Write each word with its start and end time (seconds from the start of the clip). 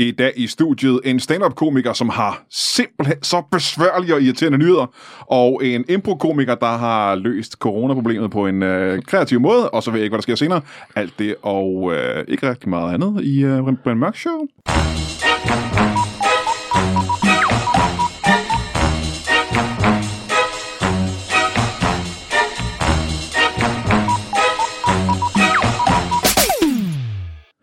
I 0.00 0.10
dag 0.10 0.32
i 0.36 0.46
studiet 0.46 1.00
en 1.04 1.20
stand-up-komiker, 1.20 1.92
som 1.92 2.08
har 2.08 2.44
simpelthen 2.50 3.22
så 3.22 3.42
besværlige 3.52 4.14
og 4.14 4.22
irriterende 4.22 4.58
nyheder, 4.58 4.86
og 5.20 5.64
en 5.64 5.84
impro-komiker, 5.88 6.54
der 6.54 6.76
har 6.76 7.14
løst 7.14 7.52
coronaproblemet 7.52 8.30
på 8.30 8.46
en 8.46 8.62
øh, 8.62 9.02
kreativ 9.02 9.40
måde, 9.40 9.70
og 9.70 9.82
så 9.82 9.90
ved 9.90 9.98
jeg 9.98 10.04
ikke, 10.04 10.12
hvad 10.12 10.18
der 10.18 10.22
sker 10.22 10.34
senere. 10.34 10.60
Alt 10.96 11.18
det 11.18 11.34
og 11.42 11.92
øh, 11.92 12.24
ikke 12.28 12.50
rigtig 12.50 12.68
meget 12.68 12.94
andet 12.94 13.24
i 13.24 13.44
øh, 13.44 13.62
Brian 13.84 13.98
Mørk 13.98 14.16
Show. 14.16 14.46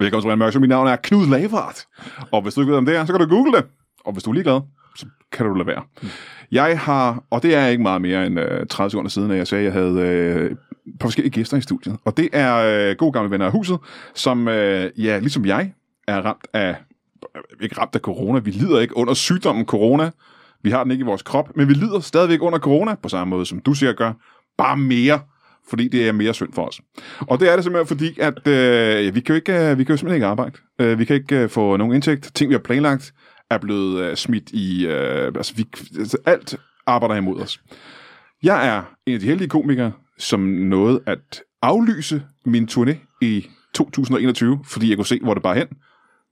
Velkommen 0.08 0.24
til 0.24 0.28
Brian 0.28 0.40
Mørk 0.40 0.52
Show. 0.52 0.62
Mit 0.62 0.70
navn 0.70 0.88
er 0.88 0.96
Knud 0.96 1.28
Lavart. 1.28 1.86
Og 2.32 2.42
hvis 2.42 2.54
du 2.54 2.62
ikke 2.62 2.72
ved, 2.72 2.78
om 2.78 2.86
det 2.86 2.96
er, 2.96 3.06
så 3.06 3.14
kan 3.14 3.20
du 3.20 3.36
google 3.36 3.58
det. 3.58 3.66
Og 4.06 4.14
hvis 4.14 4.24
du 4.24 4.30
er 4.30 4.34
ligeglad, 4.34 4.62
så 4.96 5.06
kan 5.32 5.46
du 5.46 5.54
lade 5.54 5.68
være. 5.68 5.84
Jeg 6.52 6.80
har, 6.80 7.24
og 7.30 7.44
det 7.44 7.56
er 7.56 7.68
ikke 7.68 7.84
meget 7.84 8.02
mere 8.02 8.26
end 8.26 8.40
øh, 8.40 8.68
30 8.68 8.90
sekunder 8.90 9.10
siden, 9.10 9.32
at 9.32 9.38
jeg 9.38 9.48
sagde, 9.48 9.68
at 9.68 9.74
jeg 9.74 9.74
havde 9.74 10.00
øh, 10.00 10.52
på 11.00 11.08
forskellige 11.08 11.32
gæster 11.32 11.58
i 11.58 11.62
studiet. 11.62 11.98
Og 12.06 12.18
det 12.18 12.30
er 12.34 12.56
øh, 12.90 12.96
gode 12.96 13.12
gamle 13.12 13.32
venner 13.32 13.46
af 13.46 13.52
huset, 13.52 13.78
som, 14.14 14.48
øh, 14.48 14.92
ja, 14.98 15.20
ligesom 15.20 15.46
jeg, 15.46 15.74
er 16.08 16.22
ramt 16.22 16.48
af, 16.54 16.76
øh, 17.36 17.42
ikke 17.62 17.80
ramt 17.80 17.96
af 17.96 18.02
corona. 18.02 18.40
Vi 18.40 18.52
lider 18.52 18.80
ikke 18.80 18.98
under 18.98 19.14
sygdommen 19.14 19.66
corona. 19.66 20.12
Vi 20.64 20.72
har 20.72 20.84
den 20.84 20.92
ikke 20.92 21.02
i 21.02 21.06
vores 21.06 21.22
krop, 21.22 21.56
men 21.56 21.68
vi 21.68 21.74
lider 21.74 22.00
stadigvæk 22.00 22.42
under 22.42 22.60
corona, 22.60 22.96
på 22.96 23.10
samme 23.10 23.30
måde 23.30 23.46
som 23.46 23.60
du 23.60 23.74
sikkert 23.74 23.98
gør. 23.98 24.14
Bare 24.58 24.78
mere 24.78 25.20
fordi 25.70 25.88
det 25.88 26.08
er 26.08 26.12
mere 26.12 26.34
synd 26.34 26.54
for 26.54 26.66
os. 26.66 26.82
Og 27.20 27.40
det 27.40 27.50
er 27.52 27.56
det 27.56 27.64
simpelthen 27.64 27.88
fordi, 27.88 28.20
at 28.20 28.48
øh, 28.48 29.16
vi, 29.16 29.20
kan 29.20 29.34
jo 29.34 29.36
ikke, 29.36 29.70
øh, 29.70 29.78
vi 29.78 29.84
kan 29.84 29.94
jo 29.94 29.98
simpelthen 29.98 30.16
ikke 30.16 30.26
arbejde. 30.26 30.58
Øh, 30.80 31.00
vi 31.00 31.06
kan 31.06 31.16
ikke 31.16 31.36
øh, 31.36 31.50
få 31.50 31.78
nogen 31.78 31.94
indtægt. 31.94 32.32
Ting, 32.36 32.50
vi 32.50 32.54
har 32.54 32.60
planlagt, 32.60 33.14
er 33.50 33.58
blevet 33.58 34.04
øh, 34.04 34.16
smidt 34.16 34.50
i... 34.50 34.86
Øh, 34.86 35.26
altså, 35.26 35.54
vi, 35.56 35.66
altså, 36.00 36.18
alt 36.26 36.58
arbejder 36.86 37.16
imod 37.16 37.42
os. 37.42 37.62
Jeg 38.44 38.68
er 38.68 38.84
en 39.06 39.14
af 39.14 39.20
de 39.20 39.26
heldige 39.26 39.50
komikere, 39.50 39.92
som 40.18 40.40
nåede 40.40 41.02
at 41.06 41.42
aflyse 41.62 42.24
min 42.46 42.68
turné 42.72 42.96
i 43.22 43.48
2021, 43.74 44.60
fordi 44.66 44.90
jeg 44.90 44.98
kunne 44.98 45.06
se, 45.06 45.20
hvor 45.24 45.34
det 45.34 45.44
bare 45.44 45.56
hen. 45.56 45.68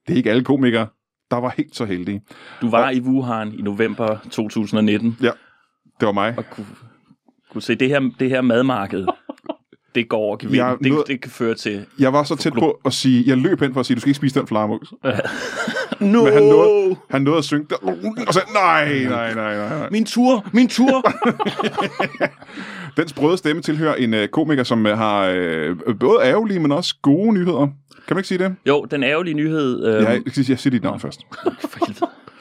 Det 0.07 0.13
er 0.13 0.17
ikke 0.17 0.29
alle 0.29 0.43
komikere, 0.43 0.87
der 1.31 1.37
var 1.37 1.53
helt 1.57 1.75
så 1.75 1.85
heldige. 1.85 2.21
Du 2.61 2.69
var 2.69 2.85
og, 2.85 2.95
i 2.95 3.01
Wuhan 3.01 3.53
i 3.53 3.61
november 3.61 4.17
2019. 4.31 5.17
Ja, 5.21 5.31
det 5.99 6.05
var 6.05 6.11
mig. 6.11 6.33
Og 6.37 6.45
kunne, 6.51 6.67
kunne 7.51 7.61
se, 7.61 7.75
det 7.75 7.89
her, 7.89 8.11
det 8.19 8.29
her 8.29 8.41
madmarked, 8.41 9.05
det 9.95 10.09
går 10.09 10.17
over 10.17 10.37
gevind. 10.37 10.55
Jeg 10.55 10.75
Det, 10.83 10.91
nåede- 10.91 11.03
det 11.07 11.21
kan 11.21 11.31
føre 11.31 11.53
til... 11.55 11.85
Jeg 11.99 12.13
var 12.13 12.23
så 12.23 12.35
tæt 12.35 12.53
på 12.53 12.79
at 12.85 12.93
sige, 12.93 13.23
jeg 13.27 13.37
løb 13.37 13.59
hen 13.61 13.73
for 13.73 13.79
at 13.79 13.85
sige, 13.85 13.95
du 13.95 13.99
skal 14.01 14.09
ikke 14.09 14.17
spise 14.17 14.39
den 14.39 14.47
flagermus. 14.47 14.93
No! 15.99 16.23
Men 16.23 16.33
han 16.33 16.43
nåede, 16.43 16.95
han 17.09 17.21
nåede 17.21 17.37
at 17.37 17.43
synge 17.43 17.65
der, 17.69 17.75
og 18.27 18.33
sagde, 18.33 18.47
nej, 18.53 19.03
nej, 19.03 19.33
nej, 19.33 19.55
nej, 19.55 19.79
nej. 19.79 19.89
Min 19.91 20.05
tur! 20.05 20.45
Min 20.53 20.67
tur! 20.67 21.03
Den 22.97 23.07
sprøde 23.07 23.37
stemme 23.37 23.61
tilhører 23.61 23.95
en 23.95 24.13
øh, 24.13 24.27
komiker, 24.27 24.63
som 24.63 24.85
øh, 24.85 24.97
har 24.97 25.33
øh, 25.35 25.75
både 25.99 26.17
ærgerlige, 26.23 26.59
men 26.59 26.71
også 26.71 26.95
gode 27.01 27.33
nyheder. 27.33 27.67
Kan 28.07 28.15
man 28.15 28.17
ikke 28.17 28.27
sige 28.27 28.37
det? 28.37 28.55
jo, 28.67 28.85
den 28.91 29.03
ærgerlige 29.03 29.33
nyhed... 29.33 29.85
Øh, 29.87 29.93
Jeg, 30.03 30.21
jeg, 30.37 30.49
jeg, 30.49 30.59
siger 30.59 30.69
dit 30.71 30.83
navn 30.83 30.99
først. 30.99 31.19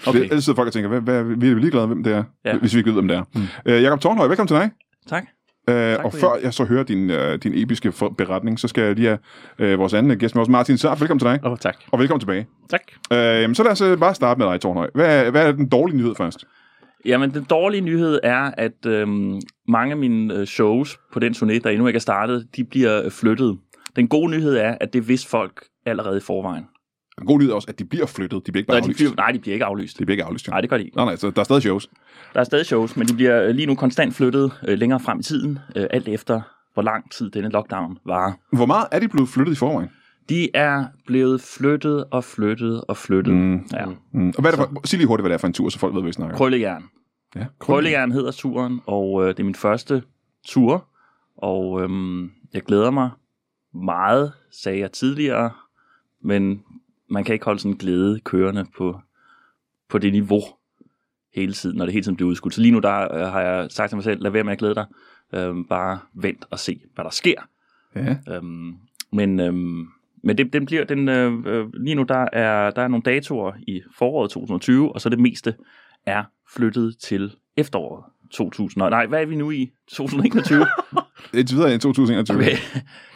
Okay. 0.06 0.20
Det, 0.22 0.32
altid 0.32 0.54
folk, 0.54 0.66
der 0.66 0.70
tænker, 0.72 0.88
hvad, 0.88 1.00
hvad, 1.00 1.24
vi 1.36 1.48
er 1.48 1.54
ligeglade, 1.54 1.86
hvem 1.86 2.04
det 2.04 2.12
er, 2.12 2.22
ja. 2.44 2.50
Ja. 2.52 2.58
hvis 2.58 2.74
vi 2.74 2.78
ikke 2.78 2.88
ved, 2.90 2.94
hvem 2.94 3.08
det 3.08 3.16
er. 3.16 3.22
Mm. 3.34 3.42
Øh, 3.66 3.82
Jakob 3.82 4.00
Tornhøj, 4.00 4.26
velkommen 4.28 4.48
til 4.48 4.56
dig. 4.56 4.70
tak. 5.08 5.24
Øh, 5.68 5.96
og 6.04 6.12
før 6.12 6.34
jeg 6.42 6.54
så 6.54 6.64
hører 6.64 6.82
din, 6.82 7.10
øh, 7.10 7.38
din 7.38 7.52
episke 7.54 7.92
beretning, 8.18 8.60
så 8.60 8.68
skal 8.68 8.84
jeg 8.84 8.94
lige 8.94 9.08
have 9.08 9.18
øh, 9.58 9.78
vores 9.78 9.94
anden 9.94 10.18
gæst 10.18 10.34
med 10.34 10.42
os, 10.42 10.48
Martin 10.48 10.78
Sarp. 10.78 11.00
Velkommen 11.00 11.18
til 11.18 11.28
dig, 11.28 11.40
oh, 11.42 11.56
tak. 11.58 11.76
og 11.92 11.98
velkommen 11.98 12.20
tilbage. 12.20 12.46
Tak. 12.70 12.82
Øh, 13.12 13.54
så 13.54 13.62
lad 13.62 13.72
os 13.72 13.80
øh, 13.80 13.98
bare 13.98 14.14
starte 14.14 14.38
med 14.38 14.46
dig, 14.46 14.60
Tornhøj. 14.60 14.90
Hvad, 14.94 15.30
hvad 15.30 15.46
er 15.46 15.52
den 15.52 15.68
dårlige 15.68 15.96
nyhed 15.96 16.14
først? 16.14 16.44
Jamen, 17.04 17.34
den 17.34 17.44
dårlige 17.44 17.80
nyhed 17.80 18.20
er, 18.22 18.50
at 18.56 18.86
øhm, 18.86 19.40
mange 19.68 19.92
af 19.92 19.96
mine 19.96 20.34
øh, 20.34 20.46
shows 20.46 20.98
på 21.12 21.18
den 21.20 21.32
turné, 21.32 21.58
der 21.58 21.70
endnu 21.70 21.86
ikke 21.86 21.96
er 21.96 22.00
startet, 22.00 22.46
de 22.56 22.64
bliver 22.64 23.04
øh, 23.04 23.10
flyttet. 23.10 23.58
Den 23.96 24.08
gode 24.08 24.30
nyhed 24.30 24.56
er, 24.56 24.76
at 24.80 24.92
det 24.92 25.08
vidste 25.08 25.28
folk 25.28 25.64
allerede 25.86 26.16
i 26.16 26.20
forvejen. 26.20 26.64
Den 27.18 27.26
gode 27.26 27.38
nyhed 27.38 27.50
er 27.50 27.54
også, 27.54 27.68
at 27.70 27.78
de 27.78 27.84
bliver 27.84 28.06
flyttet. 28.06 28.46
De 28.46 28.52
bliver 28.52 28.60
ikke 28.62 28.68
bare 28.68 28.74
Nej, 28.76 28.80
de 28.80 28.84
aflyst. 28.84 28.98
bliver, 28.98 29.14
nej, 29.16 29.30
de 29.30 29.38
bliver 29.38 29.54
ikke 29.54 29.64
aflyst. 29.64 29.98
De 29.98 30.04
bliver 30.06 30.14
ikke 30.14 30.24
aflyst, 30.24 30.46
jo. 30.46 30.50
Nej, 30.50 30.60
det 30.60 30.70
gør 30.70 30.76
de 30.78 30.84
ikke. 30.84 30.96
Nej, 30.96 31.04
nej, 31.04 31.16
så 31.16 31.30
der 31.30 31.40
er 31.40 31.44
stadig 31.44 31.62
shows. 31.62 31.88
Der 32.34 32.40
er 32.40 32.44
stadig 32.44 32.66
shows, 32.66 32.96
men 32.96 33.06
de 33.08 33.14
bliver 33.14 33.42
øh, 33.42 33.54
lige 33.54 33.66
nu 33.66 33.74
konstant 33.74 34.14
flyttet 34.14 34.52
øh, 34.68 34.78
længere 34.78 35.00
frem 35.00 35.20
i 35.20 35.22
tiden, 35.22 35.58
øh, 35.76 35.86
alt 35.90 36.08
efter 36.08 36.40
hvor 36.74 36.82
lang 36.82 37.10
tid 37.12 37.30
denne 37.30 37.48
lockdown 37.48 37.98
varer. 38.06 38.32
Hvor 38.52 38.66
meget 38.66 38.86
er 38.92 38.98
de 38.98 39.08
blevet 39.08 39.28
flyttet 39.28 39.52
i 39.52 39.56
forvejen? 39.56 39.90
De 40.28 40.56
er 40.56 40.84
blevet 41.06 41.40
flyttet 41.40 42.04
og 42.10 42.24
flyttet 42.24 42.84
og 42.88 42.96
flyttet. 42.96 43.34
Mm. 43.34 43.66
Ja. 43.72 43.84
Mm. 44.12 44.28
Og 44.36 44.40
hvad 44.40 44.52
er 44.52 44.56
det 44.56 44.68
for, 44.74 44.86
sig 44.86 44.96
lige 44.98 45.06
hurtigt, 45.08 45.22
hvad 45.22 45.30
det 45.30 45.34
er 45.34 45.38
for 45.38 45.46
en 45.46 45.52
tur, 45.52 45.68
så 45.68 45.78
folk 45.78 45.94
ved, 45.94 46.00
hvad 46.02 46.08
vi 46.08 46.12
snakker 46.12 46.34
om. 46.34 46.38
Krøllejern. 46.38 46.84
Ja, 47.36 47.46
Krøllejern 47.58 48.12
hedder 48.12 48.30
turen, 48.32 48.80
og 48.86 49.22
øh, 49.22 49.28
det 49.28 49.40
er 49.40 49.44
min 49.44 49.54
første 49.54 50.02
tur, 50.46 50.86
og 51.38 51.82
øhm, 51.82 52.30
jeg 52.54 52.62
glæder 52.62 52.90
mig 52.90 53.10
meget, 53.74 54.32
sagde 54.52 54.78
jeg 54.78 54.92
tidligere, 54.92 55.50
men 56.22 56.62
man 57.14 57.24
kan 57.24 57.32
ikke 57.32 57.44
holde 57.44 57.60
sådan 57.60 57.72
en 57.72 57.78
glæde 57.78 58.20
kørende 58.20 58.66
på, 58.76 59.00
på 59.88 59.98
det 59.98 60.12
niveau 60.12 60.42
hele 61.34 61.52
tiden, 61.52 61.76
når 61.76 61.84
det 61.84 61.92
hele 61.92 62.04
tiden 62.04 62.16
bliver 62.16 62.30
udskudt. 62.30 62.54
Så 62.54 62.60
lige 62.60 62.72
nu 62.72 62.78
der 62.78 63.14
øh, 63.14 63.32
har 63.32 63.40
jeg 63.40 63.70
sagt 63.70 63.88
til 63.90 63.96
mig 63.96 64.04
selv, 64.04 64.22
lad 64.22 64.30
være 64.30 64.44
med 64.44 64.52
at 64.52 64.58
glæde 64.58 64.74
dig, 64.74 64.86
øhm, 65.34 65.64
bare 65.64 65.98
vent 66.14 66.44
og 66.50 66.58
se, 66.58 66.80
hvad 66.94 67.04
der 67.04 67.10
sker. 67.10 67.48
Ja. 67.96 68.16
Øhm, 68.28 68.76
men 69.12 69.36
men 69.36 69.88
men 70.26 70.38
det, 70.38 70.52
den 70.52 70.66
bliver, 70.66 70.84
den, 70.84 71.08
øh, 71.08 71.32
øh, 71.46 71.66
lige 71.74 71.94
nu 71.94 72.02
der 72.02 72.28
er, 72.32 72.70
der 72.70 72.82
er 72.82 72.88
nogle 72.88 73.02
datoer 73.02 73.52
i 73.66 73.82
foråret 73.98 74.30
2020, 74.30 74.92
og 74.92 75.00
så 75.00 75.08
det 75.08 75.18
meste 75.18 75.54
er 76.06 76.24
flyttet 76.54 76.98
til 76.98 77.36
efteråret 77.56 78.04
2000. 78.34 78.82
og- 78.82 78.90
Nej, 78.90 79.06
hvad 79.06 79.20
er 79.22 79.26
vi 79.26 79.34
nu 79.36 79.50
i? 79.50 79.70
2021? 79.90 80.66
Indtil 81.34 81.56
videre 81.58 81.74
i 81.74 81.78
2021. 81.78 82.36
Okay. 82.38 82.56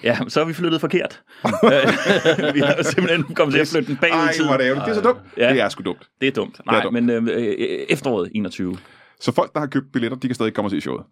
Ja, 0.04 0.18
så 0.28 0.40
er 0.40 0.44
vi 0.44 0.52
flyttet 0.52 0.80
forkert. 0.80 1.22
Vi 2.54 2.60
har 2.60 2.82
simpelthen 2.82 3.34
kommet 3.34 3.54
til 3.54 3.60
at 3.60 3.68
flytte 3.68 3.88
den 3.88 3.96
bagud 3.96 4.16
i 4.16 4.18
Ej, 4.26 4.32
tiden. 4.32 4.50
er 4.50 4.56
det. 4.56 4.76
Det 4.76 4.88
er 4.90 4.94
så 4.94 5.00
dumt. 5.00 5.18
Ja. 5.36 5.52
Det 5.52 5.60
er 5.60 5.68
sgu 5.68 5.82
dumt. 5.82 6.08
Det 6.20 6.26
er 6.28 6.32
dumt. 6.32 6.58
er 6.58 6.62
Nej, 6.72 6.82
dumt. 6.82 6.92
men 6.92 7.10
øh, 7.10 7.22
øh, 7.24 7.54
efteråret 7.88 8.30
21. 8.34 8.78
Så 9.20 9.32
folk, 9.32 9.52
der 9.54 9.60
har 9.60 9.66
købt 9.66 9.92
billetter, 9.92 10.18
de 10.18 10.28
kan 10.28 10.34
stadig 10.34 10.54
komme 10.54 10.66
og 10.66 10.70
se 10.70 10.80
showet. 10.80 11.04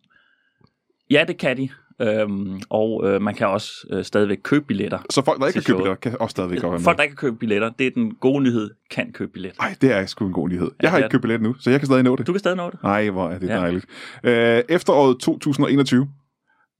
Ja, 1.10 1.24
det 1.28 1.38
kan 1.38 1.56
de. 1.56 1.68
Øhm, 2.02 2.60
og 2.70 3.02
øh, 3.08 3.22
man 3.22 3.34
kan 3.34 3.46
også 3.46 3.70
øh, 3.92 4.04
stadigvæk 4.04 4.38
købe 4.42 4.64
billetter. 4.64 4.98
Så 5.10 5.24
folk, 5.24 5.40
der 5.40 5.46
ikke 5.46 5.56
har 5.56 5.60
købt 5.60 5.66
showet. 5.66 5.82
billetter, 5.82 6.10
kan 6.10 6.20
også 6.20 6.30
stadigvæk 6.30 6.60
godt 6.60 6.72
med. 6.72 6.80
Folk, 6.80 6.96
der 6.96 7.02
ikke 7.02 7.16
kan 7.16 7.28
købe 7.28 7.36
billetter, 7.36 7.70
det 7.78 7.86
er 7.86 7.90
den 7.90 8.14
gode 8.14 8.42
nyhed, 8.42 8.70
kan 8.90 9.12
købe 9.12 9.32
billetter. 9.32 9.62
Ej, 9.62 9.74
det 9.80 9.92
er 9.92 10.06
sgu 10.06 10.26
en 10.26 10.32
god 10.32 10.48
nyhed. 10.48 10.70
Jeg 10.82 10.90
har 10.90 10.98
det 10.98 11.04
ikke 11.04 11.12
købt 11.12 11.22
billet 11.22 11.40
nu, 11.42 11.54
så 11.60 11.70
jeg 11.70 11.80
kan 11.80 11.86
stadig 11.86 12.02
nå 12.02 12.16
det. 12.16 12.26
Du 12.26 12.32
kan 12.32 12.38
stadig 12.38 12.56
nå 12.56 12.70
det. 12.70 12.78
Ej, 12.84 13.10
hvor 13.10 13.28
er 13.28 13.38
det 13.38 13.48
Ja. 13.48 13.56
dejligt. 13.56 13.86
Øh, 14.24 14.62
efteråret 14.68 15.18
2021. 15.20 16.08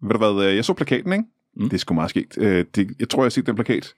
Ved 0.03 0.11
du 0.11 0.19
hvad, 0.19 0.49
øh, 0.51 0.57
jeg 0.57 0.65
så 0.65 0.73
plakaten, 0.73 1.13
ikke? 1.13 1.25
Mm. 1.57 1.65
Det 1.69 1.73
er 1.75 1.79
sgu 1.79 1.95
meget 1.95 2.11
skægt. 2.11 2.39
Øh, 2.41 2.65
det, 2.75 2.91
jeg 3.01 3.09
tror, 3.09 3.23
jeg 3.23 3.25
har 3.25 3.31
set 3.31 3.47
den 3.47 3.55
plakat 3.55 3.95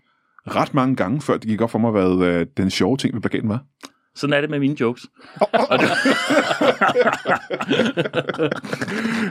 ret 0.46 0.74
mange 0.74 0.96
gange, 0.96 1.20
før 1.20 1.36
det 1.36 1.48
gik 1.48 1.60
op 1.60 1.70
for 1.70 1.78
mig, 1.78 1.90
hvad 1.90 2.26
øh, 2.28 2.46
den 2.56 2.70
sjove 2.70 2.96
ting 2.96 3.14
ved 3.14 3.20
plakaten 3.20 3.48
var. 3.48 3.64
Sådan 4.18 4.34
er 4.34 4.40
det 4.40 4.50
med 4.50 4.58
mine 4.58 4.80
jokes. 4.80 5.06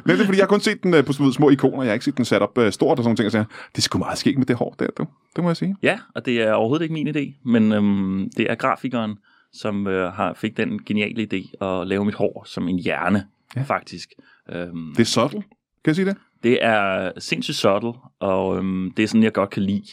Nej, 0.05 0.15
det 0.15 0.21
er 0.21 0.25
fordi, 0.25 0.37
jeg 0.37 0.43
har 0.43 0.47
kun 0.47 0.59
set 0.59 0.83
den 0.83 0.93
øh, 0.93 1.05
på 1.05 1.13
små 1.13 1.49
ikoner. 1.49 1.83
Jeg 1.83 1.89
har 1.89 1.93
ikke 1.93 2.05
set 2.05 2.17
den 2.17 2.25
sat 2.25 2.41
op 2.41 2.57
øh, 2.57 2.71
stort 2.71 2.97
og 2.97 3.03
sådan 3.03 3.15
ting. 3.15 3.25
Og 3.25 3.31
så, 3.31 3.37
det 3.71 3.77
er 3.77 3.81
sgu 3.81 3.97
meget 3.97 4.17
skægt 4.17 4.37
med 4.37 4.45
det 4.45 4.55
hår 4.55 4.75
der, 4.79 4.87
du. 4.97 5.05
Det 5.35 5.43
må 5.43 5.49
jeg 5.49 5.57
sige. 5.57 5.75
Ja, 5.83 5.99
og 6.15 6.25
det 6.25 6.41
er 6.41 6.53
overhovedet 6.53 6.83
ikke 6.83 6.93
min 6.93 7.07
idé, 7.07 7.41
men 7.45 7.71
øhm, 7.71 8.29
det 8.37 8.51
er 8.51 8.55
grafikeren, 8.55 9.15
som 9.53 9.87
øh, 9.87 10.13
har 10.13 10.33
fik 10.33 10.57
den 10.57 10.83
geniale 10.85 11.27
idé 11.33 11.65
at 11.65 11.87
lave 11.87 12.05
mit 12.05 12.15
hår 12.15 12.43
som 12.47 12.67
en 12.67 12.79
hjerne, 12.79 13.25
ja. 13.55 13.61
faktisk. 13.61 14.09
Øhm, 14.51 14.93
Det 14.93 14.99
er 14.99 15.05
subtle. 15.05 15.41
Kan 15.41 15.87
jeg 15.87 15.95
sige 15.95 16.05
det? 16.05 16.15
det 16.43 16.59
er 16.65 17.11
sindssygt 17.17 17.57
subtle, 17.57 17.93
og 18.19 18.57
øhm, 18.57 18.91
det 18.97 19.03
er 19.03 19.07
sådan, 19.07 19.23
jeg 19.23 19.33
godt 19.33 19.49
kan 19.49 19.63
lide 19.63 19.85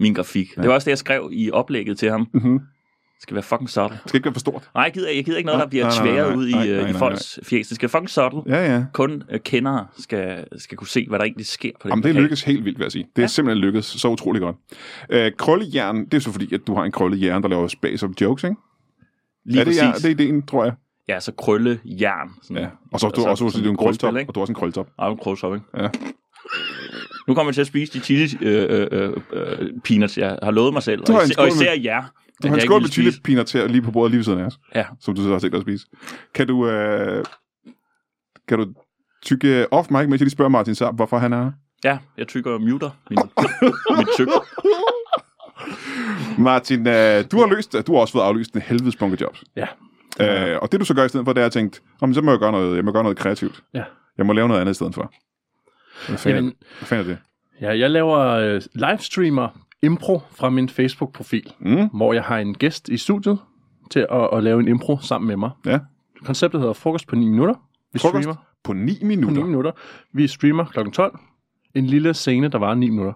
min 0.00 0.14
grafik. 0.14 0.56
Ja. 0.56 0.62
Det 0.62 0.68
var 0.68 0.74
også 0.74 0.84
det, 0.84 0.90
jeg 0.90 0.98
skrev 0.98 1.30
i 1.32 1.50
oplægget 1.50 1.98
til 1.98 2.10
ham. 2.10 2.26
Mm-hmm. 2.32 2.60
Det 3.24 3.28
skal 3.28 3.34
være 3.34 3.42
fucking 3.42 3.70
subtle. 3.70 3.98
Det 4.02 4.08
skal 4.08 4.18
ikke 4.18 4.24
være 4.24 4.34
for 4.34 4.40
stort. 4.40 4.70
Nej, 4.74 4.84
jeg 4.84 4.92
gider, 4.92 5.10
jeg 5.10 5.24
gider 5.24 5.38
ikke 5.38 5.46
noget, 5.46 5.60
der 5.60 5.66
bliver 5.66 5.90
tværet 5.90 6.36
ud 6.36 6.48
i, 6.48 6.52
nej, 6.52 6.68
øh, 6.68 6.76
nej, 6.76 6.88
i 6.88 6.92
nej. 6.92 6.98
folks 6.98 7.38
fjes. 7.42 7.68
Det 7.68 7.74
skal 7.74 7.88
fucking 7.88 8.10
subtle. 8.10 8.40
Ja, 8.46 8.74
ja. 8.74 8.84
Kun 8.92 9.22
øh, 9.30 9.40
kendere 9.40 9.86
skal, 9.98 10.44
skal 10.58 10.78
kunne 10.78 10.88
se, 10.88 11.06
hvad 11.08 11.18
der 11.18 11.24
egentlig 11.24 11.46
sker 11.46 11.70
på 11.80 11.88
den 11.88 11.90
Jamen, 11.90 12.02
det 12.02 12.14
lykkes 12.14 12.42
helt 12.42 12.64
vildt, 12.64 12.78
vil 12.78 12.84
jeg 12.84 12.92
sige. 12.92 13.02
Det 13.02 13.08
er 13.08 13.12
ja. 13.16 13.22
Ja. 13.22 13.26
simpelthen 13.26 13.64
lykkedes 13.64 13.86
så 13.86 14.08
utrolig 14.08 14.42
godt. 14.42 14.56
Øh, 15.10 15.32
krøllejern, 15.38 16.04
det 16.04 16.14
er 16.14 16.18
så 16.18 16.32
fordi, 16.32 16.54
at 16.54 16.60
du 16.66 16.74
har 16.74 16.84
en 16.84 16.92
krøllejern, 16.92 17.42
der 17.42 17.48
laver 17.48 17.68
space 17.68 18.06
of 18.06 18.12
jokes, 18.20 18.44
ikke? 18.44 18.56
Lige 19.44 19.60
er 19.60 19.64
det, 19.64 19.70
præcis. 19.70 19.82
ja, 19.82 20.08
det 20.08 20.20
er 20.20 20.24
ideen, 20.24 20.46
tror 20.46 20.64
jeg. 20.64 20.72
Ja, 21.08 21.20
så 21.20 21.32
krølle 21.32 21.80
jern. 21.84 22.28
Sådan. 22.42 22.62
Ja. 22.62 22.68
Og 22.92 23.00
så, 23.00 23.08
du, 23.08 23.20
Altså, 23.20 23.30
også, 23.30 23.44
også, 23.44 23.56
sådan 23.56 23.64
du 23.64 23.68
er 23.68 23.72
en 23.72 23.76
krøltop, 23.76 24.14
og 24.14 24.34
du 24.34 24.40
har 24.40 24.42
også 24.42 24.50
en 24.50 24.54
krøltop. 24.54 24.88
Ej, 24.98 25.08
en 25.08 25.18
krøltop, 25.18 25.54
ikke? 25.54 25.66
Ja. 25.76 25.88
Nu 27.28 27.34
kommer 27.34 27.50
jeg 27.50 27.54
til 27.54 27.60
at 27.60 27.66
spise 27.66 27.92
de 27.92 28.00
chili 28.00 28.36
øh, 28.40 28.88
øh, 28.92 29.12
øh, 29.32 29.70
peanuts, 29.84 30.18
jeg 30.18 30.38
har 30.42 30.50
lovet 30.50 30.72
mig 30.72 30.82
selv. 30.82 31.00
Og, 31.00 31.24
især, 31.24 31.42
og 31.42 31.48
især 31.48 31.72
jer. 31.84 32.02
Du 32.42 32.48
har 32.48 32.54
en 32.54 32.60
skål 32.60 32.80
med 32.80 32.86
vil 32.88 32.92
chili 32.92 33.10
spise. 33.10 33.22
peanuts 33.22 33.52
her 33.52 33.66
lige 33.68 33.82
på 33.82 33.90
bordet 33.90 34.10
lige 34.10 34.18
ved 34.18 34.24
siden 34.24 34.38
af 34.40 34.44
os, 34.46 34.58
Ja, 34.74 34.84
som 35.00 35.14
du 35.14 35.22
så 35.22 35.28
har 35.32 35.38
tænkt 35.38 35.52
dig 35.52 35.58
at 35.58 35.62
spise. 35.62 35.86
Kan 36.34 36.46
du, 36.46 36.68
øh, 36.68 37.24
kan 38.48 38.58
du 38.58 38.66
tykke 39.22 39.72
off 39.72 39.90
mic, 39.90 39.98
mens 40.00 40.12
jeg 40.12 40.18
lige 40.20 40.30
spørger 40.30 40.48
Martin 40.48 40.74
Saab, 40.74 40.94
hvorfor 40.94 41.18
han 41.18 41.32
er 41.32 41.42
her? 41.44 41.52
ja, 41.84 41.98
jeg 42.18 42.28
tykker 42.28 42.50
og 42.50 42.60
muter 42.60 42.90
min, 43.10 43.18
mit 43.98 44.08
tyk. 44.16 44.28
Martin, 46.38 46.86
øh, 46.86 47.24
du 47.32 47.38
har 47.40 47.54
løst, 47.54 47.72
du 47.86 47.92
har 47.94 48.00
også 48.00 48.12
fået 48.12 48.22
aflyst 48.22 48.54
en 48.54 48.60
helvedes 48.60 48.96
bunke 48.96 49.16
jobs. 49.20 49.44
Ja. 49.56 49.66
Øh, 50.52 50.58
og 50.62 50.72
det 50.72 50.80
du 50.80 50.84
så 50.84 50.94
gør 50.94 51.04
i 51.04 51.08
stedet 51.08 51.26
for, 51.26 51.32
det 51.32 51.40
er 51.42 51.46
at 51.46 51.52
tænke, 51.52 51.80
om 52.00 52.14
så 52.14 52.22
må 52.22 52.30
jeg 52.30 52.38
gøre 52.40 52.52
noget, 52.52 52.76
jeg 52.76 52.84
må 52.84 52.92
gøre 52.92 53.02
noget 53.02 53.18
kreativt. 53.18 53.62
Ja. 53.74 53.84
Jeg 54.18 54.26
må 54.26 54.32
lave 54.32 54.48
noget 54.48 54.60
andet 54.60 54.70
i 54.72 54.74
stedet 54.74 54.94
for. 54.94 55.12
Hvad 56.08 56.18
fanden, 56.18 56.36
Jamen- 56.44 56.54
hvad 56.78 56.86
fanden 56.86 57.06
er 57.06 57.10
det? 57.10 57.18
Ja, 57.60 57.78
jeg 57.78 57.90
laver 57.90 58.18
øh, 58.18 58.62
livestreamer 58.74 59.48
impro 59.84 60.20
fra 60.30 60.50
min 60.50 60.68
Facebook-profil, 60.68 61.52
Mm, 61.60 61.88
hvor 61.92 62.12
jeg 62.12 62.22
har 62.22 62.38
en 62.38 62.54
gæst 62.54 62.88
i 62.88 62.96
studiet 62.96 63.38
til 63.90 64.06
at, 64.10 64.28
at 64.32 64.42
lave 64.44 64.60
en 64.60 64.68
impro 64.68 64.98
sammen 65.00 65.28
med 65.28 65.36
mig. 65.36 65.50
ja. 65.66 65.78
Konceptet 66.24 66.60
hedder 66.60 66.74
Frokost 66.74 67.06
på 67.08 67.16
9 67.16 67.28
minutter. 67.28 67.54
Vi 67.92 67.98
Frokost 67.98 68.22
streamer 68.22 68.36
på 68.64 68.72
9 68.72 68.98
på 69.00 69.06
9 69.06 69.16
minutter. 69.16 69.44
minutter. 69.44 69.70
Vi 70.12 70.26
streamer 70.26 70.64
kl. 70.64 70.90
12. 70.92 71.18
En 71.74 71.86
lille 71.86 72.14
scene, 72.14 72.48
der 72.48 72.58
var 72.58 72.74
9 72.74 72.90
minutter. 72.90 73.12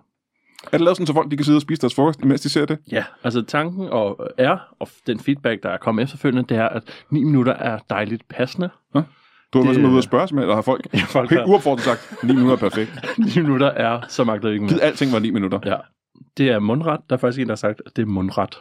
Er 0.65 0.71
det 0.71 0.81
lavet 0.81 0.97
sådan, 0.97 1.07
så 1.07 1.13
folk 1.13 1.31
de 1.31 1.37
kan 1.37 1.45
sidde 1.45 1.57
og 1.57 1.63
spise 1.63 1.81
deres 1.81 1.95
frokost, 1.95 2.21
imens 2.21 2.41
de 2.41 2.49
ser 2.49 2.65
det? 2.67 2.79
Ja, 2.93 3.05
altså 3.25 3.43
tanken 3.43 3.89
og 3.89 4.29
er, 4.39 4.59
og 4.81 4.89
den 5.07 5.21
feedback, 5.21 5.63
der 5.63 5.69
er 5.69 5.77
kommet 5.77 6.03
efterfølgende, 6.03 6.49
det 6.49 6.57
er, 6.57 6.69
at 6.69 6.83
9 7.11 7.25
minutter 7.25 7.53
er 7.53 7.79
dejligt 7.91 8.29
passende. 8.29 8.69
Du 8.95 8.99
har 8.99 9.03
Det- 9.03 9.07
simpelthen 9.53 9.87
ude 9.87 9.99
og 9.99 10.03
spørge, 10.03 10.29
simpelthen, 10.29 10.43
eller 10.43 10.55
har 10.55 10.63
folk, 10.63 10.87
Ja, 10.95 10.99
folk 10.99 11.31
helt 11.31 11.43
uopfordret 11.47 11.85
sagt, 11.85 12.15
9 12.25 12.33
minutter 12.33 12.53
er 12.57 12.61
perfekt. 12.61 12.91
9 13.37 13.41
minutter 13.43 13.67
er, 13.67 14.01
så 14.09 14.25
magter 14.25 14.49
vi 14.49 14.55
ikke 14.55 14.67
Gid 14.67 14.77
mere. 14.77 14.85
alting 14.85 15.13
var 15.13 15.19
9 15.19 15.31
minutter. 15.31 15.59
Ja, 15.65 15.77
det 16.39 16.49
er 16.51 16.59
mundret. 16.59 17.01
Der 17.11 17.17
er 17.17 17.21
faktisk 17.21 17.41
en, 17.41 17.47
der 17.47 17.53
har 17.53 17.57
sagt, 17.57 17.83
at 17.87 17.97
det 17.97 18.03
er 18.03 18.07
mundret 18.07 18.59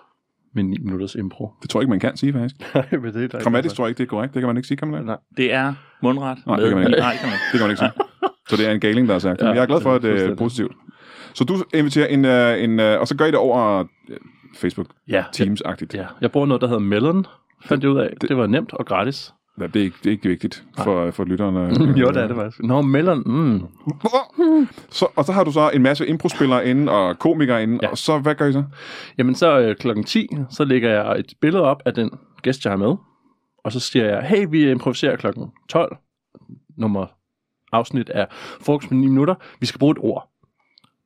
med 0.53 0.63
9 0.63 0.77
minutters 0.77 1.15
impro. 1.15 1.51
Det 1.61 1.69
tror 1.69 1.79
jeg 1.79 1.83
ikke, 1.83 1.89
man 1.89 1.99
kan 1.99 2.17
sige, 2.17 2.33
faktisk. 2.33 2.55
Nej, 2.75 2.85
men 2.91 3.13
det 3.13 3.23
er 3.23 3.27
der 3.27 3.39
Grammatisk 3.41 3.75
tror 3.75 3.85
jeg 3.85 3.89
ikke, 3.89 3.97
det 3.97 4.03
er 4.03 4.09
korrekt. 4.09 4.33
Det 4.33 4.41
kan 4.41 4.47
man 4.47 4.57
ikke 4.57 4.67
sige, 4.67 4.77
kan 4.77 4.87
man 4.87 4.97
det? 4.99 5.05
Nej. 5.05 5.17
Det 5.37 5.53
er 5.53 5.73
mundret. 6.03 6.37
Nej, 6.47 6.55
det 6.59 6.69
kan 6.69 6.77
man 6.77 6.87
ikke. 6.87 6.99
Nej, 6.99 7.11
det 7.11 7.19
kan 7.19 7.29
man 7.29 7.33
ikke. 7.35 7.43
Det 7.51 7.59
kan 7.59 7.61
man 7.61 7.69
ikke 7.69 7.79
sige. 7.79 7.91
Så 8.49 8.55
det 8.57 8.67
er 8.67 8.71
en 8.71 8.79
galing, 8.79 9.07
der 9.07 9.13
har 9.13 9.19
sagt. 9.19 9.41
Ja, 9.41 9.45
Men 9.47 9.55
jeg 9.55 9.61
er 9.61 9.65
glad 9.65 9.81
for, 9.81 9.95
at 9.95 10.01
det 10.01 10.09
er 10.09 10.13
fuldstændig. 10.13 10.37
positivt. 10.37 10.71
Så 11.33 11.43
du 11.43 11.53
inviterer 11.73 12.07
en, 12.07 12.25
uh, 12.25 12.63
en 12.63 12.79
uh, 12.79 13.01
og 13.01 13.07
så 13.07 13.15
gør 13.17 13.25
I 13.25 13.27
det 13.27 13.35
over 13.37 13.79
uh, 13.81 13.87
Facebook 14.55 14.87
Ja, 15.09 15.23
Teams-agtigt. 15.35 15.93
ja. 15.97 16.05
Jeg 16.21 16.31
bruger 16.31 16.47
noget, 16.47 16.61
der 16.61 16.67
hedder 16.67 16.79
Melon, 16.81 17.25
fandt 17.65 17.83
jeg 17.83 17.91
ud 17.91 17.97
af. 17.99 18.09
Det, 18.21 18.29
det 18.29 18.37
var 18.37 18.47
nemt 18.47 18.73
og 18.73 18.85
gratis. 18.85 19.33
Ja, 19.61 19.67
det, 19.67 19.75
er 19.75 19.83
ikke, 19.83 19.95
det 20.03 20.05
er 20.07 20.11
ikke 20.11 20.29
vigtigt 20.29 20.63
for, 20.77 21.11
for 21.11 21.23
lytterne. 21.23 21.59
jo, 22.01 22.07
det 22.07 22.17
er 22.17 22.27
det 22.27 22.35
faktisk. 22.35 22.63
Nå, 22.63 22.81
Melon, 22.81 23.23
mm. 23.25 23.61
Så, 24.89 25.07
og 25.15 25.25
så 25.25 25.31
har 25.31 25.43
du 25.43 25.51
så 25.51 25.69
en 25.73 25.81
masse 25.81 26.07
improspillere 26.07 26.67
inde 26.67 26.91
og 26.91 27.19
komikere 27.19 27.63
inde, 27.63 27.79
Ja. 27.81 27.87
og 27.89 27.97
så, 27.97 28.19
hvad 28.19 28.35
gør 28.35 28.45
I 28.47 28.53
så? 28.53 28.63
Jamen 29.17 29.35
så 29.35 29.59
øh, 29.59 29.75
klokken 29.75 30.03
10, 30.03 30.27
så 30.49 30.63
lægger 30.65 30.89
jeg 30.89 31.19
et 31.19 31.33
billede 31.41 31.63
op 31.63 31.81
af 31.85 31.93
den 31.93 32.11
gæst, 32.41 32.65
jeg 32.65 32.71
har 32.71 32.77
med. 32.77 32.95
Og 33.63 33.71
så 33.71 33.79
siger 33.79 34.05
jeg, 34.05 34.23
hey, 34.23 34.47
vi 34.49 34.71
improviserer 34.71 35.15
klokken 35.15 35.51
12. 35.69 35.97
Nummer 36.77 37.05
afsnit 37.71 38.11
er 38.13 38.25
frokost 38.61 38.91
med 38.91 38.99
9 38.99 39.07
minutter. 39.07 39.35
Vi 39.59 39.65
skal 39.65 39.79
bruge 39.79 39.91
et 39.91 39.97
ord. 39.99 40.29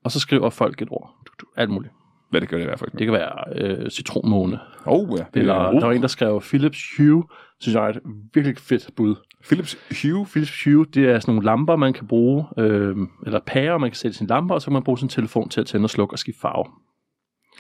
Og 0.04 0.12
så 0.12 0.20
skriver 0.20 0.50
folk 0.50 0.82
et 0.82 0.88
ord. 0.92 1.10
Alt 1.58 1.70
muligt. 1.70 1.94
Hvad 2.32 2.42
det 2.42 2.50
gør 2.50 2.58
det 2.58 2.64
i 2.64 2.68
hvert 2.68 2.80
fald. 2.80 2.92
Det 2.92 3.08
kan 3.08 3.14
være 3.14 3.44
øh, 3.56 3.90
citronmåne. 3.90 4.60
Oh, 4.86 5.10
ja. 5.20 5.24
Det 5.34 5.40
Eller 5.40 5.54
er, 5.54 5.72
der 5.72 5.86
var 5.86 5.94
en, 5.94 6.02
der 6.02 6.08
skrev 6.08 6.42
Philips 6.42 6.80
Hue. 6.98 7.24
Synes 7.60 7.76
jeg 7.76 7.84
er 7.86 7.90
et 7.90 8.00
virkelig 8.34 8.58
fedt 8.58 8.90
bud. 8.96 9.16
Philips 9.44 9.78
Hue. 10.02 10.26
Philips 10.26 10.64
Hue, 10.64 10.86
det 10.86 11.10
er 11.10 11.20
sådan 11.20 11.34
nogle 11.34 11.46
lamper, 11.46 11.76
man 11.76 11.94
kan 11.94 12.08
bruge, 12.08 12.46
øh, 12.58 12.96
eller 13.26 13.40
pærer, 13.46 13.78
man 13.78 13.90
kan 13.90 13.96
sætte 13.96 14.16
i 14.16 14.18
sin 14.18 14.28
lamper, 14.28 14.56
og 14.56 14.62
så 14.62 14.66
kan 14.66 14.74
man 14.74 14.84
bruge 14.84 14.98
sin 15.00 15.10
telefon 15.10 15.50
til 15.50 15.62
at 15.62 15.68
tænde 15.68 15.86
og 15.86 15.90
slukke 15.90 16.14
og 16.14 16.20
skifte 16.20 16.42
farve. 16.42 16.66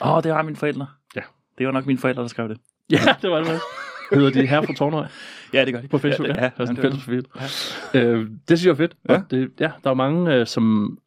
Åh, 0.02 0.18
oh, 0.18 0.24
det 0.24 0.32
var 0.32 0.42
mine 0.42 0.56
forældre. 0.56 0.88
Ja. 1.16 1.22
Det 1.58 1.66
var 1.66 1.72
nok 1.72 1.86
mine 1.86 2.00
forældre, 2.00 2.22
der 2.22 2.28
skrev 2.28 2.50
det. 2.50 2.58
Ja, 2.92 2.98
det 3.22 3.30
var 3.30 3.38
det 3.38 3.48
med. 3.48 3.60
Hedder 4.12 4.42
de 4.42 4.48
her 4.48 4.62
fra 4.62 4.74
Tornhøj? 4.74 5.06
Ja, 5.54 5.66
det 5.66 5.74
gør 5.74 5.82
de. 5.82 5.88
på 5.88 5.98
Facebook, 5.98 6.30
ja. 6.30 6.34
ja, 6.34 6.44
ja, 6.44 6.50
det 6.50 6.60
er 6.62 6.66
sådan 6.66 6.78
en 6.78 6.92
det- 6.92 7.02
fælles 7.04 7.28
profil. 7.28 8.02
Øh, 8.02 8.28
det 8.50 8.60
synes 8.60 8.66
jeg 8.66 8.72
er 8.72 8.76
fedt. 8.76 8.96
Ja. 9.10 9.14
Ja. 9.14 9.22
Det, 9.32 9.52
ja, 9.60 9.72
der 9.84 9.90
er 9.90 9.94
mange, 9.94 10.34
øh, 10.36 10.48
som 10.48 10.98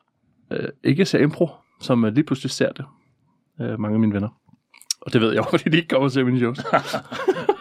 øh, 0.51 0.69
ikke 0.85 1.05
ser 1.05 1.19
impro, 1.19 1.49
som 1.81 2.05
øh, 2.05 2.13
lige 2.15 2.25
pludselig 2.25 2.51
ser 2.51 2.73
det. 2.73 2.85
Øh, 3.61 3.81
mange 3.81 3.95
af 3.95 4.01
mine 4.01 4.15
venner. 4.15 4.29
Og 5.01 5.13
det 5.13 5.21
ved 5.21 5.29
jeg 5.29 5.39
jo, 5.39 5.43
fordi 5.59 5.71
de 5.71 5.77
ikke 5.77 5.89
kommer 5.89 6.09
ser 6.09 6.25
mine 6.25 6.39
shows. 6.39 6.59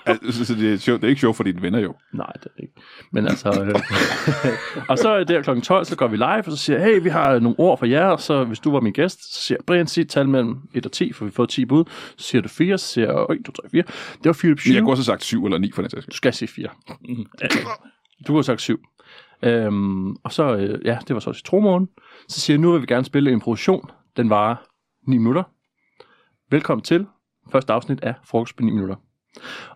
Altså, 0.06 0.46
så 0.46 0.56
det, 0.56 0.74
er 0.74 0.78
sjovt. 0.78 1.02
det 1.02 1.08
er 1.08 1.10
ikke 1.10 1.20
sjovt 1.20 1.38
for 1.38 1.44
dine 1.44 1.62
venner 1.62 1.80
jo. 1.80 1.96
Nej, 2.14 2.32
det 2.34 2.46
er 2.46 2.62
ikke. 2.62 2.74
Men 3.12 3.28
altså... 3.28 3.50
Øh, 3.50 3.76
og 4.90 4.98
så 4.98 5.10
er 5.10 5.24
der 5.24 5.42
kl. 5.42 5.60
12, 5.62 5.86
så 5.86 5.96
går 5.96 6.08
vi 6.08 6.18
live, 6.18 6.26
og 6.38 6.44
så 6.46 6.58
siger 6.58 6.80
jeg, 6.80 6.88
hey, 6.88 7.04
vi 7.04 7.10
har 7.10 7.40
nogle 7.40 7.60
ord 7.60 7.80
for 7.80 7.86
jer, 7.86 8.18
så 8.18 8.44
hvis 8.44 8.60
du 8.60 8.72
var 8.72 8.80
min 8.80 8.94
gæst, 8.94 9.34
så 9.36 9.42
siger 9.42 9.58
jeg, 9.60 9.66
Brian, 9.66 9.88
sig 9.88 10.10
tal 10.10 10.30
mellem 10.30 10.58
1 10.74 10.86
og 10.86 10.92
10, 10.92 11.14
for 11.14 11.26
vi 11.26 11.32
får 11.32 11.46
10 11.46 11.66
bud. 11.66 11.84
Så 12.18 12.28
siger 12.28 12.42
du 12.42 12.50
4, 12.50 12.78
så 12.78 12.88
siger 12.88 13.08
jeg, 13.30 13.38
1, 13.40 13.46
2, 13.46 13.52
3, 13.52 13.70
4. 13.70 13.82
Det 13.84 14.26
var 14.26 14.34
Philip 14.34 14.60
Men 14.66 14.74
jeg 14.74 14.82
Hue. 14.82 14.86
kunne 14.86 14.94
også 14.94 15.02
have 15.12 15.18
sagt 15.18 15.24
7 15.24 15.46
eller 15.46 15.58
9 15.58 15.72
for 15.72 15.82
den 15.82 15.92
sags. 15.92 16.06
Du 16.06 16.16
skal 16.16 16.34
sige 16.34 16.48
4. 16.50 16.68
Du 18.20 18.28
kunne 18.28 18.38
have 18.38 18.44
sagt 18.44 18.62
7. 18.62 18.80
Øhm, 19.44 20.12
og 20.12 20.32
så, 20.34 20.56
øh, 20.56 20.86
ja, 20.86 20.98
det 21.08 21.14
var 21.14 21.20
så 21.20 21.34
citronmånen. 21.34 21.88
Så 22.30 22.40
siger 22.40 22.56
jeg, 22.56 22.62
nu 22.62 22.72
vil 22.72 22.82
vi 22.82 22.86
gerne 22.86 23.06
spille 23.06 23.30
en 23.30 23.38
improvisation. 23.38 23.90
Den 24.18 24.30
varer 24.30 24.56
9 25.08 25.18
minutter. 25.18 25.44
Velkommen 26.54 26.84
til 26.84 27.06
første 27.52 27.74
afsnit 27.74 28.02
af 28.04 28.14
Frokost 28.24 28.56
på 28.56 28.64
9 28.64 28.72
minutter. 28.72 28.96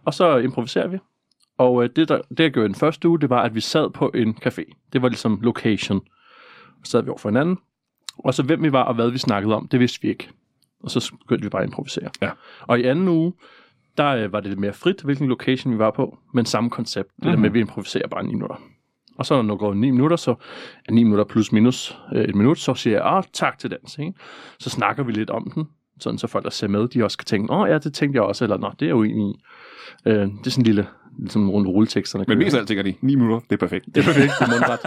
Og 0.06 0.14
så 0.14 0.38
improviserer 0.38 0.88
vi. 0.88 0.98
Og 1.58 1.84
øh, 1.84 1.90
det, 1.96 2.10
der, 2.10 2.22
det, 2.30 2.40
jeg 2.40 2.52
gjorde 2.52 2.66
i 2.66 2.68
den 2.68 2.76
første 2.76 3.10
uge, 3.10 3.20
det 3.20 3.30
var, 3.30 3.42
at 3.42 3.56
vi 3.56 3.62
sad 3.62 3.90
på 3.90 4.12
en 4.16 4.38
café. 4.46 4.90
Det 4.94 5.02
var 5.02 5.10
ligesom 5.10 5.40
location. 5.42 6.02
Så 6.84 6.92
sad 6.92 7.02
vi 7.04 7.10
over 7.10 7.18
for 7.18 7.30
hinanden. 7.30 7.58
Og 8.18 8.34
så 8.34 8.44
hvem 8.44 8.64
vi 8.64 8.72
var 8.72 8.84
og 8.84 8.96
hvad 8.96 9.10
vi 9.12 9.18
snakkede 9.18 9.56
om, 9.56 9.68
det 9.68 9.80
vidste 9.80 10.02
vi 10.02 10.08
ikke. 10.08 10.30
Og 10.84 10.92
så 10.92 11.12
begyndte 11.20 11.44
vi 11.44 11.50
bare 11.50 11.62
at 11.62 11.68
improvisere. 11.68 12.10
Ja. 12.22 12.30
Og 12.62 12.80
i 12.80 12.84
anden 12.84 13.08
uge, 13.08 13.34
der 13.98 14.08
øh, 14.16 14.34
var 14.34 14.40
det 14.40 14.50
lidt 14.50 14.60
mere 14.60 14.74
frit, 14.74 15.02
hvilken 15.02 15.28
location 15.28 15.74
vi 15.74 15.80
var 15.80 15.92
på, 15.92 16.18
men 16.34 16.46
samme 16.46 16.70
koncept. 16.70 17.10
Det 17.16 17.24
Mhm. 17.26 17.32
der 17.32 17.38
med, 17.38 17.50
at 17.50 17.54
vi 17.54 17.60
improviserer 17.60 18.08
bare 18.08 18.24
9 18.24 18.34
minutter. 18.34 18.56
Og 19.18 19.26
så 19.26 19.42
når 19.42 19.54
der 19.54 19.60
går 19.60 19.74
9 19.74 19.92
minutter, 19.92 20.16
så 20.18 20.36
er 20.86 20.92
9 20.92 21.04
minutter 21.04 21.26
plus 21.26 21.52
minus 21.52 21.98
øh, 22.14 22.24
et 22.24 22.36
minut, 22.36 22.60
så 22.60 22.74
siger 22.74 22.96
jeg, 22.98 23.06
ah, 23.06 23.24
tak 23.34 23.60
til 23.60 23.72
dans. 23.72 23.98
Ikke? 23.98 24.14
Så 24.60 24.70
snakker 24.70 25.04
vi 25.04 25.12
lidt 25.12 25.30
om 25.30 25.52
den, 25.56 25.68
sådan 26.00 26.18
så 26.18 26.28
folk, 26.28 26.44
der 26.44 26.50
ser 26.50 26.68
med, 26.68 26.88
de 26.88 27.04
også 27.04 27.18
kan 27.18 27.26
tænke, 27.26 27.54
åh 27.54 27.60
oh, 27.60 27.70
ja, 27.70 27.78
det 27.78 27.94
tænkte 27.94 28.18
jeg 28.18 28.24
også, 28.24 28.46
eller 28.46 28.58
nå, 28.58 28.72
det 28.80 28.86
er 28.86 28.90
jeg 28.90 28.96
uenig 28.96 29.30
i. 29.30 29.42
Øh, 30.06 30.14
det 30.16 30.48
er 30.48 30.50
sådan 30.50 30.62
en 30.62 30.66
lille, 30.66 30.88
ligesom 31.20 31.42
en 31.44 31.50
runde 31.50 31.70
rulleteksterne. 31.70 32.26
Men 32.28 32.38
mest 32.38 32.56
af 32.56 32.60
alt 32.60 32.68
tænker 32.68 32.84
de, 32.84 32.94
9 33.02 33.16
minutter, 33.16 33.40
det 33.40 33.56
er 33.56 33.58
perfekt. 33.58 33.86
Det 33.86 33.98
er 33.98 34.04
perfekt, 34.04 34.34
det 34.40 34.48
er 34.48 34.52
mundret. 34.52 34.80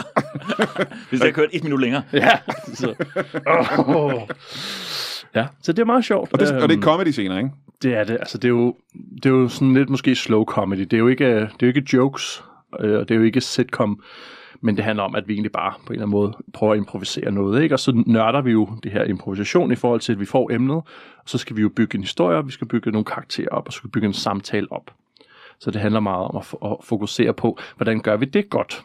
Hvis 1.10 1.20
jeg 1.20 1.34
kørte 1.34 1.54
et 1.54 1.64
minut 1.64 1.80
længere. 1.80 2.02
ja, 2.12 2.30
så, 2.74 2.94
oh. 3.86 4.12
ja, 5.34 5.46
så 5.62 5.72
det 5.72 5.78
er 5.78 5.86
meget 5.86 6.04
sjovt. 6.04 6.32
Og 6.32 6.40
det, 6.40 6.48
og 6.48 6.54
det 6.54 6.62
er 6.62 6.72
Øhm, 6.72 6.82
comedy 6.82 7.08
scener, 7.08 7.38
ikke? 7.38 7.50
Det 7.82 7.94
er 7.94 8.04
det. 8.04 8.16
Altså, 8.20 8.38
det 8.38 8.44
er 8.44 8.48
jo, 8.48 8.76
det 9.14 9.26
er 9.26 9.30
jo 9.30 9.48
sådan 9.48 9.74
lidt 9.74 9.90
måske 9.90 10.14
slow 10.14 10.44
comedy. 10.44 10.80
Det 10.80 10.92
er 10.92 10.98
jo 10.98 11.08
ikke, 11.08 11.34
det 11.34 11.42
er 11.42 11.46
jo 11.62 11.66
ikke 11.66 11.84
jokes, 11.92 12.44
øh, 12.80 12.98
og 12.98 13.08
det 13.08 13.14
er 13.14 13.18
jo 13.18 13.24
ikke 13.24 13.40
sitcom, 13.40 14.02
men 14.60 14.76
det 14.76 14.84
handler 14.84 15.02
om, 15.04 15.14
at 15.14 15.28
vi 15.28 15.32
egentlig 15.32 15.52
bare 15.52 15.72
på 15.86 15.86
en 15.86 15.92
eller 15.92 16.02
anden 16.06 16.10
måde 16.10 16.32
prøver 16.52 16.72
at 16.72 16.76
improvisere 16.78 17.30
noget. 17.32 17.62
Ikke? 17.62 17.74
Og 17.74 17.78
så 17.80 18.02
nørder 18.06 18.40
vi 18.40 18.50
jo 18.50 18.68
det 18.82 18.92
her 18.92 19.04
improvisation 19.04 19.72
i 19.72 19.74
forhold 19.76 20.00
til, 20.00 20.12
at 20.12 20.20
vi 20.20 20.24
får 20.26 20.50
emnet, 20.52 20.76
og 20.76 20.84
så 21.26 21.38
skal 21.38 21.56
vi 21.56 21.62
jo 21.62 21.68
bygge 21.68 21.96
en 21.96 22.02
historie, 22.02 22.36
op, 22.38 22.46
vi 22.46 22.52
skal 22.52 22.66
bygge 22.66 22.90
nogle 22.90 23.04
karakterer 23.04 23.48
op, 23.48 23.66
og 23.66 23.72
så 23.72 23.76
skal 23.76 23.88
vi 23.88 23.90
bygge 23.90 24.06
en 24.06 24.14
samtale 24.14 24.72
op. 24.72 24.90
Så 25.60 25.70
det 25.70 25.80
handler 25.80 26.00
meget 26.00 26.28
om 26.28 26.36
at, 26.36 26.42
f- 26.42 26.66
at 26.70 26.76
fokusere 26.84 27.32
på, 27.32 27.58
hvordan 27.76 28.00
gør 28.00 28.16
vi 28.16 28.24
det 28.26 28.50
godt. 28.50 28.82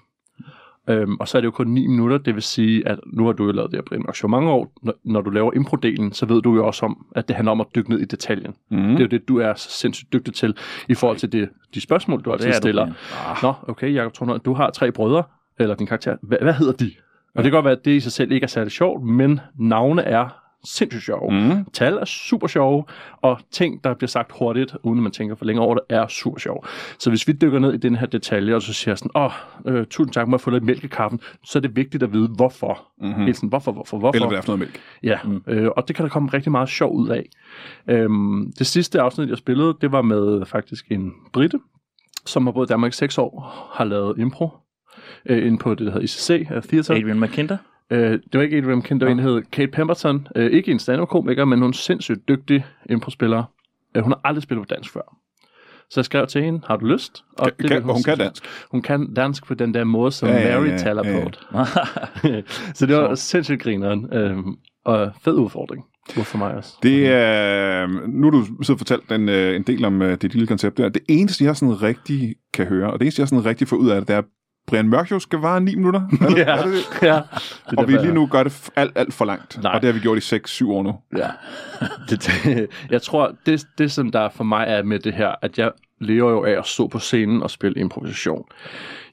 Øhm, 0.90 1.16
og 1.20 1.28
så 1.28 1.38
er 1.38 1.42
det 1.42 1.46
jo 1.46 1.52
kun 1.52 1.68
9 1.68 1.88
minutter, 1.88 2.18
det 2.18 2.36
vil 2.36 2.44
sige, 2.44 2.88
at 2.88 3.00
nu 3.14 3.26
har 3.26 3.34
du 3.34 3.46
jo 3.46 3.52
lavet 3.52 3.72
det 3.72 3.78
her 3.78 3.84
Brian 3.84 4.14
Show 4.14 4.30
mange 4.30 4.52
år. 4.52 4.72
Når, 4.84 4.94
når 5.04 5.22
du 5.22 5.30
laver 5.30 5.54
improdelen, 5.54 6.14
så 6.14 6.26
ved 6.26 6.42
du 6.42 6.56
jo 6.56 6.68
også 6.68 6.86
om, 6.86 7.06
at 7.16 7.28
det 7.28 7.36
handler 7.36 7.52
om 7.52 7.62
at 7.62 7.68
dykke 7.76 7.90
ned 7.90 8.00
i 8.00 8.06
detaljen. 8.06 8.54
Mm. 8.72 8.78
Det 8.78 8.96
er 8.96 9.00
jo 9.00 9.08
det, 9.08 9.28
du 9.28 9.38
er 9.38 9.54
så 9.54 9.70
sindssygt 9.70 10.14
dygtig 10.14 10.34
til 10.34 10.58
i 10.90 10.94
forhold 10.94 11.18
til 11.18 11.32
det, 11.32 11.50
de 11.74 11.82
spørgsmål, 11.82 12.22
du 12.22 12.32
altid 12.32 12.48
Det 12.48 12.56
er 12.56 12.60
du, 12.60 12.64
stiller. 12.64 12.86
Brian. 12.86 13.36
Nå, 13.42 13.54
okay, 13.72 13.94
Jacob 13.94 14.14
Tornøj, 14.14 14.38
du 14.38 14.54
har 14.54 14.70
tre 14.70 14.92
brødre, 14.92 15.24
eller 15.60 15.76
din 15.76 15.88
karakter. 15.88 16.18
Hvad, 16.22 16.38
hvad 16.42 16.54
hedder 16.54 16.74
de? 16.74 16.92
Og 17.36 17.44
det 17.44 17.52
kan 17.52 17.52
godt 17.52 17.66
være, 17.66 17.78
at 17.78 17.86
det 17.86 17.92
i 17.92 18.00
sig 18.00 18.12
selv 18.12 18.32
ikke 18.32 18.44
er 18.44 18.48
særlig 18.48 18.72
sjovt, 18.72 19.04
men 19.04 19.40
navne 19.60 20.02
er 20.02 20.46
sindssygt 20.66 21.04
sjove. 21.04 21.32
Mm. 21.32 21.66
Tal 21.74 21.94
er 21.94 22.06
super 22.06 22.48
sjove, 22.48 22.84
og 23.22 23.40
ting, 23.52 23.84
der 23.84 23.94
bliver 23.94 24.08
sagt 24.08 24.32
hurtigt, 24.40 24.76
uden 24.84 25.00
at 25.00 25.04
man 25.04 25.12
tænker 25.12 25.36
for 25.36 25.46
længe 25.46 25.62
over 25.62 25.76
det, 25.76 25.84
er 25.90 26.08
super 26.08 26.40
sjove. 26.40 26.60
Så 27.00 27.10
hvis 27.10 27.28
vi 27.28 27.34
dykker 27.34 27.60
ned 27.60 27.74
i 27.74 27.78
den 27.78 27.96
her 27.96 28.08
detalje, 28.08 28.56
og 28.56 28.62
så 28.62 28.74
siger 28.74 28.96
sådan, 28.96 29.12
åh, 29.16 29.32
øh, 29.66 29.86
tusind 29.86 30.14
tak, 30.14 30.28
må 30.28 30.36
jeg 30.36 30.42
få 30.42 30.50
lidt 30.50 30.64
mælk 30.64 30.84
i 30.84 30.88
kaffen, 30.88 31.20
så 31.44 31.60
er 31.60 31.62
det 31.62 31.76
vigtigt 31.76 32.04
at 32.04 32.14
vide, 32.14 32.28
hvorfor. 32.28 32.88
Mm-hmm. 33.02 33.34
Sådan, 33.34 33.50
hvorfor, 33.50 33.72
hvorfor, 33.72 33.98
hvorfor. 33.98 34.16
Eller 34.16 34.28
hvad 34.28 34.42
for 34.42 34.48
noget 34.48 34.60
mælk. 34.60 34.80
Ja, 35.04 35.20
mm. 35.24 35.44
øh, 35.48 35.70
og 35.78 35.88
det 35.88 35.96
kan 35.96 36.04
der 36.04 36.10
komme 36.10 36.30
rigtig 36.34 36.52
meget 36.52 36.70
sjov 36.70 36.96
ud 36.96 37.10
af. 37.10 37.30
Øhm, 37.90 38.52
det 38.60 38.68
sidste 38.68 39.02
afsnit, 39.02 39.30
jeg 39.30 39.38
spillede, 39.38 39.78
det 39.82 39.92
var 39.92 40.02
med 40.02 40.46
faktisk 40.46 40.86
en 40.92 41.12
brite, 41.34 41.60
som 42.26 42.46
har 42.46 42.52
boet 42.52 42.68
i 42.68 42.70
Danmark 42.72 42.92
i 42.92 42.96
seks 42.96 43.18
år, 43.18 43.70
har 43.74 43.86
lavet 43.86 44.18
impro 44.18 44.50
øh, 45.26 45.48
inde 45.48 45.58
på 45.58 45.76
det, 45.76 45.80
der 45.80 45.92
hedder 45.92 46.04
ICC 46.04 46.48
uh, 46.56 46.62
Theater. 46.62 46.94
Adrian 46.94 47.20
McKinter. 47.20 47.58
Øh, 47.90 48.12
det 48.12 48.22
var 48.34 48.42
ikke 48.42 48.58
Adrian 48.58 48.82
det 48.82 49.02
var 49.02 49.08
en, 49.08 49.20
hed 49.20 49.42
Kate 49.52 49.72
Pemberton. 49.72 50.28
Øh, 50.36 50.52
ikke 50.52 50.72
en 50.72 50.80
stand-up-komiker, 50.80 51.46
men 51.46 51.60
hun 51.60 51.70
er 51.70 51.74
sindssygt 51.74 52.28
dygtig 52.28 52.66
impro-spiller. 52.90 53.44
Øh, 53.96 54.04
hun 54.04 54.12
har 54.12 54.22
aldrig 54.24 54.44
spillet 54.44 54.68
på 54.68 54.74
dansk 54.76 54.94
før. 54.94 55.18
Så 55.90 56.00
jeg 56.00 56.06
skrev 56.06 56.28
til 56.28 56.44
hende, 56.44 56.62
har 56.68 56.78
du 56.78 56.86
lyst? 56.86 57.24
Og 57.38 57.52
Kan, 57.60 57.70
vil 57.70 57.82
hun 57.82 58.04
kan 58.04 58.18
dansk. 58.18 58.44
Hun 58.72 58.82
kan 58.82 59.14
dansk 59.14 59.46
på 59.48 59.54
den 59.54 59.74
der 59.74 59.84
måde, 59.84 60.12
som 60.12 60.30
Ja, 60.30 60.36
ja, 60.36 60.48
ja, 60.48 60.60
Mary 60.60 60.70
ja, 60.70 60.78
taler 60.78 61.04
ja, 61.06 61.18
ja. 61.18 61.24
på. 61.24 61.32
så 62.78 62.86
det 62.86 62.96
var 62.96 63.16
sindssygt 63.16 63.62
grineren. 63.62 64.14
Øh, 64.14 64.38
og 64.86 65.12
fed 65.22 65.34
udfordring. 65.34 65.86
For 66.10 66.38
mig 66.38 66.54
også. 66.54 66.78
Det 66.84 67.08
er, 67.08 67.88
nu 68.08 68.32
har 68.32 68.32
du 68.32 68.64
så 68.64 68.78
fortalt 68.78 69.12
en, 69.12 69.30
øh, 69.30 69.56
en 69.56 69.64
del 69.64 69.86
om 69.86 70.02
øh, 70.02 70.18
det 70.22 70.34
lille 70.34 70.48
koncept 70.48 70.78
der. 70.78 70.90
Det 70.90 71.02
eneste, 71.10 71.44
jeg 71.44 71.56
sådan 71.56 71.82
rigtig 71.82 72.36
kan 72.54 72.66
høre, 72.66 72.94
og 72.94 73.00
det 73.00 73.06
eneste, 73.06 73.20
jeg 73.20 73.28
sådan 73.28 73.46
rigtig 73.46 73.68
får 73.68 73.78
ud 73.78 73.90
af 73.90 74.02
det, 74.02 74.08
det 74.08 74.16
er, 74.16 74.22
Brian 74.68 74.90
Mørk 74.90 75.08
Show 75.08 75.20
skal 75.20 75.40
vare 75.40 75.62
9 75.62 75.76
minutter. 75.76 76.02
Er 76.22 76.28
det, 76.28 76.38
Ja, 76.38 76.44
er 76.44 76.64
det, 76.66 76.74
det? 76.74 77.08
ja. 77.08 77.22
Det 77.70 77.80
Og 77.80 77.88
vi 77.88 77.94
lige 77.94 78.14
nu 78.14 78.28
gør 78.28 78.44
det 78.44 78.70
alt, 78.76 78.92
alt 78.96 79.14
for 79.14 79.26
langt. 79.26 79.64
Nej. 79.64 79.76
Og 79.76 79.82
det 79.82 79.88
har 79.88 79.94
vi 79.94 80.00
gjort 80.00 80.32
i 80.32 80.36
6-7 80.36 80.68
år 80.70 80.84
nu. 80.84 80.96
Ja. 81.18 81.28
Det, 82.10 82.24
det, 82.44 82.68
jeg 82.90 83.02
tror, 83.02 83.32
det, 83.46 83.68
det 83.78 83.92
som 83.92 84.12
der 84.12 84.30
for 84.30 84.44
mig 84.44 84.66
er 84.68 84.84
med 84.84 85.00
det 85.00 85.14
her, 85.14 85.36
at 85.42 85.58
jeg 85.58 85.72
lever 86.02 86.32
jo 86.32 86.44
af 86.46 86.52
at 86.52 86.66
stå 86.66 86.88
på 86.88 87.00
scenen 87.00 87.44
og 87.44 87.52
spille 87.52 87.80
improvisation. 87.80 88.46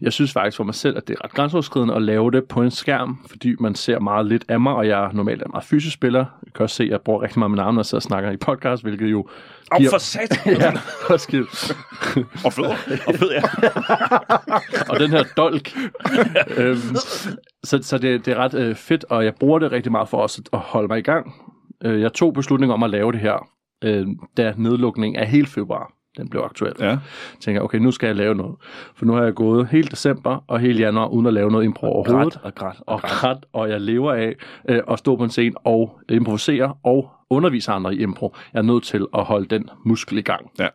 Jeg 0.01 0.13
synes 0.13 0.33
faktisk 0.33 0.57
for 0.57 0.65
mig 0.65 0.75
selv, 0.75 0.97
at 0.97 1.09
det 1.09 1.17
er 1.21 1.25
ret 1.25 1.33
grænseoverskridende 1.35 1.95
at 1.95 2.03
lave 2.03 2.31
det 2.31 2.45
på 2.45 2.63
en 2.63 2.71
skærm, 2.71 3.19
fordi 3.31 3.55
man 3.61 3.75
ser 3.75 3.99
meget 3.99 4.27
lidt 4.27 4.45
af 4.49 4.61
mig, 4.61 4.75
og 4.75 4.89
jeg 4.89 5.11
normalt 5.13 5.43
er 5.43 5.49
meget 5.49 5.65
fysisk 5.65 5.95
spiller. 5.95 6.25
Jeg 6.47 6.53
kan 6.55 6.63
også 6.63 6.77
se, 6.77 6.85
at 6.85 6.91
jeg 6.91 7.01
bruger 7.01 7.23
rigtig 7.23 7.39
meget 7.39 7.51
med 7.51 7.57
navn, 7.59 7.75
når 7.75 7.81
jeg 7.81 7.87
sidder 7.87 7.99
og 7.99 8.03
snakker 8.03 8.31
i 8.31 8.37
podcast, 8.37 8.83
hvilket 8.83 9.07
jo... 9.11 9.29
Åh, 9.73 9.79
giver- 9.79 9.91
for 9.91 9.99
satan! 9.99 10.57
ja, 10.61 10.73
også 11.09 11.29
giver, 11.29 11.45
Og 12.45 12.53
fed. 12.53 12.65
Og 13.07 13.15
ved 13.21 13.33
jeg. 13.33 13.43
og 14.91 15.01
den 15.01 15.11
her 15.11 15.25
dolk. 15.37 15.71
øhm, 16.57 16.97
så 17.65 17.79
så 17.83 17.99
det, 17.99 18.27
det 18.27 18.33
er 18.33 18.37
ret 18.37 18.55
øh, 18.55 18.75
fedt, 18.75 19.05
og 19.11 19.25
jeg 19.25 19.35
bruger 19.35 19.59
det 19.59 19.73
rigtig 19.73 19.93
meget 19.93 20.09
for 20.09 20.19
også 20.19 20.43
at 20.53 20.59
holde 20.59 20.89
mig 20.89 20.99
i 20.99 21.03
gang. 21.03 21.35
Øh, 21.85 22.01
jeg 22.01 22.13
tog 22.13 22.35
beslutningen 22.35 22.75
om 22.75 22.83
at 22.83 22.91
lave 22.91 23.13
det 23.13 23.21
her, 23.21 23.49
øh, 23.85 24.07
da 24.37 24.55
nedlukningen 24.57 25.21
af 25.23 25.27
hele 25.27 25.47
februar 25.47 25.93
den 26.17 26.29
blev 26.29 26.43
aktuel. 26.45 26.73
Ja. 26.81 26.99
tænker 27.41 27.63
okay, 27.63 27.79
nu 27.79 27.91
skal 27.91 28.07
jeg 28.07 28.17
lave 28.17 28.35
noget. 28.35 28.55
For 28.97 29.05
nu 29.07 29.13
har 29.13 29.23
jeg 29.23 29.35
gået 29.35 29.69
hele 29.69 29.89
december 29.89 30.45
og 30.49 30.61
hele 30.61 30.79
januar 30.79 31.07
uden 31.07 31.27
at 31.27 31.33
lave 31.35 31.51
noget 31.51 31.65
impro 31.65 31.87
overhovedet. 31.87 32.33
Græt 32.33 32.43
og 32.45 32.55
græt 32.55 32.77
Og 32.87 33.03
græt, 33.03 33.37
og 33.53 33.71
jeg 33.71 33.81
lever 33.81 34.13
af 34.13 34.35
øh, 34.69 34.81
at 34.91 34.99
stå 34.99 35.17
på 35.17 35.25
en 35.25 35.31
scene 35.31 35.55
og 35.67 35.99
improvisere 36.09 36.75
og 36.85 37.11
undervise 37.33 37.73
andre 37.73 37.95
i 37.95 38.03
impro. 38.03 38.37
Jeg 38.53 38.59
er 38.59 38.63
nødt 38.63 38.85
til 38.85 39.07
at 39.15 39.25
holde 39.25 39.47
den 39.47 39.69
muskel 39.85 40.19
i 40.19 40.21
gang. 40.21 40.51
Ja. 40.59 40.65
Øhm, 40.65 40.71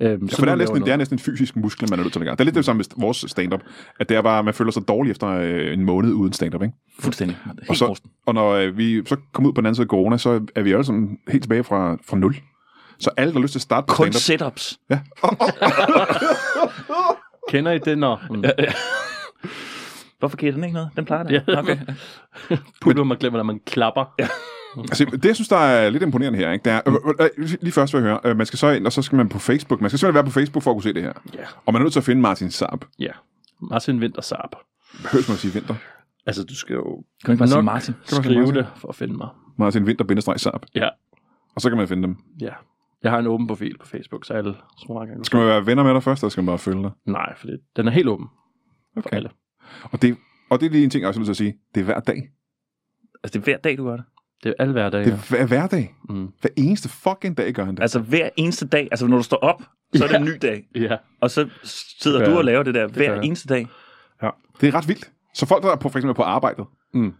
Ja, 0.00 0.14
for 0.14 0.18
det 0.44 0.48
er, 0.52 0.56
næsten, 0.56 0.82
det 0.84 0.92
er 0.92 0.96
næsten 0.96 1.14
en 1.14 1.18
fysisk 1.18 1.56
muskel, 1.56 1.90
man 1.90 1.98
er 1.98 2.02
nødt 2.02 2.12
til 2.12 2.20
at 2.20 2.26
gang. 2.26 2.38
Det 2.38 2.42
er 2.42 2.44
lidt 2.44 2.54
det 2.56 2.64
samme 2.64 2.78
med 2.78 2.84
vores 3.02 3.24
stand-up, 3.28 3.60
at 4.00 4.08
det 4.08 4.16
er 4.16 4.22
bare, 4.22 4.38
at 4.38 4.44
man 4.44 4.54
føler 4.54 4.70
sig 4.72 4.88
dårlig 4.88 5.10
efter 5.10 5.28
øh, 5.28 5.72
en 5.72 5.84
måned 5.84 6.12
uden 6.12 6.32
stand-up, 6.32 6.62
ikke? 6.62 6.74
Fuldstændig. 7.00 7.36
Og, 7.46 7.52
Helt 7.68 7.78
så, 7.78 7.86
rusten. 7.88 8.10
og 8.26 8.34
når 8.34 8.50
øh, 8.52 8.78
vi 8.78 9.02
så 9.06 9.16
kommer 9.32 9.48
ud 9.48 9.54
på 9.54 9.60
den 9.60 9.66
anden 9.66 9.74
side 9.74 9.84
af 9.84 9.88
corona, 9.88 10.18
så 10.18 10.40
er 10.54 10.62
vi 10.62 10.72
alle 10.72 10.84
sammen 10.84 11.18
helt 11.28 11.42
tilbage 11.42 11.64
fra, 11.64 11.96
fra 12.08 12.16
nul. 12.16 12.36
Så 12.98 13.10
alle, 13.16 13.32
der 13.32 13.38
har 13.38 13.42
lyst 13.42 13.52
til 13.52 13.58
at 13.58 13.62
starte 13.62 13.86
på 13.86 13.94
Kun 13.94 14.12
stand-up, 14.12 14.58
setups. 14.58 14.78
ja. 14.90 15.00
Kender 17.50 17.72
I 17.72 17.78
det, 17.78 17.98
når 17.98 18.20
mm, 18.30 18.44
Hvorfor 20.18 20.36
kan 20.36 20.54
den 20.54 20.64
ikke 20.64 20.74
noget? 20.74 20.90
Den 20.96 21.04
plejer 21.04 21.22
det. 21.22 21.44
Ja. 21.48 21.58
Okay. 21.58 21.76
putter 22.80 23.04
man 23.04 23.18
glemmer, 23.18 23.38
når 23.38 23.44
man 23.44 23.60
klapper? 23.66 24.14
Ja. 24.18 24.28
Altså, 24.76 25.04
det, 25.04 25.24
jeg 25.24 25.34
synes, 25.34 25.48
der 25.48 25.56
er 25.56 25.90
lidt 25.90 26.02
imponerende 26.02 26.38
her, 26.38 26.52
ikke? 26.52 26.64
Det 26.64 26.72
er, 26.72 26.80
øh, 26.86 27.26
øh, 27.38 27.48
lige 27.60 27.72
først 27.72 27.94
vil 27.94 28.00
jeg 28.02 28.08
høre, 28.08 28.20
øh, 28.24 28.36
man 28.36 28.46
skal 28.46 28.58
så 28.58 28.70
ind, 28.70 28.86
og 28.86 28.92
så 28.92 29.02
skal 29.02 29.16
man 29.16 29.28
på 29.28 29.38
Facebook. 29.38 29.80
Man 29.80 29.90
skal 29.90 29.98
simpelthen 29.98 30.14
være 30.14 30.24
på 30.24 30.30
Facebook 30.30 30.62
for 30.62 30.70
at 30.70 30.74
kunne 30.74 30.82
se 30.82 30.92
det 30.94 31.02
her. 31.02 31.12
Ja. 31.34 31.44
Og 31.66 31.72
man 31.72 31.82
er 31.82 31.84
nødt 31.84 31.92
til 31.92 32.00
at 32.00 32.04
finde 32.04 32.22
Martin 32.22 32.50
Saab. 32.50 32.84
ja. 32.98 33.10
Martin 33.70 33.98
Winter 33.98 34.20
Saab. 34.22 34.50
Behøves 35.02 35.28
man 35.28 35.34
at 35.34 35.38
sige 35.38 35.52
vinter? 35.54 35.74
Altså, 36.26 36.44
du 36.44 36.54
skal 36.54 36.74
jo 36.74 37.04
Kan 37.24 37.32
ikke 37.32 37.38
bare 37.38 37.48
sige. 37.48 37.62
Martin? 37.62 37.94
man 37.94 38.02
sige 38.06 38.22
skrive 38.22 38.38
Martin? 38.40 38.54
det 38.54 38.66
for 38.76 38.88
at 38.88 38.94
finde 38.94 39.16
mig. 39.16 39.28
Martin 39.58 39.86
Vinter, 39.86 40.04
bindestreg 40.04 40.40
Saab. 40.40 40.64
Ja. 40.74 40.88
Og 41.54 41.60
så 41.60 41.68
kan 41.68 41.78
man 41.78 41.88
finde 41.88 42.02
dem. 42.02 42.16
Ja. 42.40 42.50
Jeg 43.02 43.10
har 43.10 43.18
en 43.18 43.26
åben 43.26 43.46
profil 43.46 43.78
på 43.78 43.86
Facebook, 43.86 44.24
så 44.24 44.32
alle 44.32 44.54
mange 44.88 45.06
gange. 45.06 45.24
Skal 45.24 45.36
man 45.36 45.46
være 45.46 45.66
venner 45.66 45.82
med 45.82 45.94
dig 45.94 46.02
først, 46.02 46.22
eller 46.22 46.30
skal 46.30 46.42
man 46.42 46.46
bare 46.46 46.58
følge 46.58 46.82
dig? 46.82 46.90
Nej, 47.06 47.36
for 47.36 47.46
det, 47.46 47.60
den 47.76 47.88
er 47.88 47.92
helt 47.92 48.08
åben 48.08 48.26
for 48.94 49.00
Okay. 49.00 49.16
alle. 49.16 49.30
Og 49.82 50.02
det, 50.02 50.16
og 50.50 50.60
det 50.60 50.66
er 50.66 50.70
lige 50.70 50.84
en 50.84 50.90
ting, 50.90 51.00
jeg 51.02 51.08
også 51.08 51.30
at 51.30 51.36
sige. 51.36 51.54
Det 51.74 51.80
er 51.80 51.84
hver 51.84 52.00
dag. 52.00 52.30
Altså, 53.22 53.32
det 53.32 53.36
er 53.36 53.44
hver 53.44 53.56
dag, 53.58 53.78
du 53.78 53.84
gør 53.84 53.96
det. 53.96 54.04
Det 54.42 54.48
er 54.48 54.54
alle 54.58 54.72
hverdage. 54.72 55.04
Det 55.04 55.12
er 55.12 55.16
hver, 55.28 55.46
hver 55.46 55.66
dag. 55.66 55.94
Mm. 56.08 56.28
Hver 56.40 56.50
eneste 56.56 56.88
fucking 56.88 57.38
dag 57.38 57.52
gør 57.52 57.64
han 57.64 57.74
det. 57.74 57.82
Altså, 57.82 57.98
hver 58.00 58.28
eneste 58.36 58.66
dag. 58.68 58.88
Altså, 58.90 59.06
når 59.06 59.16
du 59.16 59.22
står 59.22 59.36
op, 59.36 59.62
så 59.94 60.04
er 60.04 60.08
det 60.08 60.16
en 60.16 60.24
ny 60.24 60.38
dag. 60.42 60.64
Ja. 60.90 60.96
Og 61.20 61.30
så 61.30 61.48
sidder 61.64 62.20
Ja, 62.20 62.30
du 62.30 62.38
og 62.38 62.44
laver 62.44 62.62
det 62.62 62.74
der 62.74 62.80
gør 62.80 62.94
hver 62.94 63.20
eneste 63.20 63.48
dag. 63.48 63.66
Det 64.60 64.68
er 64.68 64.74
ret 64.74 64.88
vildt. 64.88 65.10
Så 65.34 65.46
folk, 65.46 65.62
der 65.62 65.70
er 65.72 65.76
på, 65.76 65.88
for 65.88 65.98
eksempel 65.98 66.14
på 66.14 66.22
arbejdet, 66.22 66.66
Mm. 66.94 67.12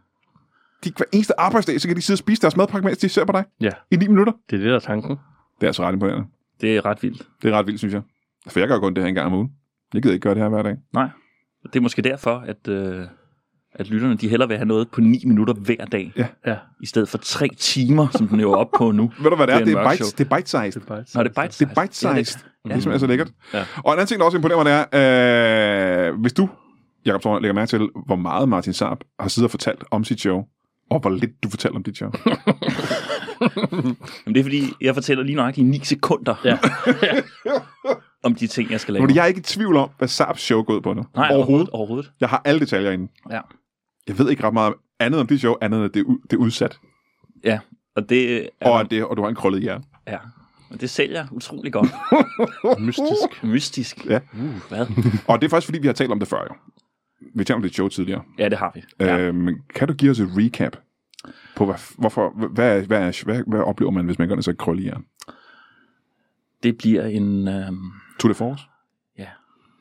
de, 0.85 0.93
hver 0.97 1.07
eneste 1.13 1.41
arbejdsdag, 1.41 1.81
så 1.81 1.89
kan 1.89 1.97
de 1.97 2.03
sidde 2.03 2.15
og 2.15 2.19
spise 2.19 2.43
deres 2.43 2.57
madpakke, 2.57 2.85
mens 2.87 2.99
de 2.99 3.09
ser 3.09 3.25
på 3.25 3.33
dig 3.33 3.45
ja, 3.61 3.71
i 3.91 3.97
9 3.97 4.07
minutter. 4.07 4.33
det 4.51 4.57
er 4.57 4.61
det, 4.61 4.69
der 4.69 4.75
er 4.75 4.81
tanken. 4.81 5.11
Det 5.11 5.63
er 5.63 5.67
altså 5.67 5.83
ret 5.83 5.93
imponerende. 5.93 6.27
Det 6.61 6.77
er 6.77 6.85
ret 6.85 7.03
vildt. 7.03 7.23
Det 7.43 7.53
er 7.53 7.59
ret 7.59 7.67
vildt, 7.67 7.79
synes 7.79 7.95
jeg. 7.95 8.03
For 8.49 8.61
jeg 8.61 8.69
gør 8.69 8.79
kun 8.79 8.95
det 8.95 9.03
her 9.03 9.09
en 9.09 9.15
gang 9.15 9.27
om 9.27 9.35
ugen. 9.35 9.51
Jeg 9.95 10.03
gider 10.03 10.15
ikke 10.15 10.23
gøre 10.23 10.35
det 10.35 10.43
her 10.43 10.49
hver 10.49 10.63
dag. 10.63 10.77
Nej. 10.95 11.09
Det 11.63 11.77
er 11.77 11.81
måske 11.81 12.03
derfor, 12.03 12.39
at, 12.47 12.69
øh, 12.69 13.05
at 13.75 13.89
lytterne 13.91 14.17
de 14.17 14.29
hellere 14.29 14.49
vil 14.49 14.57
have 14.57 14.67
noget 14.69 14.89
på 14.91 15.01
9 15.01 15.23
minutter 15.27 15.55
hver 15.55 15.85
dag, 15.93 16.13
Ja. 16.17 16.27
Ja. 16.47 16.57
i 16.81 16.87
stedet 16.87 17.09
for 17.09 17.19
3 17.19 17.49
timer, 17.59 18.09
som 18.13 18.29
den 18.29 18.39
er 18.39 18.43
jo 18.43 18.53
op 18.53 18.69
på 18.79 18.91
nu. 18.93 19.03
Ved 19.23 19.31
du, 19.31 19.37
hvad 19.37 19.47
det 19.47 19.55
er? 19.55 19.59
Det 19.59 19.61
er 19.61 19.65
Det 19.65 19.73
en 19.73 19.79
er, 19.79 19.83
mørk 19.83 19.93
bites, 19.93 20.07
show. 20.09 20.17
det 20.19 20.33
er 20.33 20.37
bite-sized. 20.37 20.83
Nå, 21.15 21.23
det 21.23 21.37
er 21.37 21.43
bite 21.43 21.65
Det 21.65 21.77
er 21.77 21.83
bite-sized. 21.83 22.41
Ja, 22.69 22.75
Det 22.75 22.87
er 22.87 22.99
så 22.99 23.07
lækkert. 23.07 23.31
Ja. 23.55 23.65
Og 23.77 23.93
en 23.93 23.99
anden 23.99 24.07
ting, 24.07 24.19
der 24.19 24.25
også 24.25 24.37
imponerer 24.39 24.59
mig, 24.65 24.67
det 24.67 25.01
er, 25.01 26.09
øh, 26.13 26.21
hvis 26.21 26.33
du, 26.33 26.49
Jacob 27.07 27.21
Thorne, 27.21 27.43
lægger 27.43 27.55
mærke 27.55 27.69
til, 27.69 27.89
hvor 28.07 28.17
meget 28.17 28.49
Martin 28.49 28.73
Saab 28.73 28.99
har 29.21 29.29
siddet 29.29 29.47
og 29.47 29.51
fortalt 29.51 29.85
om 29.91 30.05
sit 30.05 30.21
show, 30.21 30.43
og 30.91 31.01
hvor 31.01 31.11
lidt 31.11 31.43
du 31.45 31.51
fortæller 31.51 31.77
om 31.77 31.83
dit 31.83 31.97
show. 31.97 32.11
Men 34.27 34.35
det 34.35 34.37
er 34.41 34.43
fordi, 34.45 34.63
jeg 34.81 34.95
fortæller 34.95 35.25
lige 35.25 35.37
nøjagtigt 35.37 35.65
i 35.67 35.71
9 35.71 35.81
sekunder 35.85 36.35
Ja. 36.45 36.59
om 38.29 38.35
de 38.35 38.47
ting, 38.47 38.71
jeg 38.71 38.81
skal 38.81 38.95
lave. 38.95 39.03
Fordi 39.03 39.15
jeg 39.15 39.23
er 39.23 39.27
ikke 39.27 39.39
i 39.39 39.43
tvivl 39.43 39.77
om, 39.77 39.91
hvad 39.99 40.09
Saabs 40.09 40.41
show 40.41 40.63
går 40.63 40.75
ud 40.75 40.81
på 40.81 40.93
nu. 40.95 41.05
Nej, 41.15 41.35
overhovedet. 41.35 41.69
overhovedet. 41.71 42.13
Jeg 42.21 42.29
har 42.29 42.43
alle 42.45 42.61
detaljer 42.61 42.91
inde. 42.91 43.09
Ja. 43.31 43.41
Jeg 44.09 44.19
ved 44.19 44.31
ikke 44.31 44.45
ret 44.45 44.53
meget 44.53 44.75
andet 45.01 45.21
om 45.21 45.27
dit 45.27 45.41
show, 45.41 45.55
andet 45.61 45.77
end 45.79 45.85
at 45.85 45.95
det 45.95 46.01
er, 46.01 46.05
det 46.23 46.33
er 46.33 46.37
udsat, 46.37 46.79
ja. 47.45 47.59
Og 47.97 48.09
det, 48.09 48.43
er, 48.61 48.71
og, 48.71 48.91
det, 48.91 49.05
og 49.05 49.17
du 49.17 49.23
har 49.23 49.29
en 49.29 49.35
krøllet 49.35 49.63
hjerne. 49.63 49.85
ja. 50.07 50.19
Og 50.71 50.81
det 50.81 50.91
sælger 50.91 51.27
utrolig 51.33 51.73
godt. 51.73 51.89
Mystisk. 52.87 53.43
Mystisk. 53.45 54.07
Ja. 54.07 54.21
Uh, 54.33 54.69
hvad? 54.69 54.87
Og 55.29 55.41
det 55.41 55.47
er 55.47 55.51
faktisk, 55.51 55.67
fordi 55.67 55.79
vi 55.79 55.87
har 55.87 55.95
talt 55.95 56.13
om 56.13 56.19
det 56.19 56.29
før, 56.29 56.47
jo. 56.51 56.55
Vi 57.21 57.39
har 57.39 57.45
talt 57.45 57.57
om 57.57 57.63
dit 57.63 57.75
show 57.75 57.89
tidligere. 57.89 58.23
Ja, 58.39 58.49
det 58.49 58.59
har 58.59 58.73
vi. 58.75 58.83
Ja. 59.01 59.17
Ja. 59.17 59.19
Øhm, 59.19 59.49
kan 59.75 59.89
du 59.89 59.95
give 59.95 60.11
os 60.11 60.21
et 60.21 60.29
recap 60.37 60.77
på, 61.57 61.65
hvad, 61.65 61.75
hvorfor, 61.99 62.33
hvad, 62.39 62.49
hvad, 62.49 62.83
hvad, 62.87 63.25
hvad, 63.25 63.43
hvad 63.47 63.61
oplever 63.61 63.91
man, 63.93 64.05
hvis 64.05 64.19
man 64.19 64.29
gør 64.29 64.35
det 64.35 64.45
så 64.45 64.51
et 64.51 64.59
krølle 64.59 64.83
hjerne? 64.83 65.05
Det 66.63 66.79
bliver 66.79 67.05
en... 67.07 67.49
Øhm, 67.49 67.91
Tour 68.19 68.29
de 68.29 68.35
force? 68.35 68.65
ja. 69.19 69.29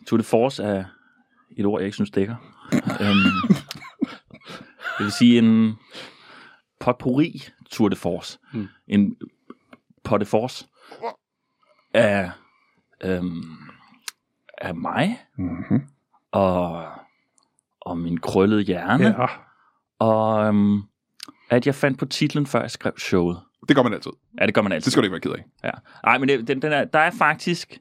Tour 0.07 0.17
de 0.17 0.23
force 0.23 0.63
er 0.63 0.83
et 1.57 1.65
ord, 1.65 1.79
jeg 1.81 1.85
ikke 1.85 1.95
synes 1.95 2.11
dækker. 2.11 2.35
øhm, 2.73 3.57
det 4.97 5.03
vil 5.05 5.11
sige 5.11 5.37
en 5.37 5.75
potpourri 6.79 7.43
Tour 7.71 7.89
de 7.89 7.95
force. 7.95 8.39
Mm. 8.53 8.67
En 8.87 9.15
pot 10.03 10.21
de 10.21 10.25
force 10.25 10.67
af, 11.93 12.31
øhm, 13.03 13.43
af 14.57 14.75
mig 14.75 15.19
Mm-hmm. 15.37 15.87
og, 16.31 16.87
og 17.81 17.97
min 17.97 18.19
krøllede 18.19 18.61
hjerne. 18.61 19.03
Ja. 19.19 19.27
Og 19.99 20.45
øhm, 20.47 20.81
at 21.49 21.67
jeg 21.67 21.75
fandt 21.75 21.99
på 21.99 22.05
titlen, 22.05 22.47
før 22.47 22.61
jeg 22.61 22.71
skrev 22.71 22.97
showet. 22.97 23.39
Det 23.67 23.75
gør 23.75 23.83
man 23.83 23.93
altid. 23.93 24.11
Ja, 24.41 24.45
det 24.45 24.53
gør 24.53 24.61
man 24.61 24.71
altid. 24.71 24.85
Det 24.85 24.91
skal 24.91 25.01
du 25.01 25.05
ikke 25.05 25.11
være 25.11 25.21
ked 25.21 25.31
af. 25.31 25.45
Ja. 25.63 25.71
Ej, 26.03 26.17
men 26.17 26.29
det, 26.29 26.47
den, 26.47 26.61
den 26.61 26.71
er, 26.71 26.85
der 26.85 26.99
er 26.99 27.11
faktisk... 27.11 27.77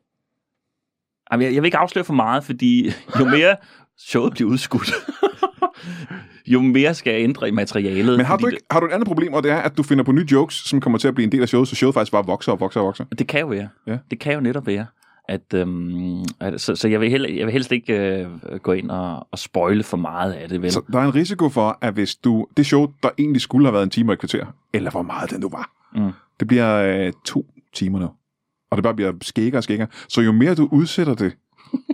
Jeg, 1.31 1.41
jeg 1.41 1.63
vil 1.63 1.65
ikke 1.65 1.79
afsløre 1.79 2.05
for 2.05 2.15
meget, 2.15 2.45
fordi 2.45 2.91
jo 3.21 3.25
mere 3.25 3.57
showet 3.99 4.33
bliver 4.33 4.51
udskudt, 4.51 4.91
jo 6.47 6.61
mere 6.63 6.95
skal 6.95 7.13
jeg 7.13 7.23
ændre 7.23 7.49
i 7.49 7.51
materialet. 7.51 8.17
Men 8.17 8.27
har 8.27 8.37
du, 8.37 8.47
ikke, 8.47 8.61
har 8.71 8.81
du 8.81 8.87
et 8.87 8.93
andet 8.93 9.07
problem, 9.07 9.33
og 9.33 9.43
det 9.43 9.51
er, 9.51 9.57
at 9.57 9.77
du 9.77 9.83
finder 9.83 10.05
på 10.05 10.13
nye 10.13 10.27
jokes, 10.33 10.55
som 10.55 10.81
kommer 10.81 10.99
til 10.99 11.09
at 11.09 11.15
blive 11.15 11.25
en 11.25 11.33
del 11.33 11.43
af 11.43 11.49
showet, 11.49 11.69
så 11.69 11.77
showet 11.77 11.95
faktisk 11.95 12.13
bare 12.13 12.27
vokser 12.27 12.53
og 12.53 12.61
vokser 12.61 12.81
og 12.81 12.87
vokser? 12.87 13.05
Det, 13.05 13.19
det 13.19 13.27
kan 13.29 13.41
jo 13.41 13.47
være. 13.47 13.69
Ja. 13.87 13.99
Det 14.11 14.19
kan 14.21 14.35
jo 14.35 14.41
netop 14.41 14.67
være. 14.67 14.87
At, 15.29 15.55
øhm, 15.55 16.21
at, 16.41 16.61
så, 16.61 16.77
så 16.77 16.89
jeg, 16.89 17.01
vil 17.01 17.11
hel, 17.11 17.35
jeg 17.37 17.47
vil 17.47 17.53
helst 17.53 17.73
ikke 17.73 17.93
øh, 17.99 18.27
gå 18.63 18.73
ind 18.73 18.91
og, 18.91 19.27
og 19.33 19.39
spoile 19.39 19.83
for 19.83 19.97
meget 19.97 20.33
af 20.33 20.49
det, 20.49 20.63
vel? 20.63 20.73
Så 20.73 20.83
der 20.93 20.99
er 20.99 21.05
en 21.05 21.15
risiko 21.15 21.49
for, 21.49 21.79
at 21.81 21.95
hvis 21.95 22.17
du... 22.17 22.47
Det 22.57 22.67
show, 22.67 22.87
der 23.03 23.09
egentlig 23.19 23.41
skulle 23.43 23.67
have 23.67 23.73
været 23.73 23.83
en 23.85 23.91
time 23.91 24.11
og 24.11 24.13
et 24.13 24.19
kvarter, 24.19 24.47
eller 24.73 24.91
hvor 24.91 25.03
meget 25.03 25.31
den 25.31 25.41
nu 25.41 25.49
var, 25.49 25.71
Mm. 25.95 26.11
det 26.41 26.49
bliver 26.49 26.77
øh, 27.07 27.13
to 27.25 27.47
timer 27.75 27.99
nu. 27.99 28.09
Og 28.71 28.77
det 28.77 28.83
bare 28.83 28.95
bliver 28.95 29.13
skækkere 29.23 29.59
og 29.59 29.65
skækkere. 29.65 29.89
Så 30.09 30.21
jo 30.21 30.33
mere 30.33 30.55
du 30.55 30.69
udsætter 30.73 31.15
det, 31.15 31.37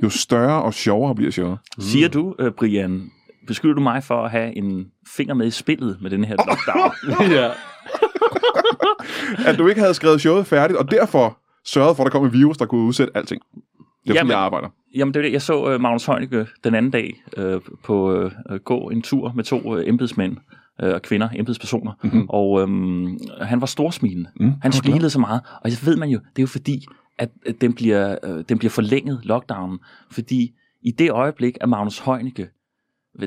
jo 0.02 0.08
større 0.08 0.62
og 0.62 0.74
sjovere 0.74 1.14
bliver 1.14 1.30
showet. 1.30 1.58
Siger 1.78 2.08
du, 2.08 2.34
øh, 2.38 2.52
Brian, 2.52 3.10
beskylder 3.46 3.74
du 3.74 3.80
mig 3.80 4.04
for 4.04 4.24
at 4.24 4.30
have 4.30 4.56
en 4.56 4.86
finger 5.16 5.34
med 5.34 5.46
i 5.46 5.50
spillet 5.50 5.98
med 6.02 6.10
den 6.10 6.24
her 6.24 6.36
lockdown? 6.36 6.92
ja. 7.38 7.50
At 9.50 9.58
du 9.58 9.68
ikke 9.68 9.80
havde 9.80 9.94
skrevet 9.94 10.20
showet 10.20 10.46
færdigt, 10.46 10.78
og 10.78 10.90
derfor 10.90 11.38
sørgede 11.66 11.94
for, 11.94 12.02
at 12.04 12.12
der 12.12 12.18
kom 12.18 12.26
en 12.26 12.32
virus, 12.32 12.56
der 12.56 12.66
kunne 12.66 12.86
udsætte 12.86 13.16
alting. 13.16 13.42
Det 13.42 13.60
er 14.10 14.14
sådan, 14.14 14.16
Jamen- 14.16 14.30
jeg 14.30 14.38
arbejder. 14.38 14.68
Jamen, 14.94 15.14
det 15.14 15.20
er 15.20 15.24
det. 15.24 15.32
Jeg 15.32 15.42
så 15.42 15.74
uh, 15.74 15.80
Magnus 15.80 16.04
Heunicke 16.04 16.46
den 16.64 16.74
anden 16.74 16.90
dag 16.90 17.22
uh, 17.38 17.60
på 17.84 18.24
uh, 18.24 18.56
gå 18.64 18.78
en 18.78 19.02
tur 19.02 19.32
med 19.34 19.44
to 19.44 19.60
uh, 19.74 19.88
embedsmænd 19.88 20.36
og 20.78 21.02
kvinder, 21.02 21.28
embedspersoner, 21.34 21.92
mm-hmm. 22.04 22.26
og 22.28 22.50
um, 22.50 23.18
han 23.40 23.60
var 23.60 23.66
storsmilende. 23.66 24.30
Mm, 24.40 24.52
Han 24.62 24.72
smilede 24.72 25.10
så 25.10 25.18
meget, 25.20 25.40
og 25.64 25.70
så 25.72 25.84
ved 25.84 25.96
man 25.96 26.08
jo, 26.08 26.18
det 26.18 26.38
er 26.38 26.42
jo 26.42 26.46
fordi, 26.46 26.86
at 27.18 27.30
den 27.60 27.72
bliver, 27.74 28.16
uh, 28.28 28.42
den 28.48 28.58
bliver 28.58 28.70
forlænget, 28.70 29.20
lockdownen, 29.24 29.78
fordi 30.10 30.52
i 30.82 30.90
det 30.90 31.10
øjeblik, 31.10 31.56
at 31.60 31.68
Magnus 31.68 31.98
Heunicke, 31.98 32.48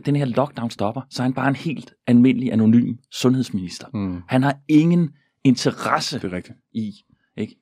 den 0.06 0.16
her 0.16 0.26
lockdown 0.26 0.70
stopper, 0.70 1.02
så 1.10 1.22
er 1.22 1.24
han 1.24 1.34
bare 1.34 1.48
en 1.48 1.56
helt 1.56 1.94
almindelig, 2.08 2.54
anonym 2.54 2.96
sundhedsminister. 3.12 3.88
Mm. 3.94 4.22
Han 4.28 4.44
har 4.44 4.58
ingen 4.68 5.10
interesse 5.44 6.20
Det 6.20 6.34
er 6.34 6.36
rigtigt. 6.36 6.58
i, 6.74 6.92
ikke? 7.38 7.56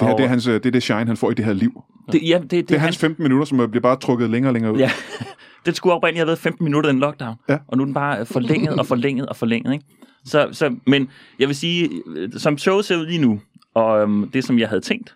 Det, 0.00 0.06
her, 0.06 0.12
Og- 0.12 0.18
det, 0.18 0.24
er 0.24 0.28
hans, 0.28 0.46
øh, 0.46 0.54
det 0.54 0.66
er 0.66 0.70
det 0.70 0.82
shine, 0.82 1.06
han 1.06 1.16
får 1.16 1.30
i 1.30 1.34
det 1.34 1.44
her 1.44 1.52
liv. 1.52 1.82
Det, 2.12 2.20
ja, 2.28 2.38
det, 2.38 2.50
det, 2.50 2.68
Det 2.68 2.74
er 2.74 2.78
hans 2.78 2.98
15 2.98 3.22
minutter, 3.22 3.44
som 3.44 3.60
øh, 3.60 3.68
bliver 3.68 3.82
bare 3.82 3.96
trukket 3.96 4.30
længere 4.30 4.50
og 4.50 4.54
længere 4.54 4.72
ud. 4.72 4.78
Ja, 4.78 4.90
den 5.66 5.74
skulle 5.74 5.92
oprindeligt 5.94 6.18
have 6.18 6.26
været 6.26 6.38
15 6.38 6.64
minutter 6.64 6.90
den 6.90 7.00
lockdown, 7.00 7.34
Ja. 7.48 7.58
og 7.68 7.76
nu 7.76 7.82
er 7.82 7.84
den 7.84 7.94
bare 7.94 8.26
forlænget 8.26 8.78
og 8.78 8.86
forlænget 8.86 9.26
og 9.28 9.36
forlænget. 9.36 9.72
Ikke? 9.72 9.84
Så, 10.24 10.48
så, 10.52 10.76
men 10.86 11.10
jeg 11.38 11.48
vil 11.48 11.56
sige, 11.56 11.90
øh, 12.16 12.30
som 12.36 12.58
showet 12.58 12.84
ser 12.84 12.96
ud 12.96 13.06
lige 13.06 13.20
nu, 13.20 13.40
og 13.74 14.00
øhm, 14.02 14.30
det 14.30 14.44
som 14.44 14.58
jeg 14.58 14.68
havde 14.68 14.80
tænkt 14.80 15.14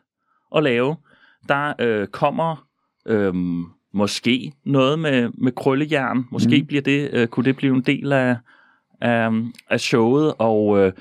at 0.57 0.63
lave, 0.63 0.97
der 1.49 1.73
øh, 1.79 2.07
kommer 2.07 2.65
øhm, 3.07 3.65
måske 3.95 4.53
noget 4.67 4.99
med, 4.99 5.29
med 5.39 5.53
krøllejern. 5.53 6.25
Måske 6.31 6.61
mm. 6.61 6.67
bliver 6.67 6.83
det, 6.83 7.11
øh, 7.13 7.27
kunne 7.29 7.45
det 7.45 7.57
blive 7.57 7.75
en 7.75 7.83
del 7.83 8.13
af, 8.13 8.37
af, 9.01 9.29
af 9.71 9.81
showet, 9.81 10.35
og 10.39 10.79
øh, 10.79 10.93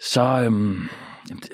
så 0.00 0.22
øhm, 0.22 0.88
jamen, 1.28 1.42
det, 1.42 1.48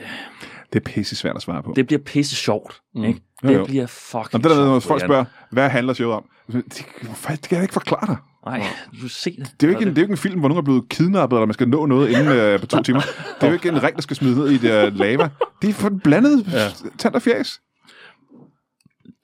Det 0.73 0.81
er 0.81 0.85
pisse 0.85 1.17
svært 1.17 1.37
at 1.37 1.43
svare 1.43 1.63
på. 1.63 1.73
det 1.77 1.87
bliver 1.87 2.03
pisse 2.03 2.37
sjovt. 2.37 2.81
Mm. 2.95 3.05
Ikke? 3.05 3.21
Jo, 3.45 3.49
Det 3.49 3.55
jo. 3.59 3.65
bliver 3.65 3.87
fucking 3.87 4.29
Nå, 4.33 4.39
det 4.39 4.51
der 4.51 4.57
med, 4.57 4.65
når 4.73 4.81
folk 4.81 5.01
spørger, 5.03 5.25
hvad 5.51 5.69
handler 5.69 5.93
showet 5.95 6.17
om? 6.17 6.25
Det, 6.53 6.65
det 6.69 7.49
kan 7.49 7.57
jeg 7.57 7.63
ikke 7.63 7.75
forklare 7.75 8.07
dig. 8.07 8.17
Nej, 8.47 8.67
du 9.03 9.09
se 9.09 9.31
det. 9.31 9.51
Det 9.61 9.67
er, 9.67 9.73
jo 9.73 9.79
ikke 9.79 9.89
en, 9.89 9.89
det 9.89 9.99
er 9.99 10.03
jo 10.03 10.05
ikke 10.05 10.13
en 10.13 10.17
film, 10.19 10.41
hvor 10.41 10.49
nogen 10.49 10.59
er 10.61 10.65
blevet 10.65 10.89
kidnappet, 10.89 11.37
eller 11.37 11.47
man 11.47 11.55
skal 11.55 11.69
nå 11.69 11.87
noget 11.87 12.09
inden 12.09 12.29
øh, 12.29 12.61
på 12.61 12.67
to 12.67 12.83
timer. 12.87 13.01
Det 13.01 13.43
er 13.43 13.47
jo 13.47 13.53
ikke 13.53 13.69
en 13.69 13.83
ring, 13.83 13.97
der 13.97 14.03
skal 14.03 14.17
smide 14.17 14.39
ned 14.39 14.51
i 14.51 14.57
det 14.59 14.87
uh, 14.93 14.99
lava. 14.99 15.29
Det 15.63 15.71
er 15.71 15.75
for 15.75 15.89
en 15.89 16.01
blandet 16.01 16.47
ja. 16.53 16.69
tand 16.99 17.15
og 17.15 17.23
fjæs. 17.23 17.61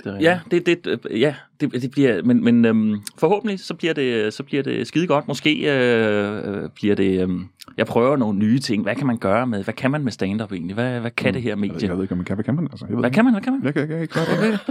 Det 0.04 0.14
er. 0.14 0.20
Ja, 0.20 0.40
det, 0.50 0.66
det, 0.66 1.00
øh, 1.10 1.20
ja, 1.20 1.34
det, 1.60 1.72
det 1.72 1.90
bliver, 1.90 2.22
men, 2.22 2.44
men 2.44 2.64
øhm, 2.64 3.02
forhåbentlig 3.18 3.60
så 3.60 3.74
bliver 3.74 3.94
det, 3.94 4.34
så 4.34 4.42
bliver 4.42 4.62
det 4.62 4.86
skide 4.86 5.06
godt. 5.06 5.28
Måske 5.28 5.72
øh, 5.76 6.62
øh, 6.62 6.68
bliver 6.74 6.94
det, 6.94 7.22
øhm, 7.22 7.44
jeg 7.76 7.86
prøver 7.86 8.16
nogle 8.16 8.38
nye 8.38 8.58
ting. 8.58 8.82
Hvad 8.82 8.94
kan 8.94 9.06
man 9.06 9.18
gøre 9.18 9.46
med, 9.46 9.64
hvad 9.64 9.74
kan 9.74 9.90
man 9.90 10.04
med 10.04 10.12
stand-up 10.12 10.52
egentlig? 10.52 10.74
Hvad, 10.74 11.00
hvad 11.00 11.10
kan 11.10 11.34
det 11.34 11.42
her 11.42 11.50
Jeg 11.50 11.60
ved, 11.60 11.68
medie? 11.68 11.88
jeg 11.88 11.96
ved 11.96 12.02
ikke, 12.04 12.12
om 12.12 12.18
man 12.18 12.24
kan. 12.24 12.36
Hvad 12.36 12.44
kan 12.44 12.54
man? 12.54 12.64
Altså, 12.70 12.86
jeg 12.86 12.96
ved 12.96 13.02
Hvad 13.02 13.10
ikke. 13.10 13.14
kan 13.14 13.24
man, 13.24 13.34
hvad 13.34 13.42
kan 13.42 13.52
man? 13.52 13.64
Jeg 13.64 13.74
kan, 13.74 13.80
jeg 13.80 13.88
kan 13.88 14.00
ikke. 14.02 14.14
Hvad 14.14 14.26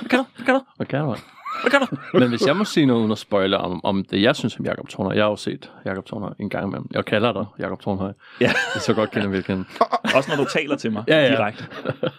kan 0.10 0.20
du? 0.20 0.26
Hvad 0.36 0.46
kan 0.46 0.54
du? 0.56 0.62
Hvad 0.78 0.86
kan 0.88 1.00
du? 1.00 1.16
Hvad 1.62 1.72
kan 1.72 1.80
du? 1.82 1.88
Men 2.20 2.30
hvis 2.30 2.48
jeg 2.48 2.56
må 2.58 2.64
sige 2.66 2.86
noget 2.86 3.00
uden 3.00 3.12
at 3.12 3.18
spoile 3.18 3.58
om, 3.58 3.86
om 3.86 4.06
det, 4.12 4.22
jeg 4.22 4.36
synes 4.36 4.60
om 4.60 4.66
Jakob 4.66 4.90
Tornhøj. 4.90 5.16
Jeg 5.16 5.24
har 5.24 5.30
jo 5.30 5.36
set 5.36 5.72
Jakob 5.86 6.06
Tornhøj 6.06 6.34
en 6.40 6.50
gang 6.50 6.66
imellem. 6.68 6.88
Jeg 6.94 7.06
kalder 7.06 7.34
dig 7.34 7.46
Jakob 7.60 7.82
Tornhøj. 7.82 8.14
Ja, 8.42 8.46
Det 8.48 8.76
er 8.76 8.80
så 8.80 8.94
godt 8.94 9.12
kender 9.12 9.28
vi 9.30 9.42
kende. 9.42 9.66
også 10.16 10.32
når 10.36 10.44
du 10.44 10.50
taler 10.50 10.76
til 10.76 10.92
mig 10.92 11.04
Ja, 11.08 11.24
ja. 11.26 11.32
direkte. 11.32 11.64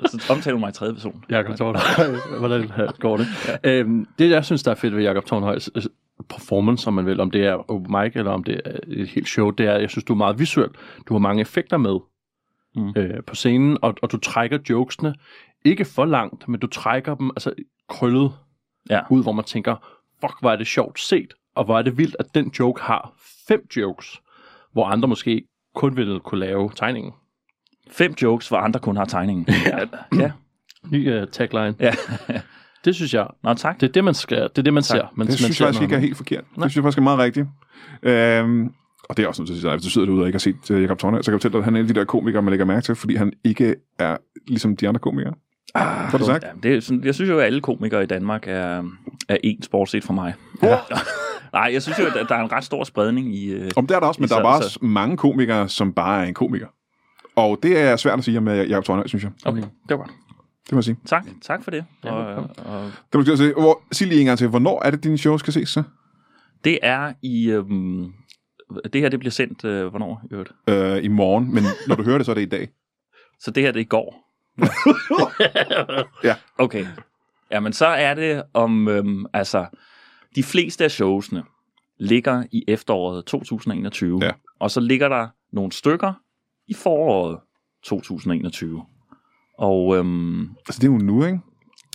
Så 0.07 0.26
omtaler 0.33 0.54
du 0.54 0.61
mig 0.61 0.68
i 0.68 0.73
tredje 0.73 0.95
person. 0.95 1.25
Jakob 1.30 1.57
Tornhøj. 1.57 2.16
Hvordan 2.38 2.71
går 2.99 3.16
det? 3.16 3.26
Ja. 3.64 3.71
Øhm, 3.71 4.07
det, 4.18 4.30
jeg 4.30 4.45
synes, 4.45 4.62
der 4.62 4.71
er 4.71 4.75
fedt 4.75 4.97
ved 4.97 5.02
Jakob 5.02 5.25
Tornhøjs 5.26 5.71
øh, 5.75 5.83
performance, 6.30 6.88
om 6.88 6.95
man 6.95 7.07
vil, 7.07 7.21
om 7.21 7.30
det 7.30 7.47
er 7.47 7.71
open 7.71 7.97
mic, 8.02 8.12
eller 8.14 8.30
om 8.30 8.45
det 8.45 8.61
er 8.64 8.76
et 8.88 9.09
helt 9.09 9.28
show, 9.28 9.50
det 9.50 9.66
er, 9.66 9.76
jeg 9.78 9.90
synes, 9.90 10.04
du 10.04 10.12
er 10.12 10.16
meget 10.16 10.38
visuel. 10.38 10.68
Du 11.09 11.14
har 11.14 11.18
mange 11.18 11.40
effekter 11.40 11.76
med 11.76 11.99
Mm. 12.76 12.92
øh, 12.97 13.23
på 13.26 13.35
scenen, 13.35 13.78
og, 13.83 13.95
og 14.02 14.12
du 14.12 14.16
trækker 14.18 14.59
jokesene 14.71 15.14
ikke 15.64 15.85
for 15.85 16.04
langt, 16.04 16.49
men 16.49 16.61
du 16.61 16.66
trækker 16.66 17.14
dem 17.14 17.30
altså 17.30 17.52
krøllet 17.88 18.33
Ja. 18.90 19.00
ud, 19.11 19.23
hvor 19.23 19.33
man 19.33 19.45
tænker, 19.45 19.76
fuck, 20.21 20.35
hvor 20.40 20.50
er 20.50 20.57
det 20.57 20.66
sjovt 20.66 21.00
set, 21.00 21.35
og 21.54 21.64
hvor 21.64 21.78
er 21.78 21.83
det 21.83 21.99
vildt, 21.99 22.16
at 22.18 22.26
den 22.35 22.52
joke 22.59 22.83
har 22.83 23.12
fem 23.49 23.66
jokes, 23.76 24.21
hvor 24.73 24.87
andre 24.87 25.09
måske 25.09 25.42
kun 25.75 25.97
ville 25.97 26.21
kunne 26.21 26.40
lave 26.40 26.71
tegningen. 26.76 27.12
Fem 27.90 28.14
jokes, 28.23 28.49
hvor 28.49 28.57
andre 28.59 28.80
kun 28.80 28.97
har 28.97 29.04
tegningen. 29.04 29.47
Ja. 29.66 29.78
ja. 30.23 30.33
Ny 30.90 31.23
uh, 31.23 31.28
tagline. 31.28 31.75
ja. 31.80 31.92
Det 32.85 32.95
synes 32.95 33.14
jeg, 33.14 33.26
Nå, 33.42 33.54
tak. 33.54 33.80
det 33.80 33.88
er 33.88 33.92
det, 33.92 34.04
man, 34.04 34.14
skal, 34.14 34.42
det 34.42 34.59
er 34.59 34.62
det, 34.62 34.75
man 34.75 34.83
ser. 34.83 35.12
Man, 35.16 35.26
Det 35.26 35.38
synes 35.38 35.61
jeg 35.61 35.66
faktisk 35.66 35.83
ikke 35.83 35.95
er 35.95 35.99
helt 35.99 36.16
forkert. 36.16 36.45
Det 36.45 36.62
synes 36.62 36.76
jeg 36.76 36.83
faktisk 36.83 36.99
er 36.99 37.02
meget 37.02 37.18
rigtigt. 37.18 37.47
Øhm, 38.02 38.73
og 39.09 39.16
det 39.16 39.23
er 39.23 39.28
også 39.28 39.42
nødt 39.42 39.47
til 39.49 39.54
at 39.54 39.61
sige, 39.61 39.71
hvis 39.71 39.83
du 39.83 39.90
sidder 39.90 40.07
derude 40.07 40.23
og 40.23 40.26
ikke 40.26 40.35
har 40.35 40.40
set 40.40 40.71
uh, 40.71 40.83
Jacob 40.83 40.99
Tornhøj, 40.99 41.23
så 41.23 41.30
kan 41.30 41.33
jeg 41.33 41.40
fortælle 41.40 41.52
dig, 41.52 41.59
at 41.59 41.64
han 41.64 41.75
er 41.75 41.80
en 41.80 41.87
af 41.88 41.95
de 41.95 42.00
der 42.00 42.04
komikere, 42.04 42.42
man 42.42 42.50
lægger 42.50 42.66
mærke 42.66 42.85
til, 42.85 42.95
fordi 42.95 43.14
han 43.14 43.33
ikke 43.45 43.75
er 43.99 44.16
ligesom 44.49 44.76
de 44.76 44.88
andre 44.88 45.00
komikere. 45.00 45.35
Ah, 45.75 46.10
Får 46.10 46.18
du 46.18 46.25
sagt? 46.25 46.44
Ja, 46.44 46.48
det 46.62 46.75
er 46.76 46.80
sådan, 46.80 47.04
jeg 47.04 47.14
synes 47.14 47.30
jo, 47.30 47.38
at 47.38 47.46
alle 47.46 47.60
komikere 47.60 48.02
i 48.02 48.06
Danmark 48.06 48.44
er, 48.46 48.90
er 49.28 49.37
ens 49.44 49.68
bortset 49.68 50.04
fra 50.04 50.14
mig. 50.14 50.34
Ja. 50.62 50.76
Nej, 51.52 51.70
jeg 51.72 51.82
synes 51.82 51.98
jo, 51.98 52.04
at 52.06 52.26
der 52.28 52.34
er 52.34 52.44
en 52.44 52.52
ret 52.52 52.64
stor 52.64 52.84
spredning 52.84 53.34
i... 53.34 53.46
Øh, 53.52 53.70
Om 53.76 53.87
det 53.87 53.94
er 53.94 54.00
der 54.00 54.06
også, 54.06 54.20
men 54.20 54.28
der 54.28 54.37
er 54.38 54.42
bare 54.42 54.60
så- 54.62 54.64
også 54.66 54.78
mange 54.82 55.16
komikere, 55.16 55.68
som 55.68 55.92
bare 55.92 56.22
er 56.25 56.28
en 56.28 56.34
komiker. 56.34 56.66
Og 57.37 57.58
det 57.62 57.78
er 57.78 57.96
svært 57.96 58.18
at 58.18 58.25
sige 58.25 58.38
om 58.38 58.48
øh, 58.48 58.70
Jacob 58.70 58.84
Tornhøj, 58.84 59.06
synes 59.06 59.22
jeg. 59.25 59.32
okay, 59.46 59.60
det 59.60 59.68
var 59.88 59.96
godt. 59.96 60.10
Det 60.64 60.72
må 60.72 60.76
jeg 60.78 60.84
sige. 60.84 60.96
Tak, 61.06 61.26
tak 61.42 61.64
for 61.64 61.70
det. 61.70 61.84
Ja, 62.04 62.12
og, 62.12 62.26
velkommen. 62.26 62.50
og, 62.58 62.90
Det 63.12 63.14
må 63.14 63.25
jeg 63.28 63.38
sige. 63.38 63.52
Hvor, 63.52 63.82
sig 63.92 64.06
lige 64.06 64.20
en 64.20 64.26
gang 64.26 64.38
til, 64.38 64.48
hvornår 64.48 64.82
er 64.84 64.90
det, 64.90 65.04
dine 65.04 65.18
shows 65.18 65.40
skal 65.40 65.52
ses 65.52 65.68
så? 65.68 65.82
det 66.64 66.78
er 66.83 67.12
i... 67.22 67.50
Øhm, 67.50 68.12
det 68.92 69.00
her, 69.00 69.09
det 69.09 69.18
bliver 69.18 69.31
sendt, 69.31 69.64
øh, 69.64 69.87
hvornår? 69.87 70.22
i 70.31 70.35
øvrigt? 70.35 70.50
Øh, 70.68 71.04
I 71.04 71.09
morgen, 71.09 71.54
men 71.54 71.62
når 71.88 71.94
du 71.94 72.02
hører 72.02 72.18
det, 72.18 72.26
så 72.26 72.33
er 72.33 72.35
det 72.35 72.42
i 72.42 72.46
dag. 72.48 72.68
Så 73.40 73.50
det 73.50 73.62
her, 73.62 73.72
det 73.72 73.81
er 73.81 73.85
i 73.85 73.88
går. 73.88 74.27
Ja. 76.25 76.35
Okay. 76.59 76.87
Jamen, 77.51 77.73
så 77.73 77.87
er 77.87 78.14
det 78.14 78.42
om... 78.55 78.88
Øhm, 78.88 79.27
altså, 79.33 79.66
de 80.37 80.42
fleste 80.42 80.85
af 80.85 80.90
showsene 80.90 81.42
ligger 81.99 82.44
i 82.53 82.64
efteråret 82.68 83.25
2021. 83.25 84.21
Ja. 84.23 84.31
Og 84.61 84.71
så 84.71 84.81
ligger 84.81 85.09
der 85.09 85.29
nogle 85.53 85.73
stykker 85.73 86.12
i 86.68 86.75
foråret 86.75 87.38
2021. 87.85 88.85
Og 89.59 89.97
øhm, 89.97 90.42
Altså, 90.42 90.81
det 90.81 90.85
er 90.88 90.92
jo 90.92 90.99
nu, 90.99 91.25
ikke? 91.25 91.40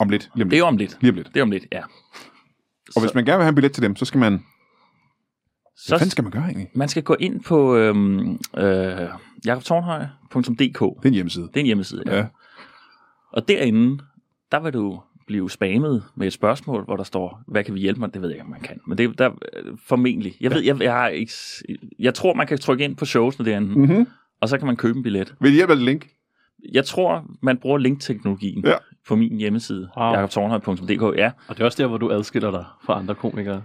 Om 0.01 0.09
lidt. 0.09 0.29
Lige 0.35 0.43
om 0.43 0.49
det 0.49 0.55
er 0.57 0.59
lidt. 0.59 0.59
jo 0.59 0.65
om 0.65 0.77
lidt. 0.77 0.97
Lige 1.01 1.11
om 1.11 1.15
lidt. 1.15 1.27
Det 1.33 1.37
er 1.37 1.43
om 1.43 1.51
lidt, 1.51 1.65
ja. 1.71 1.81
Og 2.95 3.01
hvis 3.01 3.13
man 3.13 3.25
gerne 3.25 3.37
vil 3.37 3.43
have 3.43 3.49
en 3.49 3.55
billet 3.55 3.71
til 3.71 3.83
dem, 3.83 3.95
så 3.95 4.05
skal 4.05 4.19
man... 4.19 4.31
Hvad 4.31 4.41
så 5.75 5.97
fanden 5.97 6.09
skal 6.09 6.23
man 6.23 6.31
gøre 6.31 6.43
egentlig? 6.43 6.69
man 6.75 6.89
skal 6.89 7.03
gå 7.03 7.15
ind 7.19 7.43
på 7.43 7.75
øhm, 7.75 8.39
øh, 8.57 9.09
jakobtornhøj.dk. 9.45 10.79
Det 10.79 10.79
er 10.79 10.99
en 11.05 11.13
hjemmeside. 11.13 11.43
Det 11.47 11.55
er 11.55 11.59
en 11.59 11.65
hjemmeside, 11.65 12.03
ja. 12.05 12.15
Ja. 12.15 12.25
Og 13.33 13.47
derinde, 13.47 14.03
der 14.51 14.59
vil 14.59 14.73
du 14.73 15.01
blive 15.27 15.49
spammet 15.51 16.03
med 16.15 16.27
et 16.27 16.33
spørgsmål, 16.33 16.83
hvor 16.83 16.95
der 16.95 17.03
står, 17.03 17.41
hvad 17.47 17.63
kan 17.63 17.73
vi 17.75 17.79
hjælpe 17.79 17.99
mig? 17.99 18.13
Det 18.13 18.21
ved 18.21 18.29
jeg 18.29 18.35
ikke, 18.35 18.43
om 18.45 18.49
man 18.51 18.59
kan. 18.61 18.79
Men 18.87 18.97
det 18.97 19.03
er 19.09 19.11
der, 19.13 19.29
øh, 19.63 19.77
formentlig. 19.87 20.33
Jeg 20.41 20.51
ved, 20.51 20.61
jeg, 20.63 20.81
jeg, 20.81 20.93
har 20.93 21.07
ikke, 21.07 21.33
jeg 21.99 22.13
tror, 22.13 22.33
man 22.33 22.47
kan 22.47 22.57
trykke 22.57 22.83
ind 22.83 22.95
på 22.95 23.05
showsene 23.05 23.45
derinde, 23.49 23.67
mm. 23.67 23.81
Mm-hmm. 23.81 24.07
og 24.41 24.49
så 24.49 24.57
kan 24.57 24.67
man 24.67 24.75
købe 24.75 24.97
en 24.97 25.03
billet. 25.03 25.35
Vil 25.39 25.51
I 25.51 25.55
hjælpe 25.55 25.73
et 25.73 25.79
link? 25.81 26.07
Jeg 26.73 26.85
tror, 26.85 27.25
man 27.41 27.57
bruger 27.57 27.77
linkteknologien 27.77 28.65
Ja. 28.65 28.73
på 29.07 29.15
min 29.15 29.37
hjemmeside, 29.37 29.89
wow. 29.97 30.11
jakobtornhøj.dk. 30.13 31.17
Ja, 31.17 31.31
Og 31.47 31.55
det 31.55 31.61
er 31.61 31.65
også 31.65 31.83
der, 31.83 31.87
hvor 31.87 31.97
du 31.97 32.11
adskiller 32.11 32.51
dig 32.51 32.65
fra 32.85 32.99
andre 32.99 33.15
komikere. 33.15 33.63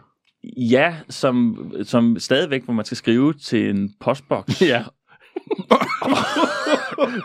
ja 0.56 0.96
som, 1.08 1.70
som 1.82 2.18
stadigvæk, 2.18 2.64
hvor 2.64 2.74
man 2.74 2.84
skal 2.84 2.96
skrive 2.96 3.32
til 3.34 3.70
en 3.70 3.90
postboks. 4.00 4.62
Ja. 4.72 4.84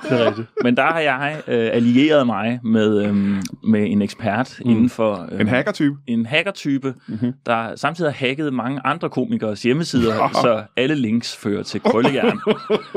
det 0.03 0.11
er 0.21 0.25
rigtigt. 0.27 0.47
Men 0.63 0.77
der 0.77 0.83
har 0.85 0.99
jeg 0.99 1.41
øh, 1.47 1.69
allieret 1.73 2.25
mig 2.25 2.59
med, 2.63 3.05
øhm, 3.05 3.41
med 3.63 3.91
en 3.91 4.01
ekspert 4.01 4.59
mm. 4.65 4.71
inden 4.71 4.89
for... 4.89 5.27
Øh, 5.31 5.39
En 5.41 5.47
hacker-type? 5.47 5.95
en 6.07 6.25
hackertype, 6.25 6.93
Mhm. 7.07 7.15
mm-hmm. 7.15 7.33
der 7.45 7.75
samtidig 7.75 8.11
har 8.11 8.27
hacket 8.27 8.53
mange 8.53 8.81
andre 8.85 9.09
komikers 9.09 9.63
hjemmesider, 9.63 10.29
så 10.43 10.63
alle 10.77 10.95
links 10.95 11.35
fører 11.37 11.63
til 11.63 11.81
krøllejern. 11.81 12.39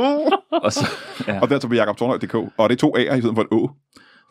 og 0.64 0.72
så, 0.72 0.86
ja. 1.28 1.40
Og 1.40 1.50
der 1.50 1.58
tager 1.58 1.68
vi 1.68 1.76
jakobtornhøj.dk. 1.76 2.34
Og 2.34 2.68
det 2.68 2.74
er 2.74 2.76
to 2.76 2.96
A'er 2.98 3.14
i 3.14 3.20
stedet 3.20 3.34
for 3.34 3.42
et 3.42 3.48
Å. 3.52 3.70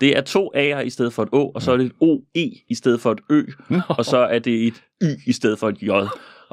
Det 0.01 0.17
er 0.17 0.21
to 0.21 0.51
A'er 0.55 0.79
i 0.79 0.89
stedet 0.89 1.13
for 1.13 1.23
et 1.23 1.29
Å, 1.33 1.51
og 1.55 1.61
så 1.61 1.71
er 1.73 1.77
det 1.77 1.85
et 1.85 1.91
OE 2.01 2.19
i 2.69 2.75
stedet 2.75 3.01
for 3.01 3.11
et 3.11 3.19
Ø, 3.29 3.41
og 3.87 4.05
så 4.05 4.17
er 4.17 4.39
det 4.39 4.67
et 4.67 4.81
Y 5.03 5.07
i 5.27 5.33
stedet 5.33 5.59
for 5.59 5.69
et 5.69 5.77
J. 5.81 5.89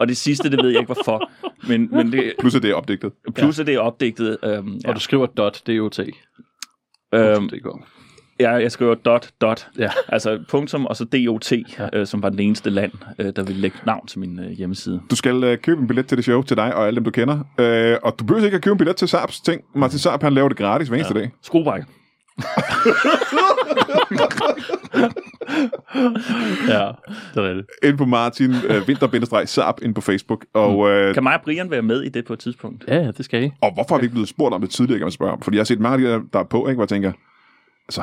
Og 0.03 0.09
det 0.09 0.17
sidste, 0.17 0.51
det 0.51 0.59
ved 0.62 0.71
jeg 0.71 0.81
ikke 0.81 0.93
hvorfor. 0.95 1.31
Men, 1.69 1.88
men 1.93 2.12
det, 2.12 2.33
Plus 2.38 2.55
at 2.55 2.62
det 2.62 2.71
er 2.71 2.75
opdigtet. 2.75 3.12
plus 3.35 3.59
at 3.59 3.67
det 3.67 3.75
er 3.75 3.79
opdigtet. 3.79 4.37
Øhm, 4.45 4.81
ja. 4.85 4.88
Og 4.88 4.95
du 4.95 5.01
skriver 5.01 5.27
dot, 5.27 5.62
dot. 5.67 6.03
Det 7.53 7.62
går. 7.62 7.87
ja, 8.41 8.51
jeg 8.51 8.73
skriver 8.73 8.95
dot, 8.95 9.31
dot. 9.41 9.69
Ja. 9.79 9.91
Altså 10.09 10.45
punktum, 10.49 10.87
og 10.87 10.97
så 10.97 11.05
DOT, 11.05 11.53
ja. 11.53 11.88
øh, 11.93 12.07
som 12.07 12.23
var 12.23 12.29
den 12.29 12.38
eneste 12.38 12.71
land, 12.71 12.93
øh, 13.19 13.33
der 13.37 13.43
ville 13.43 13.61
lægge 13.61 13.77
navn 13.87 14.07
til 14.07 14.19
min 14.21 14.38
øh, 14.38 14.51
hjemmeside. 14.51 15.01
Du 15.11 15.17
skal 15.17 15.45
øh, 15.45 15.59
købe 15.59 15.81
en 15.81 15.87
billet 15.87 16.07
til 16.07 16.17
det 16.17 16.25
show 16.25 16.43
til 16.43 16.57
dig 16.57 16.75
og 16.75 16.87
alle 16.87 16.97
dem, 16.97 17.05
du 17.05 17.11
kender. 17.11 17.38
Øh, 17.59 17.97
og 18.03 18.15
du 18.19 18.25
behøver 18.25 18.45
ikke 18.45 18.57
at 18.57 18.62
købe 18.62 18.73
en 18.73 18.79
billet 18.79 18.97
til 18.97 19.09
Saabs 19.09 19.41
ting. 19.41 19.62
Martin 19.75 19.99
Saab, 19.99 20.23
han 20.23 20.33
laver 20.33 20.49
det 20.49 20.59
gratis 20.59 20.88
hver 20.88 20.97
eneste 20.97 21.15
ja. 21.15 21.21
dag. 21.21 21.31
Skruebræk. 21.43 21.83
Ja, 26.69 26.91
det 27.35 27.37
er 27.37 27.49
rigtigt. 27.49 27.67
Ind 27.83 27.99
på 27.99 28.05
Martin 28.05 28.55
øh, 28.69 28.89
Vinter 28.89 29.43
Saab 29.47 29.75
ind 29.83 29.95
på 29.95 30.01
Facebook. 30.01 30.45
Og, 30.55 30.91
øh, 30.91 31.15
Kan 31.15 31.23
mig 31.23 31.35
og 31.35 31.41
Brian 31.45 31.71
være 31.71 31.83
med 31.83 32.03
i 32.03 32.09
det 32.09 32.25
på 32.25 32.33
et 32.33 32.39
tidspunkt? 32.39 32.85
Ja, 32.89 32.97
ja, 32.97 33.11
det 33.11 33.25
skal 33.25 33.45
I. 33.45 33.51
og 33.61 33.75
hvorfor 33.75 33.95
har 33.95 34.01
vi 34.01 34.05
ikke 34.05 34.15
blevet 34.15 34.29
spurgt 34.29 34.55
om 34.55 34.61
det 34.61 34.71
tidligere, 34.71 34.99
kan 34.99 35.05
man 35.05 35.13
spørge 35.13 35.33
om? 35.33 35.43
Fordi 35.43 35.57
jeg 35.57 35.61
har 35.61 35.65
set 35.65 35.81
mange 35.81 35.95
af 35.95 35.99
de 35.99 36.07
der, 36.07 36.29
der 36.33 36.39
er 36.39 36.45
på, 36.45 36.69
ikke, 36.69 36.75
hvor 36.75 36.85
jeg 36.85 36.89
tænker, 36.89 37.13
altså, 37.89 38.03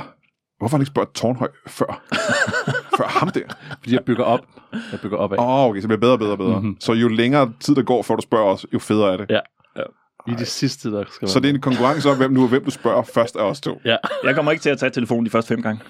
hvorfor 0.58 0.72
har 0.72 0.78
han 0.78 0.82
ikke 0.82 0.92
spurgt 0.92 1.16
Tornhøj 1.16 1.50
før? 1.68 2.04
før 2.98 3.08
ham 3.08 3.30
der? 3.30 3.42
Fordi 3.80 3.94
jeg 3.94 4.04
bygger 4.06 4.24
op. 4.24 4.40
Jeg 4.92 5.00
bygger 5.02 5.18
op 5.18 5.34
af. 5.34 5.38
Åh, 5.38 5.50
oh, 5.50 5.70
okay, 5.70 5.82
så 5.82 5.88
det 5.88 6.00
bliver 6.00 6.00
bedre 6.00 6.18
bedre 6.18 6.38
bedre. 6.38 6.60
Mm-hmm. 6.60 6.78
Så 6.80 6.94
jo 6.94 7.08
længere 7.08 7.54
tid 7.60 7.76
der 7.76 7.82
går, 7.82 8.02
før 8.02 8.16
du 8.16 8.22
spørger 8.22 8.46
os, 8.46 8.66
jo 8.74 8.80
federe 8.80 9.14
er 9.14 9.18
det. 9.18 9.26
Ja. 9.30 9.40
I 10.28 10.32
det 10.32 10.48
sidste, 10.48 10.92
der 10.92 11.04
skal 11.12 11.28
Så 11.28 11.40
det 11.40 11.50
er 11.50 11.54
en 11.54 11.62
konkurrence 11.62 12.10
om, 12.10 12.18
hvem 12.18 12.32
nu 12.32 12.48
hvem 12.48 12.64
du 12.66 12.72
spørger 12.72 13.04
først 13.04 13.36
af 13.36 13.44
os 13.44 13.62
to. 13.62 13.82
Ja. 13.86 13.96
Jeg 14.24 14.36
kommer 14.36 14.52
ikke 14.52 14.62
til 14.62 14.70
at 14.70 14.80
tage 14.80 14.90
telefonen 14.90 15.26
de 15.26 15.30
første 15.30 15.48
fem 15.48 15.62
gange. 15.62 15.82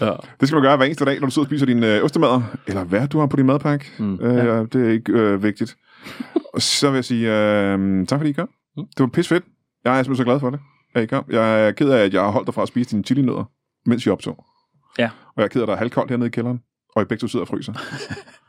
ja. 0.00 0.12
Det 0.40 0.48
skal 0.48 0.56
du 0.56 0.62
gøre 0.62 0.76
hver 0.76 0.86
eneste 0.86 1.04
dag, 1.04 1.20
når 1.20 1.26
du 1.26 1.30
sidder 1.30 1.46
og 1.46 1.48
spiser 1.50 1.66
din 1.66 1.84
øh, 1.84 2.04
ostemadder, 2.04 2.42
eller 2.66 2.84
hvad 2.84 3.08
du 3.08 3.18
har 3.18 3.26
på 3.26 3.36
din 3.36 3.46
madpakke. 3.46 3.86
Mm, 3.98 4.14
øh, 4.20 4.36
ja. 4.46 4.64
Det 4.64 4.86
er 4.86 4.90
ikke 4.90 5.12
øh, 5.12 5.42
vigtigt. 5.42 5.76
Og 6.54 6.62
så 6.62 6.90
vil 6.90 6.96
jeg 6.96 7.04
sige 7.04 7.32
øh, 7.32 8.06
tak, 8.06 8.18
fordi 8.18 8.30
I 8.30 8.32
kom. 8.32 8.48
Mm. 8.76 8.84
Det 8.86 9.00
var 9.00 9.06
pis 9.06 9.28
fedt. 9.28 9.44
Jeg 9.84 9.98
er 9.98 10.02
simpelthen 10.02 10.16
så 10.16 10.24
glad 10.24 10.40
for 10.40 10.50
det, 10.50 10.60
at 10.94 11.02
I 11.02 11.06
kom. 11.06 11.24
Jeg 11.30 11.66
er 11.66 11.70
ked 11.70 11.90
af, 11.90 12.04
at 12.04 12.14
jeg 12.14 12.22
har 12.22 12.30
holdt 12.30 12.46
dig 12.46 12.54
fra 12.54 12.62
at 12.62 12.68
spise 12.68 12.90
dine 12.90 13.04
chilinødder. 13.04 13.44
mens 13.86 14.06
vi 14.06 14.10
optog. 14.10 14.44
Ja. 14.98 15.10
Og 15.26 15.34
jeg 15.36 15.44
er 15.44 15.48
ked 15.48 15.60
af, 15.60 15.64
at 15.64 15.68
der 15.68 15.74
er 15.74 15.78
halvkoldt 15.78 16.10
hernede 16.10 16.26
i 16.26 16.30
kælderen, 16.30 16.60
og 16.96 17.02
I 17.02 17.04
begge 17.04 17.20
to 17.20 17.28
sidder 17.28 17.44
og 17.44 17.48
fryser. 17.48 17.72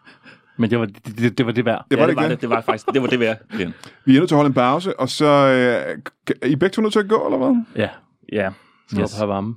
Men 0.58 0.70
det 0.70 0.80
var 0.80 0.86
det, 0.86 1.18
det, 1.18 1.38
det, 1.38 1.46
var 1.46 1.52
det 1.52 1.66
værd. 1.66 1.86
Det 1.92 2.00
var 2.00 2.04
ja, 2.04 2.10
det 2.10 2.18
det, 2.18 2.24
var 2.24 2.30
det, 2.30 2.42
det 2.42 2.50
var 2.50 2.62
faktisk, 2.62 2.86
det 2.94 3.02
var 3.02 3.08
det 3.08 3.20
værd. 3.20 3.38
Igen. 3.54 3.74
Vi 4.06 4.16
er 4.16 4.20
nødt 4.20 4.30
til 4.30 4.36
at 4.36 4.38
holde 4.38 4.48
en 4.48 4.54
pause, 4.54 5.00
og 5.00 5.10
så 5.10 5.26
øh, 5.26 5.98
er 6.42 6.48
I 6.48 6.56
begge 6.56 6.74
to 6.74 6.82
nødt 6.82 6.94
til 6.94 7.00
at 7.00 7.10
gå, 7.10 7.26
eller 7.26 7.38
hvad? 7.38 7.64
Ja, 7.76 7.90
Ja, 8.32 8.50
stop 8.92 9.02
yes. 9.02 9.18
her 9.18 9.26
varme. 9.26 9.56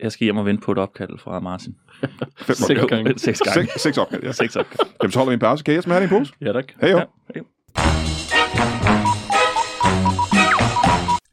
jeg 0.00 0.12
skal 0.12 0.24
hjem 0.24 0.36
og 0.36 0.46
vente 0.46 0.62
på 0.62 0.72
et 0.72 0.78
opkald 0.78 1.18
fra 1.18 1.40
Martin. 1.40 1.74
Fem 2.38 2.56
Seks 2.56 2.80
gange. 2.88 3.18
Seks 3.18 3.40
gange. 3.40 3.66
Seks, 3.66 3.82
seks 3.82 3.98
opkald, 3.98 4.22
ja. 4.22 4.32
Seks 4.32 4.56
opkald. 4.56 4.88
Jamen, 5.02 5.12
så 5.12 5.18
holder 5.18 5.30
vi 5.30 5.34
en 5.34 5.40
pause. 5.40 5.64
Kan 5.64 5.74
i 5.74 6.02
en 6.02 6.08
pose? 6.08 6.32
Ja, 6.40 6.52
tak. 6.52 6.64
Hej 6.80 6.90
jo. 6.90 6.96
Ja. 6.98 7.04
hej. 7.34 7.42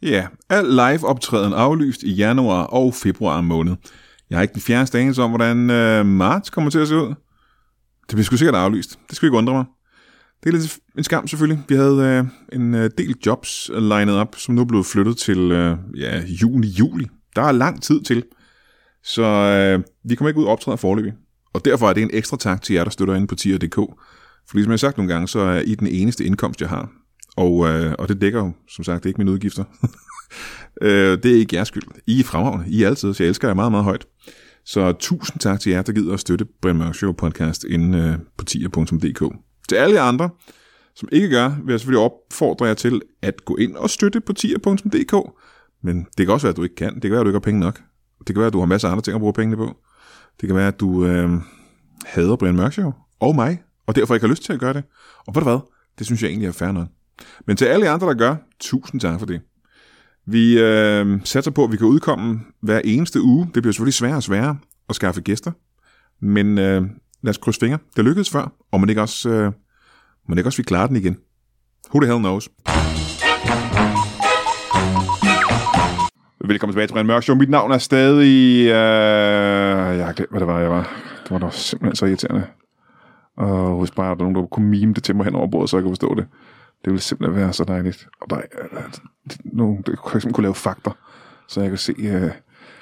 Ja, 0.02 0.28
al 0.50 0.66
live-optræden 0.66 1.54
aflyst 1.54 2.04
i 2.04 2.14
januar 2.14 2.64
og 2.64 2.94
februar 2.94 3.42
måned. 3.42 3.76
Jeg 4.30 4.38
har 4.38 4.42
ikke 4.42 4.54
den 4.54 4.62
fjerneste 4.62 5.00
anelse 5.00 5.22
om, 5.22 5.32
hvordan 5.32 5.70
øh, 5.70 6.06
marts 6.06 6.50
kommer 6.50 6.72
til 6.72 6.80
at 6.80 6.88
se 6.88 6.96
ud. 6.96 7.14
Det 8.08 8.16
bliver 8.16 8.24
sgu 8.24 8.38
sikkert 8.38 8.56
aflyst. 8.56 9.00
Det 9.10 9.16
skal 9.16 9.28
ikke 9.28 9.38
undre 9.38 9.54
mig. 9.54 9.66
Det 10.44 10.50
er 10.50 10.54
lidt 10.54 10.80
en 10.98 11.04
skam 11.04 11.28
selvfølgelig. 11.28 11.64
Vi 11.70 11.76
havde 11.76 11.98
øh, 11.98 12.60
en 12.60 12.74
øh, 12.74 12.90
del 12.98 13.16
jobs 13.26 13.72
lined 13.74 14.14
op, 14.14 14.36
som 14.38 14.56
nu 14.56 14.62
er 14.62 14.66
blevet 14.66 14.86
flyttet 14.86 15.18
til 15.18 15.52
øh, 15.52 15.78
ja, 15.98 16.24
juni-juli. 16.26 17.08
Der 17.36 17.42
er 17.42 17.52
lang 17.52 17.82
tid 17.84 18.02
til. 18.02 18.24
Så 19.04 19.24
øh, 19.24 19.84
vi 20.10 20.16
kommer 20.16 20.30
ikke 20.30 20.40
ud 20.40 20.46
og 20.46 20.52
optræder 20.52 20.76
forløbig. 20.76 21.14
Og 21.54 21.66
derfor 21.66 21.90
er 21.90 21.94
det 21.94 22.04
en 22.04 22.10
ekstra 22.14 22.38
tak 22.38 22.62
til 22.62 22.74
jer, 22.74 22.84
der 22.84 22.92
støtter 22.92 23.16
inde 23.16 23.28
på 23.28 23.36
tier.dk. 23.36 23.76
For 23.76 24.56
ligesom 24.58 24.70
jeg 24.70 24.74
har 24.74 24.78
sagt 24.78 24.98
nogle 24.98 25.14
gange, 25.14 25.28
så 25.28 25.40
er 25.40 25.60
I 25.60 25.76
den 25.76 25.88
eneste 25.88 26.26
indkomst, 26.26 26.62
jeg 26.62 26.70
har. 26.70 26.90
Og, 27.36 27.68
øh, 27.68 27.96
og 28.00 28.10
det 28.10 28.22
dækker 28.22 28.40
jo, 28.40 28.52
som 28.70 28.84
sagt, 28.84 29.04
det 29.04 29.06
er 29.06 29.10
ikke 29.10 29.18
mine 29.18 29.32
udgifter. 29.32 29.64
øh, 30.82 31.18
det 31.24 31.32
er 31.32 31.36
ikke 31.36 31.56
jeres 31.56 31.68
skyld. 31.68 31.84
I 32.08 32.20
er 32.20 32.24
fremragende. 32.24 32.66
I 32.68 32.84
er 32.84 32.88
altid, 32.88 33.14
så 33.14 33.24
jeg 33.24 33.30
elsker 33.30 33.48
jer 33.48 33.56
meget, 33.56 33.72
meget 33.72 33.84
højt. 33.84 34.06
Så 34.66 34.92
tusind 34.92 35.40
tak 35.40 35.60
til 35.60 35.72
jer, 35.72 35.82
der 35.82 35.94
gider 35.94 36.14
at 36.14 36.20
støtte 36.20 36.46
Brian 36.62 36.76
Mørk 36.76 36.96
Show 36.96 37.12
podcast 37.12 37.64
inde 37.64 37.98
øh, 37.98 38.18
på 38.38 38.46
tier.dk. 38.46 39.36
Til 39.70 39.76
alle 39.76 39.96
jer 39.96 40.04
andre, 40.04 40.30
som 40.96 41.10
ikke 41.12 41.30
gør, 41.30 41.50
vil 41.66 41.74
jeg 41.74 41.80
selvfølgelig 41.80 42.06
opfordre 42.06 42.66
jer 42.66 42.74
til 42.74 43.02
at 43.22 43.46
gå 43.46 43.56
ind 43.56 43.76
og 43.76 43.90
støtte 43.90 44.22
på 44.22 44.34
tier.dk. 44.34 45.32
Men 45.84 46.08
det 46.18 46.26
kan 46.26 46.34
også 46.34 46.48
være, 46.48 46.52
at 46.52 46.58
du 46.58 46.64
ikke 46.64 46.76
kan. 46.76 46.94
Det 46.96 47.02
kan 47.02 47.12
være, 47.12 47.20
at 47.20 47.26
du 47.26 47.30
ikke 47.30 47.36
har 47.36 47.52
penge 47.52 47.60
nok. 47.60 47.82
Det 48.20 48.36
kan 48.36 48.40
være, 48.40 48.48
at 48.48 48.54
du 48.54 48.60
har 48.60 48.66
masser 48.66 48.88
af 48.88 48.92
andre 48.92 49.02
ting 49.02 49.16
at 49.16 49.20
bruge 49.20 49.34
pengene 49.34 49.58
på. 49.58 49.78
Det 50.42 50.48
kan 50.48 50.56
være, 50.56 50.68
at 50.68 50.80
du 50.80 51.06
øh, 51.06 51.32
hader 52.06 52.36
Brian 52.36 52.56
Mørk 52.56 52.74
Show 52.74 52.92
og 53.20 53.36
mig, 53.36 53.62
og 53.88 53.96
derfor 53.96 54.14
ikke 54.14 54.28
har 54.28 54.32
lyst 54.32 54.44
til 54.44 54.54
at 54.54 54.60
gøre 54.60 54.74
det. 54.74 54.84
Og 55.28 55.36
ved 55.36 55.42
du 55.42 55.50
hvad? 55.50 55.60
Det 55.98 56.06
synes 56.06 56.22
jeg 56.22 56.30
egentlig 56.30 56.48
er 56.48 56.52
fair 56.52 56.72
nok. 56.72 56.88
Men 57.48 57.58
til 57.58 57.66
alle 57.66 57.86
jer 57.86 57.94
andre, 57.94 58.08
der 58.08 58.14
gør, 58.14 58.36
tusind 58.60 59.02
tak 59.02 59.20
for 59.20 59.26
det. 59.26 59.42
Vi 60.26 60.60
øh, 60.60 61.20
satser 61.24 61.52
på, 61.52 61.64
at 61.64 61.72
vi 61.72 61.78
kan 61.78 61.88
udkomme 61.88 62.40
hver 62.62 62.82
eneste 62.84 63.22
uge. 63.22 63.50
Det 63.54 63.64
bliver 63.64 63.72
selvfølgelig 63.74 63.94
sværere 63.94 64.16
og 64.16 64.24
sværere 64.24 64.58
at 64.90 64.96
skaffe 64.96 65.22
gæster. 65.22 65.52
Men 66.22 66.58
øh, 66.58 66.82
lad 67.22 67.30
os 67.30 67.38
krydse 67.38 67.60
fingre. 67.60 67.78
Det 67.96 68.06
lykkedes 68.06 68.30
før, 68.30 68.52
og 68.72 68.80
man 68.80 68.90
ikke 68.90 69.02
også, 69.02 69.30
øh, 69.30 69.52
man 70.30 70.38
ikke 70.38 70.48
også 70.48 70.58
vi 70.58 70.64
klarer 70.64 70.88
den 70.88 70.96
igen. 70.96 71.18
Who 71.90 72.00
the 72.00 72.12
hell 72.12 72.20
knows? 72.20 72.50
Velkommen 76.48 76.74
tilbage 76.74 76.88
til 76.88 76.94
Brian 76.94 77.06
Mørk 77.06 77.24
Show. 77.24 77.36
Mit 77.36 77.50
navn 77.50 77.72
er 77.72 77.78
stadig... 77.78 78.66
Øh, 78.66 79.98
jeg 79.98 80.06
har 80.06 80.14
glemt, 80.14 80.30
hvad 80.32 80.40
det 80.40 80.48
var, 80.48 80.60
jeg 80.60 80.70
var. 80.70 81.02
Det 81.24 81.32
var 81.32 81.38
da 81.40 81.50
simpelthen 81.50 81.96
så 81.96 82.06
irriterende. 82.06 82.48
Og 83.38 83.80
hvis 83.80 83.92
bare 83.92 84.06
der 84.08 84.12
er 84.12 84.18
nogen, 84.18 84.36
der 84.36 84.46
kunne 84.46 84.70
mime 84.70 84.94
det 84.94 85.04
til 85.04 85.16
mig 85.16 85.26
hen 85.26 85.36
over 85.36 85.48
bordet, 85.48 85.70
så 85.70 85.78
jeg 85.78 85.84
kunne 85.84 85.92
forstå 85.92 86.16
det. 86.16 86.26
Det 86.84 86.92
ville 86.92 87.02
simpelthen 87.02 87.42
være 87.42 87.54
så 87.54 87.64
dejligt. 87.64 88.08
Og 88.22 88.30
der, 88.30 88.38
øh, 88.38 88.82
nogen, 89.46 89.82
der 89.82 89.96
kunne 89.96 90.22
kunne 90.34 90.44
lave 90.44 90.56
fakter, 90.56 90.92
så 91.48 91.62
jeg 91.62 91.70
kan 91.70 91.78
se... 91.78 91.96
Øh, 92.00 92.32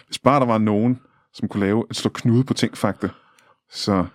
hvis 0.07 0.19
bare 0.19 0.39
der 0.39 0.45
var 0.45 0.57
nogen, 0.57 0.99
som 1.33 1.47
kunne 1.47 1.65
lave 1.65 1.85
et 1.89 1.95
slå 1.95 2.09
knude 2.09 2.43
på 2.43 2.53
ting 2.53 2.77
fakta, 2.77 3.09
så 3.71 4.05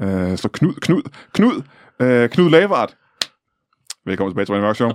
øh, 0.00 0.36
slå 0.36 0.50
knud, 0.52 0.74
knud, 0.74 1.02
knud, 1.32 1.62
øh, 2.00 2.28
Knud 2.30 2.50
Lavart. 2.50 2.96
Velkommen 4.06 4.32
tilbage 4.32 4.44
til 4.44 4.52
Brian 4.52 4.62
Mørk 4.62 4.76
Show. 4.76 4.90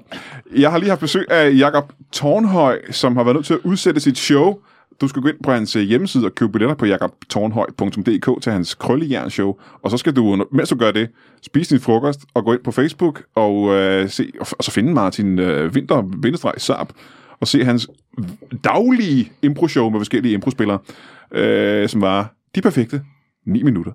Jeg 0.55 0.71
har 0.71 0.77
lige 0.77 0.89
haft 0.89 1.01
besøg 1.01 1.31
af 1.31 1.57
Jakob 1.57 1.93
Tornhøj, 2.11 2.91
som 2.91 3.17
har 3.17 3.23
været 3.23 3.35
nødt 3.35 3.45
til 3.45 3.53
at 3.53 3.59
udsætte 3.63 4.01
sit 4.01 4.17
show. 4.17 4.59
Du 5.01 5.07
skal 5.07 5.21
gå 5.21 5.27
ind 5.27 5.43
på 5.43 5.51
hans 5.51 5.75
øh, 5.75 5.83
hjemmeside 5.83 6.25
og 6.25 6.35
købe 6.35 6.51
billetter 6.51 6.75
på 6.75 6.85
jakobtornhøj.dk 6.85 8.41
til 8.41 8.51
hans 8.51 8.75
krøllejernshow, 8.75 9.55
Og 9.81 9.91
så 9.91 9.97
skal 9.97 10.15
du, 10.15 10.45
mens 10.51 10.69
du 10.69 10.75
gør 10.75 10.91
det, 10.91 11.09
spise 11.41 11.75
din 11.75 11.81
frokost 11.81 12.19
og 12.33 12.45
gå 12.45 12.53
ind 12.53 12.63
på 12.63 12.71
Facebook 12.71 13.23
og 13.35 13.73
øh, 13.73 14.09
se, 14.09 14.31
og, 14.39 14.47
og 14.57 14.63
så 14.63 14.71
finde 14.71 14.93
Martin 14.93 15.39
øh, 15.39 15.75
Vinter, 15.75 16.01
Vindestreg, 16.21 16.53
Saab, 16.57 16.87
og 17.39 17.47
se 17.47 17.63
hans 17.63 17.87
daglige 18.63 19.31
impro-show 19.41 19.89
med 19.89 19.99
forskellige 19.99 20.33
impro-spillere, 20.33 20.79
øh, 21.31 21.89
som 21.89 22.01
var 22.01 22.33
de 22.55 22.61
perfekte 22.61 23.01
9 23.45 23.63
minutter. 23.63 23.91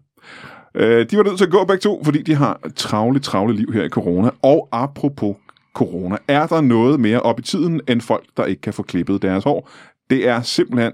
Øh, 0.74 1.10
de 1.10 1.16
var 1.16 1.22
nødt 1.22 1.38
til 1.38 1.44
at 1.44 1.50
gå 1.50 1.64
begge 1.64 1.80
to, 1.80 2.04
fordi 2.04 2.22
de 2.22 2.34
har 2.34 2.60
travle, 2.76 3.18
travle 3.18 3.56
liv 3.56 3.72
her 3.72 3.82
i 3.82 3.88
corona. 3.88 4.30
Og 4.42 4.68
apropos 4.72 5.36
corona, 5.74 6.16
er 6.28 6.46
der 6.46 6.60
noget 6.60 7.00
mere 7.00 7.20
op 7.20 7.38
i 7.38 7.42
tiden, 7.42 7.80
end 7.88 8.00
folk, 8.00 8.24
der 8.36 8.44
ikke 8.44 8.60
kan 8.60 8.72
få 8.72 8.82
klippet 8.82 9.22
deres 9.22 9.44
hår? 9.44 9.68
Det 10.10 10.28
er 10.28 10.42
simpelthen 10.42 10.92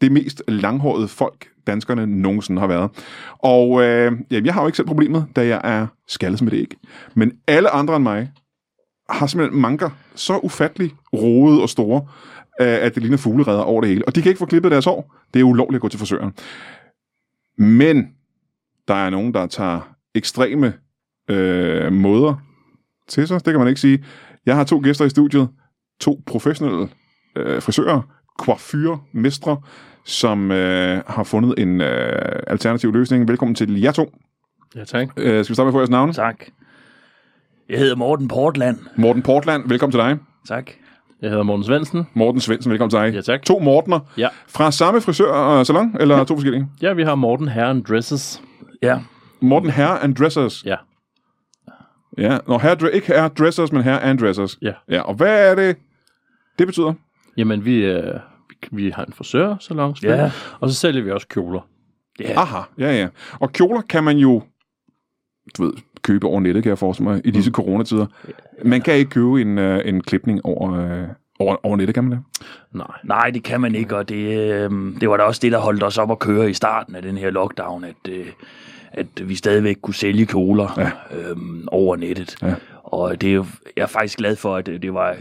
det 0.00 0.12
mest 0.12 0.42
langhårede 0.48 1.08
folk, 1.08 1.48
danskerne 1.66 2.06
nogensinde 2.06 2.60
har 2.60 2.66
været. 2.66 2.90
Og 3.38 3.82
øh, 3.82 4.12
jamen, 4.30 4.46
jeg 4.46 4.54
har 4.54 4.60
jo 4.60 4.66
ikke 4.66 4.76
selv 4.76 4.86
problemet, 4.86 5.26
da 5.36 5.46
jeg 5.46 5.60
er 5.64 5.86
skaldet 6.08 6.38
som 6.38 6.48
et 6.48 6.54
æg. 6.54 6.74
Men 7.14 7.32
alle 7.46 7.70
andre 7.70 7.96
end 7.96 8.02
mig 8.02 8.32
har 9.10 9.26
simpelthen 9.26 9.60
manker 9.60 9.90
så 10.14 10.38
ufattelig 10.38 10.92
roede 11.12 11.62
og 11.62 11.68
store, 11.68 12.06
øh, 12.60 12.66
at 12.66 12.94
det 12.94 13.02
ligner 13.02 13.18
fugleredder 13.18 13.60
over 13.60 13.80
det 13.80 13.90
hele. 13.90 14.04
Og 14.06 14.14
de 14.14 14.22
kan 14.22 14.30
ikke 14.30 14.38
få 14.38 14.46
klippet 14.46 14.72
deres 14.72 14.84
hår. 14.84 15.14
Det 15.34 15.40
er 15.40 15.44
ulovligt 15.44 15.76
at 15.76 15.80
gå 15.82 15.88
til 15.88 15.98
frisøren. 15.98 16.32
Men 17.58 18.08
der 18.88 18.94
er 18.94 19.10
nogen, 19.10 19.34
der 19.34 19.46
tager 19.46 19.94
ekstreme 20.14 20.72
øh, 21.30 21.92
måder 21.92 22.34
til 23.08 23.28
sig. 23.28 23.44
Det 23.44 23.52
kan 23.52 23.58
man 23.58 23.68
ikke 23.68 23.80
sige. 23.80 24.04
Jeg 24.46 24.56
har 24.56 24.64
to 24.64 24.80
gæster 24.84 25.04
i 25.04 25.08
studiet. 25.08 25.48
To 26.00 26.22
professionelle 26.26 26.88
øh, 27.36 27.62
frisører, 27.62 28.02
coiffure, 28.38 28.98
mestre, 29.12 29.56
som 30.04 30.50
øh, 30.50 31.02
har 31.06 31.22
fundet 31.24 31.54
en 31.58 31.80
øh, 31.80 32.42
alternativ 32.46 32.92
løsning. 32.92 33.28
Velkommen 33.28 33.54
til 33.54 33.80
jer 33.80 33.92
to. 33.92 34.12
Ja, 34.76 34.84
tak. 34.84 35.08
Øh, 35.16 35.44
skal 35.44 35.52
vi 35.52 35.54
starte 35.54 35.64
med 35.64 35.68
at 35.68 35.72
få 35.72 35.78
jeres 35.78 35.90
navne? 35.90 36.12
Tak. 36.12 36.44
Jeg 37.68 37.78
hedder 37.78 37.96
Morten 37.96 38.28
Portland. 38.28 38.78
Morten 38.96 39.22
Portland, 39.22 39.68
velkommen 39.68 39.92
til 39.92 40.00
dig. 40.00 40.18
Tak. 40.48 40.70
Jeg 41.22 41.30
hedder 41.30 41.42
Morten 41.42 41.64
Svendsen. 41.64 42.06
Morten 42.14 42.40
Svendsen, 42.40 42.70
velkommen 42.70 42.90
til 42.90 42.98
dig. 42.98 43.14
Ja, 43.14 43.20
tak. 43.20 43.42
To 43.42 43.58
Mortener. 43.58 44.00
Ja. 44.18 44.28
Fra 44.48 44.70
samme 44.70 45.00
frisør 45.00 45.32
og 45.32 45.66
salon, 45.66 45.96
eller 46.00 46.16
ja. 46.16 46.24
to 46.24 46.34
forskellige? 46.34 46.68
Ja, 46.82 46.92
vi 46.92 47.02
har 47.02 47.14
Morten 47.14 47.48
Herren 47.48 47.82
Dresses. 47.88 48.42
Ja. 48.82 48.98
Morten 49.40 49.70
Hair 49.70 49.88
and 49.88 50.14
Dressers. 50.14 50.64
Ja. 50.64 50.76
Ja, 52.18 52.38
Nå, 52.46 52.58
hair, 52.58 52.88
ikke 52.88 53.06
hair 53.06 53.28
dressers, 53.28 53.72
men 53.72 53.82
hair 53.82 53.98
and 53.98 54.18
dressers. 54.18 54.58
Ja. 54.62 54.72
Ja, 54.88 55.00
og 55.00 55.14
hvad 55.14 55.50
er 55.50 55.54
det, 55.54 55.76
det 56.58 56.66
betyder? 56.66 56.92
Jamen, 57.38 57.64
vi, 57.64 57.84
øh, 57.84 58.14
vi, 58.70 58.90
har 58.90 59.04
en 59.04 59.12
frisørsalon, 59.12 59.96
Ja. 60.02 60.30
og 60.60 60.70
så 60.70 60.74
sælger 60.74 61.02
vi 61.02 61.10
også 61.10 61.28
kjoler. 61.28 61.60
Ja. 62.20 62.40
Aha, 62.40 62.60
ja, 62.78 62.92
ja. 62.92 63.08
Og 63.40 63.52
kjoler 63.52 63.80
kan 63.80 64.04
man 64.04 64.16
jo, 64.16 64.42
du 65.58 65.64
ved, 65.64 65.72
købe 66.02 66.26
over 66.26 66.40
nettet, 66.40 66.62
kan 66.62 66.70
jeg 66.70 66.78
forestille 66.78 67.10
mig, 67.10 67.20
i 67.24 67.30
disse 67.30 67.50
mm. 67.50 67.54
coronatider. 67.54 68.06
Man 68.64 68.80
kan 68.82 68.94
ikke 68.94 69.10
købe 69.10 69.40
en, 69.40 69.58
øh, 69.58 69.80
en 69.84 70.00
klipning 70.00 70.44
over, 70.44 70.72
øh, 70.72 71.08
over, 71.38 71.56
over 71.66 71.76
nettet, 71.76 71.94
kan 71.94 72.04
man 72.04 72.12
det? 72.12 72.20
Nej. 72.72 72.86
Nej, 73.04 73.30
det 73.30 73.42
kan 73.42 73.60
man 73.60 73.74
ikke, 73.74 73.96
og 73.96 74.08
det, 74.08 74.38
øh, 74.52 74.70
det 75.00 75.10
var 75.10 75.16
da 75.16 75.22
også 75.22 75.40
det, 75.42 75.52
der 75.52 75.58
holdt 75.58 75.82
os 75.82 75.98
op 75.98 76.10
at 76.10 76.18
køre 76.18 76.50
i 76.50 76.54
starten 76.54 76.94
af 76.94 77.02
den 77.02 77.18
her 77.18 77.30
lockdown, 77.30 77.84
at, 77.84 77.94
øh, 78.08 78.26
at 78.92 79.06
vi 79.28 79.34
stadigvæk 79.34 79.76
kunne 79.82 79.94
sælge 79.94 80.26
kjoler 80.26 80.74
Ja. 80.76 81.18
øh, 81.18 81.36
over 81.66 81.96
nettet. 81.96 82.36
Ja. 82.42 82.54
Og 82.84 83.20
det 83.20 83.30
er 83.30 83.34
jo, 83.34 83.46
jeg 83.76 83.82
er 83.82 83.86
faktisk 83.86 84.18
glad 84.18 84.36
for, 84.36 84.56
at 84.56 84.66
det 84.66 84.94
var, 84.94 85.16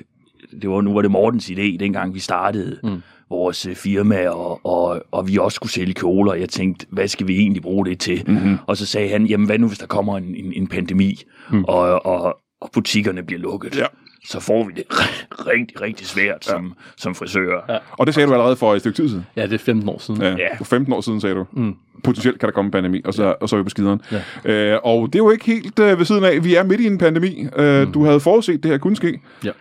det 0.62 0.70
var 0.70 0.82
nu 0.82 0.94
var 0.94 1.02
det 1.02 1.12
Mortens 1.12 1.50
idé, 1.50 1.78
dengang 1.80 2.14
vi 2.14 2.20
startede 2.20 2.80
mm. 2.84 3.02
vores 3.30 3.66
øh, 3.66 3.76
firma, 3.76 4.30
og, 4.30 4.66
og, 4.66 5.02
og 5.12 5.28
vi 5.28 5.38
også 5.38 5.56
skulle 5.56 5.72
sælge 5.72 5.94
kjoler. 5.94 6.34
Jeg 6.34 6.50
tænkte, 6.50 6.86
hvad 6.90 7.08
skal 7.08 7.28
vi 7.28 7.38
egentlig 7.38 7.62
bruge 7.62 7.86
det 7.86 8.00
til? 8.00 8.24
Mm-hmm. 8.28 8.58
Og 8.68 8.78
så 8.78 8.86
sagde 8.86 9.10
han, 9.10 9.26
jamen 9.26 9.46
hvad 9.46 9.60
nu, 9.60 9.68
hvis 9.68 9.80
der 9.80 9.88
kommer 9.88 10.18
en, 10.18 10.36
en, 10.36 10.54
en 10.54 10.68
pandemi, 10.68 11.22
mm. 11.52 11.64
og, 11.64 12.06
og, 12.06 12.38
og 12.62 12.70
butikkerne 12.74 13.24
bliver 13.24 13.42
lukket? 13.42 13.78
Ja. 13.78 13.86
Så 14.30 14.40
får 14.40 14.64
vi 14.68 14.72
det 14.76 14.84
rigtig, 15.54 15.82
rigtig 15.82 16.08
svært 16.08 16.48
ja. 16.48 16.52
som, 16.52 16.74
som 16.98 17.16
frisører. 17.16 17.62
Ja. 17.70 17.78
Og 17.92 18.06
det 18.06 18.16
sagde 18.16 18.28
du 18.28 18.34
allerede 18.34 18.56
for 18.56 18.74
et 18.74 18.80
stykke 18.80 18.96
tid 18.96 19.10
siden. 19.10 19.26
Ja, 19.36 19.44
det 19.44 19.54
er 19.54 19.58
15 19.58 19.90
år 19.90 19.98
siden. 20.00 20.22
Ja, 20.22 20.30
Ja. 20.30 20.56
for 20.58 20.64
15 20.66 20.94
år 20.94 21.02
siden 21.02 21.22
sagde 21.22 21.36
du. 21.36 21.46
Mm. 21.52 21.76
Potentielt 22.04 22.40
kan 22.40 22.48
der 22.48 22.54
komme 22.54 22.68
en 22.68 22.72
pandemi, 22.72 23.02
og 23.06 23.14
så, 23.14 23.36
og 23.42 23.50
så 23.50 23.56
er 23.56 23.58
vi 23.60 23.64
på 23.64 23.70
skideren. 23.70 24.02
Ja. 24.46 24.74
Øh, 24.74 24.80
og 24.84 25.08
det 25.14 25.20
er 25.20 25.24
jo 25.24 25.32
ikke 25.32 25.46
helt 25.46 25.80
øh, 25.80 25.98
ved 26.00 26.06
siden 26.06 26.24
af. 26.24 26.44
Vi 26.44 26.56
er 26.56 26.64
midt 26.64 26.82
i 26.82 26.86
en 26.88 26.98
pandemi. 26.98 27.48
Øh, 27.58 27.88
mm. 27.88 27.94
Du 27.94 28.04
havde 28.06 28.20
forudset, 28.20 28.64
det 28.64 28.72
her 28.72 28.78
kunne 28.78 28.96
ske. 28.96 29.20
Ja. 29.44 29.52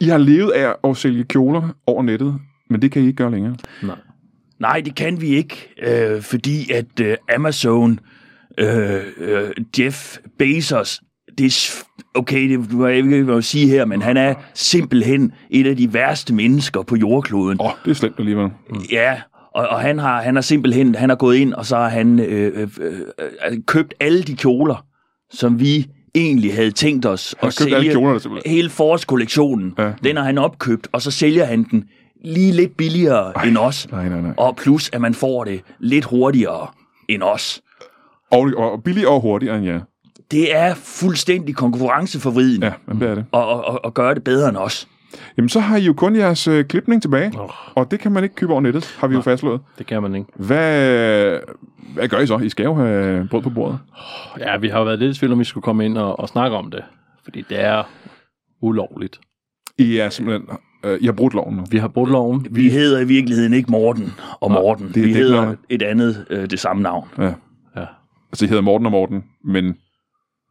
I 0.00 0.04
har 0.08 0.18
levet 0.18 0.50
af 0.50 0.74
at 0.84 0.96
sælge 0.96 1.24
kjoler 1.24 1.74
over 1.86 2.02
nettet, 2.02 2.34
men 2.70 2.82
det 2.82 2.92
kan 2.92 3.02
I 3.02 3.06
ikke 3.06 3.16
gøre 3.16 3.30
længere. 3.30 3.56
Nej. 3.82 3.96
Nej, 4.58 4.80
det 4.80 4.94
kan 4.94 5.20
vi 5.20 5.26
ikke, 5.26 5.68
øh, 5.82 6.22
fordi 6.22 6.72
at 6.72 7.00
øh, 7.00 7.16
Amazon, 7.34 8.00
øh, 8.58 9.02
øh, 9.18 9.50
Jeff 9.78 10.18
Bezos, 10.38 11.00
det 11.38 11.46
er, 11.46 11.84
okay, 12.14 12.50
det 12.50 12.72
har 12.72 12.88
jeg 12.88 12.96
ikke 12.96 13.42
sige 13.42 13.68
her, 13.68 13.84
men 13.84 14.02
han 14.02 14.16
er 14.16 14.34
simpelthen 14.54 15.32
et 15.50 15.66
af 15.66 15.76
de 15.76 15.94
værste 15.94 16.34
mennesker 16.34 16.82
på 16.82 16.96
jordkloden. 16.96 17.60
Åh, 17.60 17.66
oh, 17.66 17.72
det 17.84 17.90
er 17.90 17.94
slemt 17.94 18.14
alligevel. 18.18 18.50
Ja, 18.92 19.20
Og, 19.54 19.68
og 19.68 19.80
han, 19.80 19.98
har, 19.98 20.22
han 20.22 20.34
har 20.34 20.42
simpelthen 20.42 20.94
han 20.94 21.08
har 21.08 21.16
gået 21.16 21.36
ind, 21.36 21.54
og 21.54 21.66
så 21.66 21.76
har 21.76 21.88
han 21.88 22.20
øh, 22.20 22.68
øh, 22.80 23.00
øh, 23.50 23.58
købt 23.66 23.94
alle 24.00 24.22
de 24.22 24.36
kjoler, 24.36 24.86
som 25.30 25.60
vi 25.60 25.86
egentlig 26.16 26.54
havde 26.54 26.70
tænkt 26.70 27.06
os 27.06 27.34
har 27.40 27.46
at 27.46 27.54
sælge. 27.54 27.90
kjolerne 27.92 28.20
simpelthen. 28.20 28.52
Hele 28.52 28.70
forårskollektionen, 28.70 29.74
Ja. 29.78 29.84
ja. 29.86 29.92
den 30.04 30.16
har 30.16 30.24
han 30.24 30.38
opkøbt, 30.38 30.88
og 30.92 31.02
så 31.02 31.10
sælger 31.10 31.44
han 31.44 31.62
den 31.70 31.84
lige 32.24 32.52
lidt 32.52 32.76
billigere 32.76 33.32
Ej, 33.36 33.42
end 33.44 33.56
os. 33.58 33.88
Nej, 33.90 34.08
nej, 34.08 34.20
nej. 34.20 34.32
Og 34.36 34.56
plus, 34.56 34.90
at 34.92 35.00
man 35.00 35.14
får 35.14 35.44
det 35.44 35.60
lidt 35.80 36.04
hurtigere 36.04 36.66
end 37.08 37.22
os. 37.22 37.60
Og, 38.30 38.50
og 38.56 38.82
billigere 38.84 39.10
og 39.10 39.20
hurtigere 39.20 39.56
end 39.56 39.66
jer. 39.66 39.80
Det 40.30 40.56
er 40.56 40.74
fuldstændig 40.74 41.56
konkurrenceforvriden 41.56 42.62
Ja, 42.62 42.72
men 42.88 43.00
det 43.00 43.08
er 43.10 43.14
det. 43.14 43.24
at, 43.34 43.40
at, 43.40 43.74
at, 43.74 43.78
at 43.84 43.94
gøre 43.94 44.14
det 44.14 44.24
bedre 44.24 44.48
end 44.48 44.56
os. 44.56 44.88
Jamen, 45.36 45.48
så 45.48 45.60
har 45.60 45.76
I 45.76 45.80
jo 45.84 45.92
kun 45.92 46.16
jeres 46.16 46.48
øh, 46.48 46.64
klipning 46.64 47.02
tilbage, 47.02 47.32
Oh, 47.40 47.48
og 47.74 47.90
det 47.90 48.00
kan 48.00 48.12
man 48.12 48.22
ikke 48.24 48.34
købe 48.34 48.52
over 48.52 48.60
nettet, 48.60 48.96
har 48.98 49.06
vi 49.06 49.14
jo 49.14 49.20
fastslået. 49.20 49.60
det 49.78 49.86
kan 49.86 50.02
man 50.02 50.14
ikke. 50.14 50.26
Hvad, 50.36 51.38
hvad 51.96 52.08
gør 52.08 52.18
I 52.18 52.26
så? 52.26 52.38
I 52.38 52.48
skal 52.48 52.64
jo 52.64 52.74
have 52.74 53.28
brød 53.30 53.42
på 53.42 53.50
bordet. 53.50 53.78
Ja, 54.38 54.56
vi 54.56 54.68
har 54.68 54.78
jo 54.78 54.84
været 54.84 54.98
lidt 54.98 55.16
i 55.16 55.18
tvivl, 55.20 55.32
om 55.32 55.38
vi 55.38 55.44
skulle 55.44 55.62
komme 55.62 55.84
ind 55.84 55.98
og, 55.98 56.20
og 56.20 56.28
snakke 56.28 56.56
om 56.56 56.70
det. 56.70 56.84
Fordi 57.24 57.44
det 57.48 57.60
er 57.60 57.82
ulovligt. 58.62 59.20
I 59.78 59.96
er 59.96 60.08
simpelthen... 60.08 60.48
Øh, 60.84 60.98
I 61.00 61.06
har 61.06 61.12
brudt 61.12 61.34
loven 61.34 61.56
nu. 61.56 61.64
Vi 61.70 61.78
har 61.78 61.88
brudt 61.88 62.10
loven. 62.10 62.46
Vi 62.50 62.70
hedder 62.70 63.00
i 63.00 63.04
virkeligheden 63.04 63.52
ikke 63.52 63.70
Morten 63.70 64.12
og 64.40 64.50
Morten. 64.50 64.88
det 64.88 64.96
er 64.96 65.06
vi 65.06 65.12
hedder 65.12 65.34
dæknavne. 65.36 65.58
et 65.68 65.82
andet, 65.82 66.26
øh, 66.30 66.50
det 66.50 66.60
samme 66.60 66.82
navn. 66.82 67.08
Ja. 67.18 67.32
Ja. 67.76 67.86
Altså, 68.32 68.44
I 68.44 68.48
hedder 68.48 68.62
Morten 68.62 68.86
og 68.86 68.92
Morten, 68.92 69.24
men... 69.44 69.76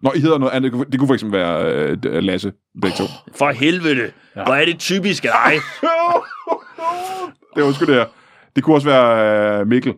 Nå, 0.03 0.11
I 0.15 0.19
hedder 0.19 0.37
noget 0.37 0.53
andet. 0.53 0.71
Det 0.71 0.77
kunne, 0.77 0.91
det 0.91 0.99
kunne 0.99 1.07
for 1.07 1.13
eksempel 1.13 1.39
være 1.39 1.71
øh, 2.05 2.23
Lasse, 2.23 2.53
begge 2.81 2.97
to. 2.97 3.03
For 3.35 3.51
helvede, 3.51 4.11
ja. 4.35 4.43
hvor 4.43 4.53
er 4.53 4.65
det 4.65 4.79
typisk 4.79 5.25
af 5.25 5.29
dig. 5.45 5.53
det 7.55 7.61
er 7.61 7.65
undskyld, 7.65 7.87
det 7.87 7.95
her. 7.95 8.05
Det 8.55 8.63
kunne 8.63 8.75
også 8.75 8.87
være 8.87 9.59
øh, 9.59 9.67
Mikkel. 9.67 9.93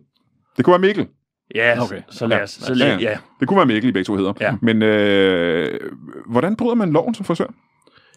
Det 0.57 0.65
kunne 0.65 0.71
være 0.71 0.79
Mikkel. 0.87 1.07
Ja, 1.55 1.83
Okay. 1.83 2.01
så 2.09 2.27
lad 2.27 2.41
os, 2.43 2.49
så 2.49 2.73
Ja, 2.73 2.77
lad, 2.77 2.99
ja. 2.99 3.09
ja. 3.11 3.17
Det 3.39 3.47
kunne 3.47 3.57
være 3.57 3.65
Mikkel, 3.65 3.89
I 3.89 3.91
begge 3.91 4.03
to 4.05 4.15
hedder. 4.15 4.33
Ja. 4.41 4.55
Men 4.61 4.81
øh, 4.81 5.79
hvordan 6.25 6.55
bryder 6.55 6.75
man 6.75 6.93
loven 6.93 7.13
som 7.13 7.25
frisør? 7.25 7.45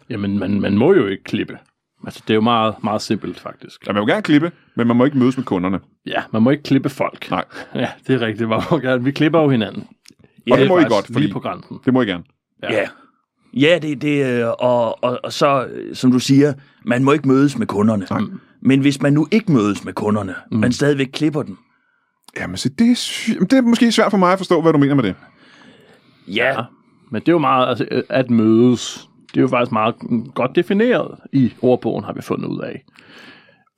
Jamen, 0.09 0.39
man, 0.39 0.61
man 0.61 0.77
må 0.77 0.93
jo 0.93 1.07
ikke 1.07 1.23
klippe. 1.23 1.57
Altså, 2.05 2.21
det 2.27 2.33
er 2.33 2.35
jo 2.35 2.41
meget, 2.41 2.75
meget 2.83 3.01
simpelt, 3.01 3.39
faktisk. 3.39 3.87
Ja, 3.87 3.93
man 3.93 4.01
må 4.01 4.07
gerne 4.07 4.21
klippe, 4.21 4.51
men 4.75 4.87
man 4.87 4.97
må 4.97 5.05
ikke 5.05 5.17
mødes 5.17 5.37
med 5.37 5.45
kunderne. 5.45 5.79
Ja, 6.05 6.21
man 6.31 6.41
må 6.41 6.49
ikke 6.49 6.63
klippe 6.63 6.89
folk. 6.89 7.31
Nej. 7.31 7.43
Ja, 7.75 7.87
det 8.07 8.15
er 8.15 8.21
rigtigt. 8.25 8.49
Man 8.49 8.61
må 8.71 8.77
gerne. 8.77 9.03
Vi 9.03 9.11
klipper 9.11 9.41
jo 9.41 9.49
hinanden. 9.49 9.87
Og 10.51 10.57
det 10.57 10.67
må 10.67 10.79
I 10.79 10.83
godt, 10.83 11.05
fordi 11.05 11.19
Lige 11.19 11.33
på 11.33 11.39
grænsen. 11.39 11.79
det 11.85 11.93
må 11.93 12.01
I 12.01 12.05
gerne. 12.05 12.23
Ja. 12.63 12.73
Ja, 12.73 12.87
ja 13.53 13.79
det, 13.81 14.01
det, 14.01 14.25
øh, 14.41 14.47
og, 14.59 15.03
og, 15.03 15.19
og 15.23 15.33
så, 15.33 15.65
øh, 15.71 15.95
som 15.95 16.11
du 16.11 16.19
siger, 16.19 16.53
man 16.85 17.03
må 17.03 17.11
ikke 17.11 17.27
mødes 17.27 17.57
med 17.57 17.67
kunderne. 17.67 18.07
Nej. 18.09 18.21
Men 18.61 18.79
hvis 18.81 19.01
man 19.01 19.13
nu 19.13 19.27
ikke 19.31 19.51
mødes 19.51 19.85
med 19.85 19.93
kunderne, 19.93 20.35
mm. 20.51 20.57
man 20.59 20.71
stadigvæk 20.71 21.07
klipper 21.13 21.43
dem, 21.43 21.57
Jamen, 22.39 22.57
så 22.57 22.69
det, 22.79 22.91
er 22.91 22.95
sy- 22.95 23.29
det 23.39 23.53
er 23.53 23.61
måske 23.61 23.91
svært 23.91 24.11
for 24.11 24.17
mig 24.17 24.31
at 24.33 24.39
forstå, 24.39 24.61
hvad 24.61 24.73
du 24.73 24.77
mener 24.79 24.95
med 24.95 25.03
det. 25.03 25.15
ja, 26.27 26.47
Ja. 26.47 26.61
Men 27.11 27.21
det 27.21 27.27
er 27.27 27.31
jo 27.31 27.39
meget, 27.39 27.67
altså, 27.69 28.01
at 28.09 28.29
mødes, 28.29 29.09
det 29.31 29.37
er 29.37 29.41
jo 29.41 29.47
faktisk 29.47 29.71
meget 29.71 29.95
godt 30.35 30.55
defineret 30.55 31.15
i 31.33 31.53
ordbogen, 31.61 32.03
har 32.03 32.13
vi 32.13 32.21
fundet 32.21 32.47
ud 32.47 32.61
af. 32.61 32.83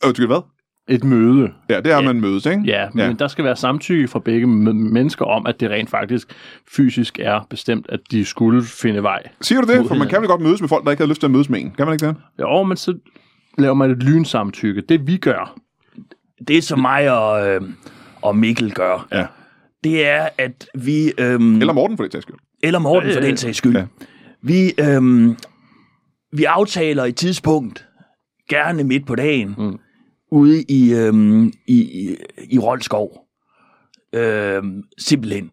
Undskyld, 0.06 0.28
hvad? 0.28 0.42
Et 0.88 1.04
møde. 1.04 1.52
Ja, 1.70 1.78
det 1.82 1.92
er, 1.92 1.98
at 1.98 2.04
man 2.06 2.22
mødes, 2.22 2.46
ikke? 2.46 2.62
Ja, 2.66 2.88
men 2.94 3.06
ja. 3.06 3.14
der 3.14 3.28
skal 3.28 3.46
være 3.46 3.56
samtykke 3.56 4.08
fra 4.08 4.20
begge 4.20 4.46
m- 4.46 4.72
mennesker 4.94 5.26
om, 5.26 5.46
at 5.48 5.60
det 5.60 5.70
rent 5.70 5.90
faktisk 5.90 6.34
fysisk 6.76 7.20
er 7.20 7.48
bestemt, 7.50 7.86
at 7.90 8.00
de 8.12 8.26
skulle 8.26 8.64
finde 8.64 9.04
vej. 9.04 9.24
Siger 9.42 9.62
du 9.62 9.74
det? 9.74 9.88
For 9.88 9.96
man 9.96 10.08
kan 10.08 10.22
vel 10.22 10.28
godt 10.28 10.42
mødes 10.42 10.62
med 10.62 10.70
folk, 10.70 10.86
der 10.86 10.92
ikke 10.92 11.04
har 11.04 11.08
lyst 11.10 11.20
til 11.20 11.28
at 11.28 11.32
mødes 11.32 11.50
med 11.50 11.60
en. 11.62 11.72
Kan 11.72 11.86
man 11.86 11.94
ikke 11.94 12.08
det? 12.08 12.16
Jo, 12.40 12.64
men 12.64 12.78
så 12.78 12.98
laver 13.58 13.74
man 13.74 13.92
et 13.92 14.04
lynsamtykke. 14.04 14.82
Det 14.90 15.08
vi 15.08 15.18
gør, 15.18 15.56
det 16.48 16.64
som 16.64 16.80
mig 16.80 17.12
og, 17.20 17.48
øh, 17.48 17.62
og 18.24 18.38
Mikkel 18.38 18.72
gør, 18.74 19.08
Ja. 19.12 19.26
det 19.84 20.08
er, 20.08 20.30
at 20.38 20.68
vi... 20.76 21.14
Øhm, 21.18 21.60
Eller 21.60 21.74
Morten, 21.74 21.98
for 21.98 22.04
det 22.04 22.12
sags 22.14 22.24
skyld. 22.24 22.36
eller 22.64 22.80
Morten 22.80 23.14
for 23.14 23.20
den 23.22 23.38
sags 23.38 23.58
skyld. 23.58 23.76
ja. 23.78 23.86
Vi, 24.42 24.74
øhm, 24.80 25.38
vi 26.34 26.44
aftaler 26.44 27.04
et 27.04 27.16
tidspunkt, 27.16 27.88
gerne 28.50 28.84
midt 28.84 29.08
på 29.08 29.16
dagen, 29.16 29.56
mm. 29.58 29.80
ude 30.32 30.64
i, 30.70 30.94
øhm, 30.94 31.46
i, 31.48 31.54
i, 31.78 32.16
i 32.52 32.60
Roldskov. 32.60 33.20
Øhm, 34.16 34.84
simpelthen. 34.98 35.52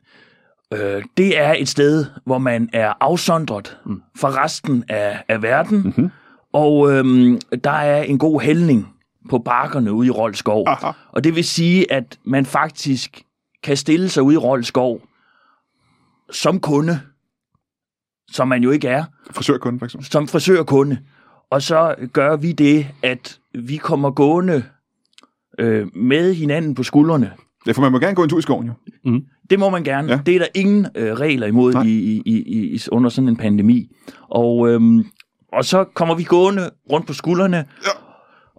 Øh, 0.75 1.03
det 1.17 1.39
er 1.39 1.55
et 1.59 1.69
sted, 1.69 2.07
hvor 2.27 2.39
man 2.39 2.69
er 2.73 2.93
afsondret 3.01 3.77
mm. 3.87 4.01
fra 4.17 4.45
resten 4.45 4.85
af, 4.89 5.25
af 5.29 5.43
verden, 5.43 5.79
mm-hmm. 5.83 6.09
og 6.53 6.93
øhm, 6.93 7.39
der 7.65 7.71
er 7.71 8.03
en 8.03 8.19
god 8.19 8.41
hældning 8.41 8.89
på 9.29 9.39
bakkerne 9.39 9.93
ude 9.93 10.07
i 10.07 10.11
Roldskov. 10.11 10.65
Aha. 10.69 10.91
Og 11.13 11.25
det 11.25 11.35
vil 11.37 11.45
sige, 11.45 11.93
at 11.93 12.19
man 12.25 12.47
faktisk 12.47 13.23
kan 13.63 13.77
stille 13.77 14.09
sig 14.09 14.23
ude 14.23 14.35
i 14.35 14.39
Roldskov 14.39 15.01
som 16.33 16.61
kunde, 16.61 17.01
som 18.31 18.49
man 18.49 18.63
jo 18.63 18.71
ikke 18.71 18.89
er, 18.89 19.05
Frisørkunde, 19.31 19.79
for 19.79 19.87
eksempel. 19.87 20.11
som 20.11 20.29
frisørkunde. 20.29 20.99
Og 21.51 21.63
så 21.63 21.95
gør 22.13 22.37
vi 22.37 22.53
det, 22.53 22.87
at 23.03 23.39
vi 23.55 23.77
kommer 23.77 24.11
gående 24.11 24.63
øh, 25.59 25.97
med 25.97 26.35
hinanden 26.35 26.75
på 26.75 26.83
skuldrene. 26.83 27.33
Ja, 27.67 27.73
for 27.73 27.81
man 27.83 27.93
må 27.93 27.99
gerne 27.99 28.15
gå 28.15 28.23
en 28.23 28.29
tur 28.29 28.39
i 28.39 28.43
skoven, 28.43 28.67
jo. 28.67 28.73
Det 29.51 29.59
må 29.59 29.71
man 29.71 29.85
gerne. 29.85 30.13
Ja. 30.13 30.21
Det 30.27 30.35
er 30.35 30.39
der 30.39 30.47
ingen 30.55 30.87
øh, 30.95 31.13
regler 31.13 31.47
imod 31.47 31.73
Nej. 31.73 31.83
i, 31.83 31.89
i, 31.89 32.23
i, 32.27 32.75
i, 32.75 32.81
under 32.93 33.11
sådan 33.11 33.29
en 33.29 33.37
pandemi. 33.37 33.91
Og, 34.31 34.69
øhm, 34.71 35.05
og 35.53 35.65
så 35.65 35.85
kommer 35.85 36.15
vi 36.15 36.25
gående 36.25 36.71
rundt 36.93 37.07
på 37.07 37.13
skuldrene, 37.13 37.57
Ja. 37.57 37.91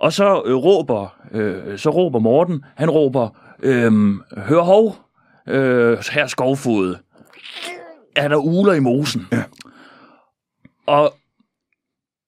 Og 0.01 0.13
så 0.13 0.41
øh, 0.45 0.55
råber 0.55 1.15
øh, 1.31 1.79
så 1.79 1.89
råber 1.89 2.19
Morten, 2.19 2.63
han 2.75 2.89
råber, 2.89 3.29
øhm, 3.63 4.21
hør 4.37 4.61
hov, 4.61 4.95
øh, 5.47 5.97
her 6.11 6.27
skovfod, 6.27 6.95
er 8.15 8.27
der 8.27 8.37
uler 8.37 8.73
i 8.73 8.79
mosen? 8.79 9.27
Ja. 9.31 9.43
Og 10.87 11.13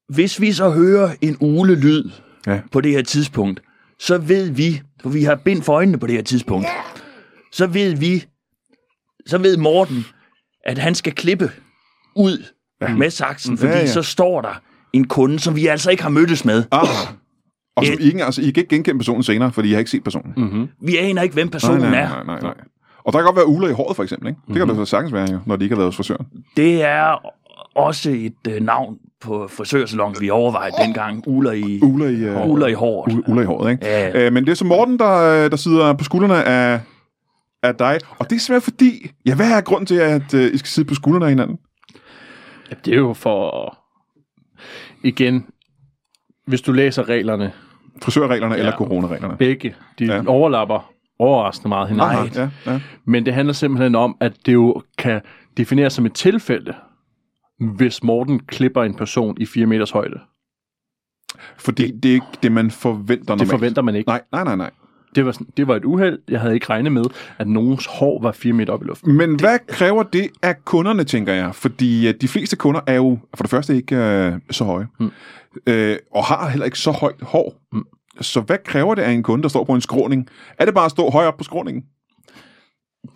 hvis 0.09 0.41
vi 0.41 0.51
så 0.51 0.69
hører 0.69 1.09
en 1.21 1.37
ulelyd 1.39 2.09
Ja. 2.47 2.61
på 2.71 2.81
det 2.81 2.91
her 2.91 3.01
tidspunkt, 3.01 3.61
så 3.99 4.17
ved 4.17 4.49
vi, 4.49 4.81
for 5.01 5.09
vi 5.09 5.23
har 5.23 5.35
bind 5.35 5.63
for 5.63 5.73
øjnene 5.73 5.99
på 5.99 6.07
det 6.07 6.15
her 6.15 6.23
tidspunkt, 6.23 6.67
så 7.51 7.67
ved 7.67 7.95
vi, 7.95 8.25
så 9.25 9.37
ved 9.37 9.57
Morten, 9.57 10.05
at 10.65 10.77
han 10.77 10.95
skal 10.95 11.13
klippe 11.13 11.51
ud 12.15 12.45
ja. 12.81 12.95
med 12.95 13.09
saksen, 13.09 13.57
fordi 13.57 13.73
ja. 13.73 13.79
ja. 13.79 13.87
så 13.87 14.01
står 14.01 14.41
der 14.41 14.61
en 14.93 15.07
kunde, 15.07 15.39
som 15.39 15.55
vi 15.55 15.67
altså 15.67 15.91
ikke 15.91 16.03
har 16.03 16.09
mødtes 16.09 16.45
med. 16.45 16.63
Ah. 16.71 16.87
Og 17.75 17.85
som 17.85 17.95
Ja. 17.99 18.03
I, 18.03 18.07
ikke, 18.07 18.25
altså, 18.25 18.41
I 18.41 18.43
kan 18.51 18.61
ikke 18.61 18.75
genkende 18.75 18.99
personen 18.99 19.23
senere, 19.23 19.51
fordi 19.51 19.69
I 19.69 19.71
har 19.71 19.79
ikke 19.79 19.91
set 19.91 20.03
personen. 20.03 20.33
mm-hmm. 20.37 20.67
Vi 20.81 20.97
aner 20.97 21.21
ikke, 21.21 21.33
hvem 21.33 21.49
personen 21.49 21.81
nej, 21.81 21.89
nej, 21.89 21.99
er. 21.99 22.09
nej, 22.09 22.23
nej, 22.23 22.39
nej. 22.41 22.53
Og 23.03 23.13
der 23.13 23.19
kan 23.19 23.25
godt 23.25 23.35
være 23.35 23.47
uler 23.47 23.67
i 23.67 23.71
håret, 23.71 23.95
for 23.95 24.03
eksempel. 24.03 24.27
Ikke? 24.27 24.39
Det 24.47 24.55
kan 24.55 24.63
mm-hmm. 24.63 24.77
der 24.77 24.85
så 24.85 24.89
sagtens 24.89 25.13
være, 25.13 25.31
jo, 25.31 25.39
når 25.45 25.55
de 25.55 25.65
ikke 25.65 25.75
har 25.75 25.77
været 25.77 25.87
hos 25.87 25.95
frisøren. 25.95 26.25
Det 26.57 26.83
er 26.83 27.31
også 27.75 28.09
et 28.09 28.47
øh, 28.53 28.61
navn 28.61 28.97
på 29.21 29.47
frisørsalon, 29.47 30.15
vi 30.19 30.29
overvejede 30.29 30.75
dengang. 30.81 31.23
Uler 31.27 31.51
i, 31.51 31.79
Uler 31.81 32.07
i, 32.07 32.35
uh, 32.35 32.49
uler 32.49 32.67
i 32.67 32.73
håret. 32.73 33.23
uler 33.27 33.41
i 33.41 33.45
håret, 33.45 33.71
ikke? 33.71 33.85
Ja. 33.85 34.25
Øh, 34.25 34.33
men 34.33 34.45
det 34.45 34.51
er 34.51 34.55
så 34.55 34.65
Morten, 34.65 34.99
der, 34.99 35.49
der 35.49 35.57
sidder 35.57 35.93
på 35.93 36.03
skuldrene 36.03 36.43
af, 36.43 36.79
af 37.63 37.75
dig. 37.75 37.99
Og 38.19 38.29
det 38.29 38.35
er 38.35 38.39
simpelthen 38.39 38.61
fordi... 38.73 39.11
Ja, 39.25 39.35
hvad 39.35 39.51
er 39.51 39.61
grunden 39.61 39.85
til, 39.85 39.95
at 39.95 40.33
uh, 40.33 40.41
I 40.41 40.57
skal 40.57 40.67
sidde 40.69 40.87
på 40.87 40.95
skuldrene 40.95 41.25
af 41.25 41.31
hinanden? 41.31 41.57
Ja, 42.69 42.75
det 42.85 42.93
er 42.93 42.97
jo 42.97 43.13
for... 43.13 43.77
Igen, 45.03 45.45
hvis 46.45 46.61
du 46.61 46.71
læser 46.71 47.09
reglerne, 47.09 47.51
Frisørreglerne 48.01 48.53
ja. 48.53 48.59
eller 48.59 48.71
coronareglerne? 48.77 49.37
begge, 49.37 49.75
de 49.99 50.05
Ja. 50.05 50.23
overlapper 50.27 50.89
overraskende 51.19 51.69
meget 51.69 51.89
hinanden. 51.89 52.17
Aha, 52.17 52.49
ja, 52.65 52.71
ja. 52.71 52.79
Men 53.05 53.25
det 53.25 53.33
handler 53.33 53.53
simpelthen 53.53 53.95
om, 53.95 54.17
at 54.19 54.33
det 54.45 54.53
jo 54.53 54.81
kan 54.97 55.21
defineres 55.57 55.93
som 55.93 56.05
et 56.05 56.13
tilfælde, 56.13 56.73
hvis 57.59 58.03
Morten 58.03 58.39
klipper 58.39 58.83
en 58.83 58.95
person 58.95 59.37
i 59.39 59.45
4 59.45 59.65
meters 59.65 59.91
højde. 59.91 60.19
Fordi 61.57 61.91
det 61.91 62.09
er 62.09 62.13
ikke 62.13 62.25
det, 62.43 62.51
man 62.51 62.71
forventer 62.71 63.25
normalt. 63.27 63.39
Det 63.39 63.49
forventer 63.49 63.81
man 63.81 63.95
ikke. 63.95 64.07
Nej, 64.07 64.21
nej, 64.31 64.43
nej, 64.43 64.55
nej. 64.55 64.71
Det 65.15 65.25
var, 65.25 65.31
sådan, 65.31 65.47
det 65.57 65.67
var 65.67 65.75
et 65.75 65.85
uheld. 65.85 66.19
Jeg 66.29 66.39
havde 66.41 66.53
ikke 66.53 66.69
regnet 66.69 66.91
med, 66.91 67.03
at 67.37 67.47
nogens 67.47 67.85
hår 67.85 68.21
var 68.21 68.31
4 68.31 68.53
meter 68.53 68.73
op 68.73 68.81
i 68.83 68.85
luften. 68.85 69.13
Men 69.17 69.39
hvad 69.39 69.59
kræver 69.67 70.03
det 70.03 70.27
af 70.41 70.65
kunderne, 70.65 71.03
tænker 71.03 71.33
jeg? 71.33 71.55
Fordi 71.55 72.07
øh, 72.07 72.13
de 72.21 72.27
fleste 72.27 72.55
kunder 72.55 72.81
er 72.87 72.93
jo 72.95 73.19
for 73.35 73.43
det 73.43 73.49
første 73.51 73.75
ikke 73.75 73.95
øh, 73.95 74.33
så 74.51 74.63
høje, 74.63 74.87
mm. 74.99 75.11
Øh, 75.67 75.97
og 76.11 76.25
har 76.25 76.49
heller 76.49 76.65
ikke 76.65 76.79
så 76.79 76.91
højt 76.91 77.21
hår. 77.21 77.53
Mm. 77.73 77.83
Så 78.21 78.41
hvad 78.41 78.57
kræver 78.65 78.95
det 78.95 79.01
af 79.01 79.11
en 79.11 79.23
kunde, 79.23 79.43
der 79.43 79.49
står 79.49 79.63
på 79.63 79.73
en 79.73 79.81
skråning? 79.81 80.27
Er 80.59 80.65
det 80.65 80.73
bare 80.73 80.85
at 80.85 80.91
stå 80.91 81.09
højt 81.09 81.27
op 81.27 81.37
på 81.37 81.43
skråningen? 81.43 81.83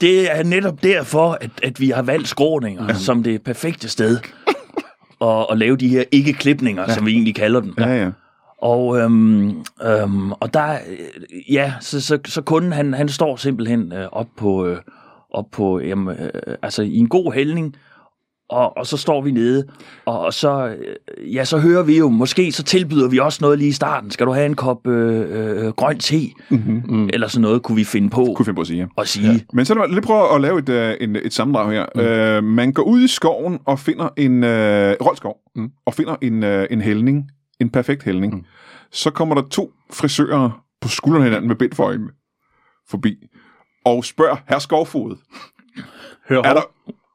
Det 0.01 0.37
er 0.37 0.43
netop 0.43 0.83
derfor, 0.83 1.37
at, 1.41 1.51
at 1.63 1.79
vi 1.79 1.89
har 1.89 2.01
valgt 2.01 2.27
skråninger 2.27 2.85
ja. 2.87 2.93
som 2.93 3.23
det 3.23 3.43
perfekte 3.43 3.89
sted 3.89 4.19
at, 5.21 5.45
at 5.51 5.57
lave 5.57 5.77
de 5.77 5.87
her 5.87 6.03
ikke-klipninger, 6.11 6.85
ja. 6.87 6.93
som 6.93 7.05
vi 7.05 7.11
egentlig 7.11 7.35
kalder 7.35 7.59
dem. 7.59 7.73
Ja, 7.77 8.03
ja. 8.03 8.11
Og, 8.61 8.99
øhm, 8.99 9.63
øhm, 9.83 10.31
og 10.31 10.53
der, 10.53 10.77
ja, 11.49 11.73
så, 11.81 12.01
så, 12.01 12.19
så 12.25 12.41
kunden, 12.41 12.71
han, 12.71 12.93
han 12.93 13.09
står 13.09 13.35
simpelthen 13.35 13.93
øh, 13.93 14.07
op 14.11 14.27
på, 14.37 14.65
øh, 14.65 14.77
op 15.31 15.45
på 15.51 15.79
jamen, 15.79 16.17
øh, 16.17 16.57
altså 16.61 16.81
i 16.81 16.97
en 16.97 17.09
god 17.09 17.33
hældning, 17.33 17.75
Og, 18.49 18.77
og 18.77 18.87
så 18.87 18.97
står 18.97 19.21
vi 19.21 19.31
nede, 19.31 19.67
og, 20.05 20.19
og 20.19 20.33
så, 20.33 20.67
øh, 20.67 21.35
ja, 21.35 21.45
så 21.45 21.57
hører 21.57 21.83
vi 21.83 21.97
jo, 21.97 22.09
måske 22.09 22.51
så 22.51 22.63
tilbyder 22.63 23.09
vi 23.09 23.19
også 23.19 23.39
noget 23.41 23.59
lige 23.59 23.69
i 23.69 23.71
starten. 23.71 24.11
Skal 24.11 24.25
du 24.25 24.31
have 24.31 24.45
en 24.45 24.55
kop 24.55 24.87
øh, 24.87 25.65
øh, 25.65 25.71
grøn 25.71 25.99
te? 25.99 26.19
Mm-hmm. 26.49 27.09
Eller 27.13 27.27
sådan 27.27 27.41
noget 27.41 27.63
kunne 27.63 27.75
vi 27.75 27.83
finde 27.83 28.09
på 28.09 28.33
Kunne 28.35 28.45
finde 28.45 28.55
på 28.55 28.61
at 28.61 28.67
sige. 28.67 28.89
At 28.97 29.07
sige. 29.07 29.31
Ja. 29.31 29.39
Men 29.53 29.65
så 29.65 29.73
lad 29.73 29.79
mig 29.79 29.89
lige 29.89 30.01
prøve 30.01 30.35
at 30.35 30.41
lave 30.41 30.59
et, 30.59 30.69
øh, 30.69 30.95
en, 31.01 31.15
et 31.15 31.33
sammendrag 31.33 31.71
her. 31.71 31.85
Mm. 31.95 32.01
Øh, 32.01 32.43
man 32.43 32.73
går 32.73 32.83
ud 32.83 33.03
i 33.03 33.07
skoven 33.07 33.59
og 33.65 33.79
finder 33.79 34.09
en 34.17 34.43
øh, 34.43 34.95
Roldskov, 35.05 35.37
mm. 35.55 35.71
og 35.85 35.93
finder 35.93 36.15
en, 36.21 36.43
øh, 36.43 36.67
en 36.71 36.81
hældning, 36.81 37.31
en 37.59 37.69
perfekt 37.69 38.03
hældning. 38.03 38.33
Mm. 38.33 38.43
Så 38.91 39.09
kommer 39.09 39.35
der 39.35 39.41
to 39.51 39.71
frisører 39.93 40.63
på 40.81 40.87
skuldrene 40.87 41.23
hinanden 41.23 41.47
med 41.47 41.55
bind 41.55 41.73
for 41.73 41.83
øjnene 41.83 42.09
forbi, 42.89 43.15
og 43.85 44.05
spørger 44.05 44.35
herr 44.47 44.59
Skovfod, 44.59 45.15
Hør 46.29 46.41
er 46.41 46.53
der, 46.53 46.61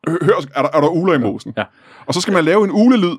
hør, 0.09 0.41
er 0.55 0.63
der, 0.63 0.69
er 0.75 0.81
der 0.81 0.89
uler 0.89 1.15
i 1.15 1.19
mosen? 1.19 1.53
Ja. 1.57 1.65
Og 2.07 2.15
så 2.15 2.21
skal 2.21 2.35
man 2.35 2.45
lave 2.45 2.65
en 2.65 2.71
ulelyd. 2.71 3.17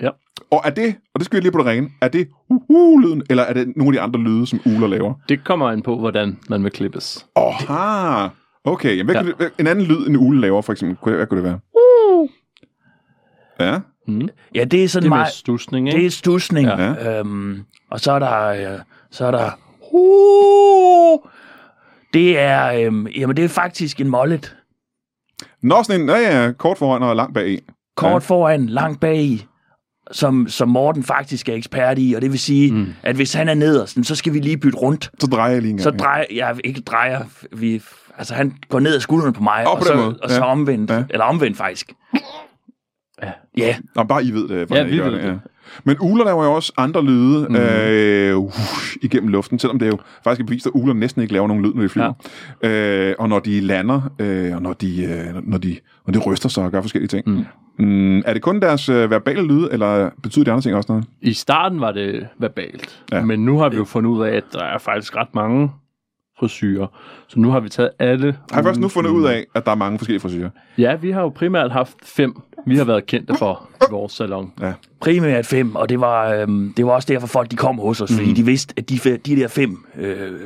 Ja. 0.00 0.08
Og 0.50 0.60
er 0.64 0.70
det, 0.70 0.94
og 1.14 1.20
det 1.20 1.24
skal 1.24 1.36
vi 1.36 1.42
lige 1.42 1.52
på 1.52 1.58
det 1.58 1.66
rene, 1.66 1.88
er 2.00 2.08
det 2.08 2.28
uh-uh-lyden, 2.52 3.22
eller 3.30 3.42
er 3.42 3.52
det 3.52 3.72
nogle 3.76 3.88
af 3.88 3.92
de 3.92 4.00
andre 4.00 4.20
lyde, 4.20 4.46
som 4.46 4.60
uler 4.66 4.86
laver? 4.86 5.14
Det 5.28 5.44
kommer 5.44 5.70
an 5.70 5.82
på, 5.82 5.98
hvordan 5.98 6.38
man 6.48 6.64
vil 6.64 6.72
klippes. 6.72 7.26
Aha. 7.36 8.28
Okay, 8.64 8.96
jamen, 8.96 9.16
hvad 9.16 9.24
ja. 9.24 9.44
det, 9.44 9.52
en 9.58 9.66
anden 9.66 9.84
lyd, 9.84 10.06
en 10.06 10.16
ule 10.16 10.40
laver, 10.40 10.62
for 10.62 10.72
eksempel. 10.72 11.14
Hvad 11.14 11.26
kunne 11.26 11.42
det 11.42 11.44
være? 11.44 11.58
Ja, 13.60 13.80
ja, 14.54 14.64
det 14.64 14.84
er 14.84 14.88
sådan 14.88 15.02
Det 15.02 15.06
er 15.06 15.16
meget... 15.16 15.32
stusning, 15.32 15.88
ikke? 15.88 15.98
Det 15.98 16.06
er 16.06 16.10
stusning. 16.10 16.68
Ja. 16.68 17.18
Øhm, 17.18 17.64
og 17.90 18.00
så 18.00 18.12
er 18.12 18.18
der... 18.18 18.46
Øh, 18.46 18.78
så 19.10 19.26
er 19.26 19.30
der... 19.30 19.50
Uh, 19.92 21.18
det 22.14 22.38
er... 22.38 22.86
Øhm, 22.86 23.06
jamen, 23.06 23.36
det 23.36 23.44
er 23.44 23.48
faktisk 23.48 24.00
en 24.00 24.08
mollet. 24.08 24.56
Nå, 25.62 25.82
sådan 25.82 26.00
en, 26.00 26.08
ja, 26.08 26.42
ja, 26.44 26.52
kort 26.52 26.78
foran 26.78 27.02
og 27.02 27.16
langt 27.16 27.34
bag. 27.34 27.58
Kort 27.96 28.08
Ja. 28.08 28.12
ja. 28.12 28.18
foran, 28.18 28.66
langt 28.66 29.00
bag. 29.00 29.46
Som, 30.10 30.48
som 30.48 30.68
Morten 30.68 31.02
faktisk 31.02 31.48
er 31.48 31.54
ekspert 31.54 31.96
i. 32.00 32.12
Og 32.16 32.22
det 32.22 32.30
vil 32.30 32.38
sige, 32.38 32.72
mm. 32.72 32.86
at 33.02 33.16
hvis 33.16 33.34
han 33.34 33.48
er 33.48 33.54
nederst, 33.54 33.98
så 34.06 34.14
skal 34.14 34.32
vi 34.32 34.38
lige 34.38 34.56
bytte 34.56 34.78
rundt. 34.78 35.10
Så 35.20 35.26
drejer 35.26 35.52
jeg 35.52 35.62
lige 35.62 35.70
en 35.70 35.76
gang. 35.76 35.82
Så 35.84 35.90
drejer... 35.90 36.24
Jeg 36.34 36.56
ikke 36.64 36.80
drejer... 36.80 37.24
Vi, 37.56 37.82
altså, 38.18 38.34
han 38.34 38.54
går 38.68 38.80
ned 38.80 38.94
ad 38.94 39.00
skuldrene 39.00 39.32
på 39.32 39.42
mig. 39.42 39.66
Og, 39.68 39.76
den 39.76 39.86
så, 39.86 39.94
måde. 39.96 40.18
og 40.22 40.30
så 40.30 40.36
Ja. 40.36 40.44
omvendt. 40.44 40.90
Ja. 40.90 40.96
Ja. 40.96 41.04
Eller 41.10 41.24
omvendt, 41.24 41.56
faktisk. 41.56 41.92
Ja. 43.22 43.32
Ja. 43.56 43.76
Nå, 43.96 44.02
bare 44.04 44.24
I 44.24 44.30
ved 44.30 44.48
det. 44.48 44.66
hvordan 44.66 44.86
Ja, 44.86 44.92
I 44.92 44.96
vi 44.96 44.98
gør 45.02 45.10
ved 45.10 45.18
ja. 45.20 45.26
det. 45.26 45.40
Men 45.84 45.96
uler 46.00 46.24
laver 46.24 46.44
jo 46.44 46.52
også 46.52 46.72
andre 46.76 47.04
lyde 47.04 47.46
mm. 47.48 47.56
øh, 47.56 48.38
uh, 48.38 48.52
igennem 49.02 49.28
luften, 49.28 49.58
selvom 49.58 49.78
det 49.78 49.86
er 49.86 49.90
jo 49.90 49.98
faktisk 50.24 50.40
er 50.40 50.44
bevist, 50.46 50.66
at 50.66 50.72
uler 50.74 50.94
næsten 50.94 51.22
ikke 51.22 51.34
laver 51.34 51.48
nogen 51.48 51.62
lyd, 51.62 51.74
når 51.74 51.82
de 51.82 51.88
flyver. 51.88 52.12
Ja. 52.62 52.68
Øh, 53.08 53.14
og 53.18 53.28
når 53.28 53.38
de 53.38 53.60
lander, 53.60 54.00
øh, 54.18 54.54
og 54.54 54.62
når 54.62 54.72
de, 54.72 55.04
øh, 55.04 55.48
når, 55.48 55.58
de, 55.58 55.76
når 56.06 56.12
de 56.12 56.18
ryster 56.18 56.48
sig 56.48 56.64
og 56.64 56.70
gør 56.72 56.80
forskellige 56.80 57.08
ting. 57.08 57.28
Mm. 57.30 57.44
Mm, 57.78 58.18
er 58.26 58.32
det 58.32 58.42
kun 58.42 58.60
deres 58.60 58.88
øh, 58.88 59.10
verbale 59.10 59.46
lyde, 59.46 59.68
eller 59.72 60.10
betyder 60.22 60.44
de 60.44 60.50
andre 60.50 60.62
ting 60.62 60.76
også 60.76 60.92
noget? 60.92 61.04
I 61.20 61.32
starten 61.32 61.80
var 61.80 61.92
det 61.92 62.26
verbalt, 62.38 63.02
Ja. 63.12 63.22
men 63.24 63.44
nu 63.44 63.58
har 63.58 63.68
vi 63.68 63.76
jo 63.76 63.84
fundet 63.84 64.10
ud 64.10 64.22
af, 64.24 64.36
at 64.36 64.44
der 64.52 64.64
er 64.64 64.78
faktisk 64.78 65.16
ret 65.16 65.34
mange 65.34 65.70
frisyrer. 66.38 66.86
Så 67.28 67.40
nu 67.40 67.50
har 67.50 67.60
vi 67.60 67.68
taget 67.68 67.90
alle... 67.98 68.36
Har 68.50 68.58
jeg 68.58 68.64
først 68.64 68.80
nu 68.80 68.88
fundet 68.88 69.10
ud 69.10 69.24
af, 69.24 69.46
at 69.54 69.64
der 69.64 69.70
er 69.70 69.76
mange 69.76 69.98
forskellige 69.98 70.20
frisyrer? 70.20 70.50
Ja, 70.78 70.94
vi 70.94 71.10
har 71.10 71.20
jo 71.20 71.28
primært 71.28 71.72
haft 71.72 71.96
fem, 72.04 72.34
vi 72.66 72.76
har 72.76 72.84
været 72.84 73.06
kendte 73.06 73.34
for 73.38 73.68
i 73.80 73.84
vores 73.90 74.12
salon. 74.12 74.52
Ja. 74.60 74.72
primært 75.00 75.46
fem, 75.46 75.76
og 75.76 75.88
det 75.88 76.00
var, 76.00 76.34
øhm, 76.34 76.72
det 76.76 76.86
var 76.86 76.92
også 76.92 77.06
derfor 77.12 77.26
folk 77.26 77.50
de 77.50 77.56
kom 77.56 77.78
hos 77.78 78.00
os, 78.00 78.12
fordi 78.12 78.32
de 78.32 78.44
vidste, 78.44 78.74
at 78.76 78.88
de, 78.88 78.98
de 79.16 79.36
der 79.36 79.48
fem 79.48 79.84
øh, 79.98 80.32
øh, 80.32 80.38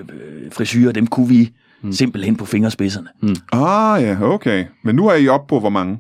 frisyrer, 0.52 0.92
dem 0.92 1.06
kunne 1.06 1.28
vi 1.28 1.50
mm. 1.82 1.92
simpelthen 1.92 2.36
på 2.36 2.44
fingerspidserne. 2.44 3.08
Mm. 3.22 3.36
Ah 3.52 4.02
ja, 4.02 4.22
okay. 4.22 4.64
Men 4.84 4.96
nu 4.96 5.08
er 5.08 5.14
I 5.14 5.28
oppe 5.28 5.48
på 5.48 5.60
hvor 5.60 5.70
mange? 5.70 5.98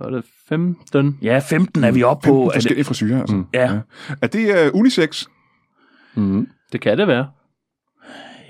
Var 0.00 0.10
det 0.10 0.24
15? 0.48 1.18
Ja, 1.22 1.38
15 1.38 1.84
er 1.84 1.90
vi 1.90 2.02
oppe 2.02 2.26
15 2.26 2.44
på. 2.44 2.48
Er 2.48 2.52
forskellige 2.52 2.84
frisyrer, 2.84 3.20
altså. 3.20 3.36
Mm. 3.36 3.46
ja, 3.54 3.78
Er 4.22 4.26
det 4.26 4.70
uh, 4.72 4.80
unisex? 4.80 5.26
Mm. 6.14 6.48
Det 6.72 6.80
kan 6.80 6.98
det 6.98 7.06
være. 7.06 7.26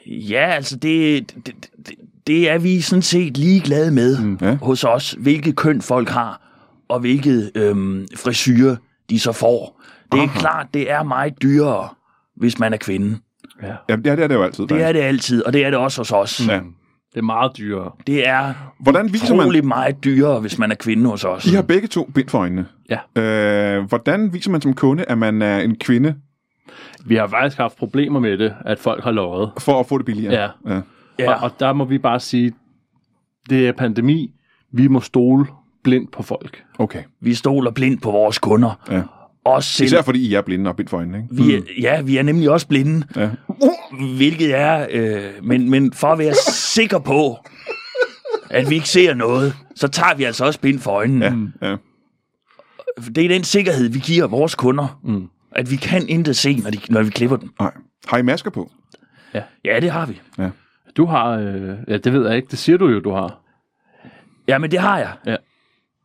Ja, 0.06 0.50
altså 0.50 0.76
det, 0.76 1.34
det, 1.46 1.54
det, 1.86 1.94
det 2.26 2.50
er 2.50 2.58
vi 2.58 2.80
sådan 2.80 3.02
set 3.02 3.36
ligeglade 3.36 3.90
med 3.90 4.18
mm. 4.18 4.38
Ja. 4.42 4.56
hos 4.56 4.84
os, 4.84 5.16
hvilket 5.18 5.56
køn 5.56 5.82
folk 5.82 6.08
har, 6.08 6.40
og 6.88 7.00
hvilket 7.00 7.50
øhm, 7.54 8.06
frisyrer 8.16 8.76
de 9.10 9.18
så 9.18 9.32
får. 9.32 9.82
Det 10.12 10.18
er 10.18 10.22
Aha. 10.22 10.40
klart, 10.40 10.66
det 10.74 10.90
er 10.90 11.02
meget 11.02 11.42
dyrere, 11.42 11.88
hvis 12.36 12.58
man 12.58 12.72
er 12.72 12.76
kvinde. 12.76 13.18
Ja. 13.62 13.74
Ja, 13.88 13.96
det 13.96 14.06
er 14.06 14.14
det, 14.14 14.24
er 14.24 14.28
det 14.28 14.34
jo 14.34 14.42
altid. 14.42 14.66
Det 14.66 14.82
er 14.82 14.92
det 14.92 15.00
altid, 15.00 15.42
og 15.42 15.52
det 15.52 15.64
er 15.64 15.70
det 15.70 15.78
også 15.78 16.00
hos 16.00 16.12
os. 16.12 16.48
Ja. 16.48 16.60
Det 17.16 17.22
er 17.22 17.24
meget 17.24 17.56
dyrere. 17.58 17.90
Det 18.06 18.28
er 18.28 18.54
Hvordan 18.80 19.12
viser 19.12 19.34
man... 19.34 19.66
meget 19.66 20.04
dyrere, 20.04 20.40
hvis 20.40 20.58
man 20.58 20.70
er 20.70 20.74
kvinde 20.74 21.10
hos 21.10 21.24
os. 21.24 21.46
I 21.46 21.54
har 21.54 21.62
begge 21.62 21.88
to 21.88 22.10
bind 22.14 22.28
for 22.28 22.38
øjnene. 22.38 22.66
Ja. 22.90 23.22
Øh, 23.22 23.84
hvordan 23.84 24.32
viser 24.32 24.50
man 24.50 24.60
som 24.60 24.74
kunde, 24.74 25.04
at 25.08 25.18
man 25.18 25.42
er 25.42 25.58
en 25.58 25.78
kvinde, 25.78 26.14
Vi 27.06 27.14
har 27.14 27.26
faktisk 27.26 27.56
haft 27.58 27.76
problemer 27.76 28.20
med 28.20 28.38
det, 28.38 28.54
at 28.64 28.78
folk 28.78 29.04
har 29.04 29.10
løjet. 29.10 29.50
for 29.58 29.80
at 29.80 29.86
få 29.86 29.98
det 29.98 30.06
billigere? 30.06 30.34
Ja. 30.66 30.74
ja. 30.74 30.80
Ja. 31.18 31.34
Og, 31.34 31.40
og 31.42 31.50
der 31.60 31.72
må 31.72 31.84
vi 31.84 31.98
bare 31.98 32.20
sige, 32.20 32.52
det 33.50 33.68
er 33.68 33.72
pandemi. 33.72 34.32
Vi 34.72 34.88
må 34.88 35.00
stole 35.00 35.46
blindt 35.84 36.12
på 36.12 36.22
folk. 36.22 36.62
Okay. 36.78 37.02
Vi 37.20 37.34
stoler 37.34 37.70
blindt 37.70 38.02
på 38.02 38.10
vores 38.10 38.38
kunder. 38.38 38.80
Ja. 38.90 39.02
Også 39.44 39.70
selv, 39.72 39.86
Især 39.86 40.02
fordi 40.02 40.28
I 40.28 40.34
er 40.34 40.42
blinde 40.42 40.70
og 40.70 40.76
bind 40.76 40.88
for 40.88 40.96
øjnene, 40.96 41.18
ikke? 41.18 41.44
vi 41.44 41.54
er, 41.54 41.60
ja, 41.80 42.02
vi 42.02 42.16
er 42.16 42.22
nemlig 42.22 42.50
også 42.50 42.68
blinde, 42.68 43.06
Ja. 43.16 43.30
hvilket 44.16 44.54
er... 44.58 44.86
Øh, 44.90 45.20
men, 45.42 45.70
men 45.70 45.92
for 45.92 46.06
at 46.08 46.18
være 46.18 46.34
sikker 46.52 46.98
på, 46.98 47.36
at 48.50 48.70
vi 48.70 48.74
ikke 48.74 48.88
ser 48.88 49.14
noget, 49.14 49.54
så 49.76 49.88
tager 49.88 50.14
vi 50.14 50.24
altså 50.24 50.44
også 50.44 50.60
bind 50.60 50.78
for 50.78 50.90
øjnene. 50.90 51.52
Ja. 51.62 51.68
ja. 51.70 51.76
Det 53.14 53.24
er 53.24 53.28
den 53.28 53.44
sikkerhed, 53.44 53.88
vi 53.88 53.98
giver 53.98 54.26
vores 54.26 54.54
kunder. 54.54 55.00
Mm. 55.04 55.28
At 55.52 55.70
vi 55.70 55.76
kan 55.76 56.08
intet 56.08 56.36
se, 56.36 56.56
når, 56.56 56.70
de, 56.70 56.78
når 56.88 57.02
vi 57.02 57.10
klipper 57.10 57.36
dem. 57.36 57.50
Nej. 57.60 57.72
Har 58.06 58.18
I 58.18 58.22
masker 58.22 58.50
på? 58.50 58.70
Ja, 59.64 59.80
det 59.80 59.90
har 59.90 60.06
vi. 60.06 60.20
Du 60.96 61.04
har, 61.04 61.30
øh, 61.30 61.76
ja 61.88 61.96
det 61.96 62.12
ved 62.12 62.26
jeg 62.26 62.36
ikke, 62.36 62.48
det 62.50 62.58
siger 62.58 62.78
du 62.78 62.88
jo, 62.88 63.00
du 63.00 63.10
har. 63.10 63.40
Ja, 64.48 64.58
men 64.58 64.70
det 64.70 64.78
har 64.78 64.98
jeg. 64.98 65.12
Ja. 65.26 65.36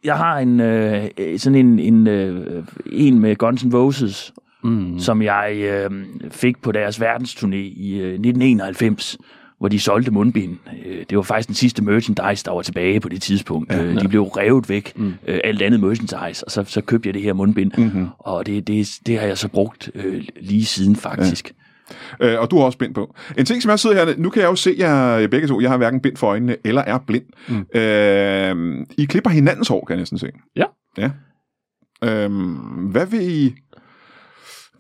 Jeg 0.04 0.18
har 0.18 0.40
en 0.40 0.60
øh, 0.60 1.10
sådan 1.38 1.56
en, 1.56 1.80
en, 1.80 2.08
øh, 2.08 2.64
en 2.86 3.20
med 3.20 3.36
Guns 3.36 3.64
N' 3.64 3.76
Roses, 3.76 4.34
mm. 4.64 5.00
som 5.00 5.22
jeg 5.22 5.56
øh, 5.56 6.06
fik 6.32 6.62
på 6.62 6.72
deres 6.72 7.02
verdensturné 7.02 7.56
i 7.56 8.00
øh, 8.00 8.14
1991, 8.14 9.18
hvor 9.62 9.68
de 9.68 9.80
solgte 9.80 10.12
mundbind. 10.12 10.58
Øh, 10.86 11.06
det 11.10 11.18
var 11.18 11.22
faktisk 11.24 11.48
den 11.48 11.56
sidste 11.56 11.84
merchandise, 11.84 12.46
der 12.46 12.52
var 12.52 12.62
tilbage 12.62 13.00
på 13.00 13.10
det 13.10 13.22
tidspunkt. 13.22 13.72
Ja, 13.72 13.84
øh, 13.84 14.02
de 14.02 14.08
blev 14.08 14.24
revet 14.24 14.70
væk, 14.70 14.94
mm. 14.96 15.14
øh, 15.28 15.40
alt 15.44 15.62
andet 15.62 15.80
merchandise, 15.80 16.46
og 16.46 16.52
så, 16.52 16.64
så 16.68 16.82
købte 16.82 17.08
jeg 17.08 17.14
det 17.14 17.22
her 17.22 17.34
mundbind. 17.34 17.72
Mm-hmm. 17.78 18.08
Og 18.20 18.46
det, 18.46 18.68
det, 18.68 18.90
det 19.06 19.20
har 19.20 19.28
jeg 19.28 19.38
så 19.38 19.48
brugt 19.48 19.92
øh, 19.96 20.24
lige 20.42 20.66
siden 20.66 20.96
faktisk. 20.96 21.54
Ja. 22.22 22.34
Øh, 22.34 22.42
og 22.42 22.52
du 22.52 22.58
har 22.58 22.66
også 22.66 22.78
bind 22.78 22.94
på. 22.94 23.16
En 23.38 23.46
ting, 23.46 23.62
som 23.62 23.70
jeg 23.70 23.80
sidder 23.80 24.06
her, 24.06 24.14
nu 24.18 24.30
kan 24.30 24.42
jeg 24.42 24.50
jo 24.50 24.56
se 24.56 24.76
jer 24.78 25.28
begge 25.28 25.48
to. 25.48 25.62
Jeg 25.62 25.70
har 25.70 25.78
hverken 25.78 26.00
bind 26.00 26.18
for 26.18 26.28
øjnene 26.28 26.56
eller 26.66 26.82
er 26.82 26.98
blind. 27.08 27.26
Mm. 27.48 27.80
Øh, 27.80 28.86
I 28.98 29.06
klipper 29.06 29.30
hinandens 29.30 29.68
hår, 29.68 29.86
kan 29.86 29.94
jeg 29.94 30.02
næsten 30.02 30.18
se. 30.18 30.30
Ja. 30.56 30.66
Ja. 30.98 31.10
Øh, 32.04 32.32
hvad 32.92 33.06
vil 33.06 33.22
I... 33.22 33.56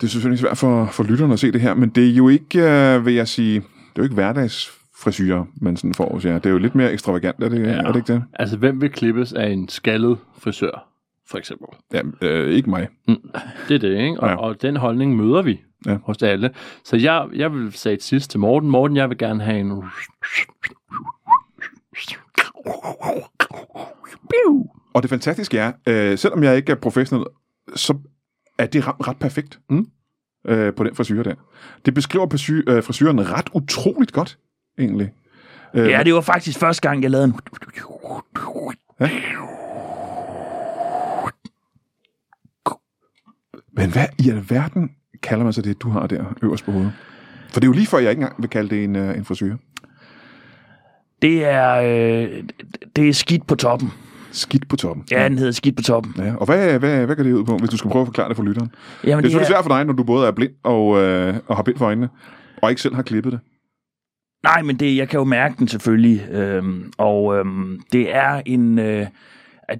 Det 0.01 0.07
er 0.07 0.11
selvfølgelig 0.11 0.39
svært 0.39 0.57
for, 0.57 0.85
for 0.85 1.03
lytterne 1.03 1.33
at 1.33 1.39
se 1.39 1.51
det 1.51 1.61
her, 1.61 1.73
men 1.73 1.89
det 1.89 2.09
er 2.09 2.13
jo 2.13 2.29
ikke, 2.29 2.61
øh, 2.61 3.05
vil 3.05 3.13
jeg 3.13 3.27
sige, 3.27 3.63
det 3.93 3.97
er 3.97 4.01
jo 4.01 4.03
ikke 4.03 4.13
hverdagsfrisyrer, 4.13 5.45
man 5.61 5.77
sådan 5.77 5.93
får 5.93 6.13
hos 6.13 6.25
jer. 6.25 6.33
Det 6.33 6.45
er 6.45 6.49
jo 6.49 6.57
lidt 6.57 6.75
mere 6.75 6.91
ekstravagant, 6.93 7.43
er 7.43 7.49
det, 7.49 7.59
ja. 7.59 7.71
er 7.71 7.87
det 7.91 7.95
ikke 7.95 8.13
det? 8.13 8.23
Altså, 8.33 8.57
hvem 8.57 8.81
vil 8.81 8.89
klippes 8.91 9.33
af 9.33 9.49
en 9.49 9.69
skaldet 9.69 10.17
frisør, 10.37 10.87
for 11.29 11.37
eksempel? 11.37 11.67
Ja, 11.93 12.01
øh, 12.21 12.51
ikke 12.51 12.69
mig. 12.69 12.87
Det 13.67 13.75
er 13.75 13.79
det, 13.79 13.97
ikke? 13.99 14.19
Og, 14.19 14.29
Ja. 14.29 14.35
og 14.35 14.61
den 14.61 14.75
holdning 14.77 15.15
møder 15.15 15.41
vi 15.41 15.61
Ja. 15.85 15.97
hos 16.03 16.23
alle. 16.23 16.49
Så 16.83 16.95
jeg, 16.97 17.27
jeg 17.35 17.53
vil 17.53 17.71
sige 17.71 17.97
sidst 17.99 18.31
til 18.31 18.39
Morten, 18.39 18.69
Morten, 18.69 18.97
jeg 18.97 19.09
vil 19.09 19.17
gerne 19.17 19.43
have 19.43 19.59
en... 19.59 19.83
Og 24.93 25.01
det 25.01 25.09
fantastiske 25.09 25.57
er, 25.57 25.71
øh, 25.87 26.17
selvom 26.17 26.43
jeg 26.43 26.55
ikke 26.57 26.71
er 26.71 26.75
professionel, 26.75 27.25
så 27.75 27.97
er 28.57 28.65
det 28.65 28.87
ret, 28.87 29.07
ret 29.07 29.17
perfekt 29.17 29.59
Mm. 29.69 29.87
Øh, 30.47 30.73
på 30.73 30.83
den 30.83 30.95
frisyr 30.95 31.23
der. 31.23 31.35
Det 31.85 31.93
beskriver 31.93 32.27
frisyr, 32.29 32.63
øh, 32.67 32.83
frisyren 32.83 33.31
ret 33.31 33.49
utroligt 33.53 34.11
godt, 34.11 34.37
egentlig. 34.79 35.11
Øh, 35.73 35.89
Ja, 35.89 36.03
det 36.03 36.13
var 36.13 36.21
faktisk 36.21 36.59
første 36.59 36.89
gang, 36.89 37.03
jeg 37.03 37.11
lavede 37.11 37.25
en... 37.25 37.33
Men 43.77 43.91
hvad 43.91 44.05
i 44.19 44.29
alverden 44.29 44.91
kalder 45.23 45.43
man 45.43 45.53
så 45.53 45.61
det, 45.61 45.81
du 45.81 45.89
har 45.89 46.07
der 46.07 46.23
øverst 46.41 46.65
på 46.65 46.71
hovedet? 46.71 46.93
For 47.49 47.59
det 47.59 47.63
er 47.63 47.69
jo 47.69 47.73
lige 47.73 47.87
før, 47.87 47.97
jeg 47.97 48.09
ikke 48.09 48.19
engang 48.19 48.41
vil 48.41 48.49
kalde 48.49 48.69
det 48.69 48.83
en, 48.83 48.95
øh, 48.95 49.17
en 49.17 49.25
frisyr. 49.25 49.57
Det 51.21 51.45
er, 51.45 51.75
øh, 51.75 52.43
det 52.95 53.09
er 53.09 53.13
skidt 53.13 53.47
på 53.47 53.55
toppen. 53.55 53.91
Skidt 54.31 54.69
på 54.69 54.75
toppen. 54.75 55.05
Ja, 55.11 55.23
den 55.29 55.37
hedder 55.37 55.51
skidt 55.51 55.75
på 55.75 55.81
toppen. 55.83 56.13
ja. 56.17 56.35
Og 56.35 56.45
hvad, 56.45 56.79
hvad, 56.79 57.05
hvad 57.05 57.15
går 57.15 57.23
det 57.23 57.33
ud 57.33 57.43
på, 57.43 57.57
hvis 57.57 57.69
du 57.69 57.77
skal 57.77 57.91
prøve 57.91 58.01
at 58.01 58.07
forklare 58.07 58.29
det 58.29 58.35
for 58.37 58.43
lytteren? 58.43 58.71
Jamen, 59.03 59.07
Det 59.07 59.11
er 59.11 59.15
det 59.21 59.23
selvfølgelig 59.31 59.43
er, 59.53 59.55
svært 59.57 59.63
for 59.65 59.69
dig, 59.75 59.85
når 59.85 59.93
du 59.93 60.03
både 60.03 60.27
er 60.27 60.31
blind 60.31 60.51
og, 60.63 61.01
øh, 61.01 61.35
og 61.47 61.55
har 61.55 61.63
bind 61.63 61.77
for 61.77 61.85
øjnene, 61.85 62.09
og 62.61 62.69
ikke 62.69 62.81
selv 62.81 62.95
har 62.95 63.01
klippet 63.01 63.31
det. 63.33 63.39
nej, 64.43 64.61
men 64.61 64.75
det, 64.79 64.97
jeg 64.97 65.09
kan 65.09 65.17
jo 65.17 65.23
mærke 65.23 65.55
den 65.59 65.67
selvfølgelig. 65.67 66.27
Øhm, 66.31 66.93
og 66.97 67.35
øhm, 67.37 67.79
det 67.91 68.15
er 68.15 68.41
en... 68.45 68.79
Øh, 68.79 69.07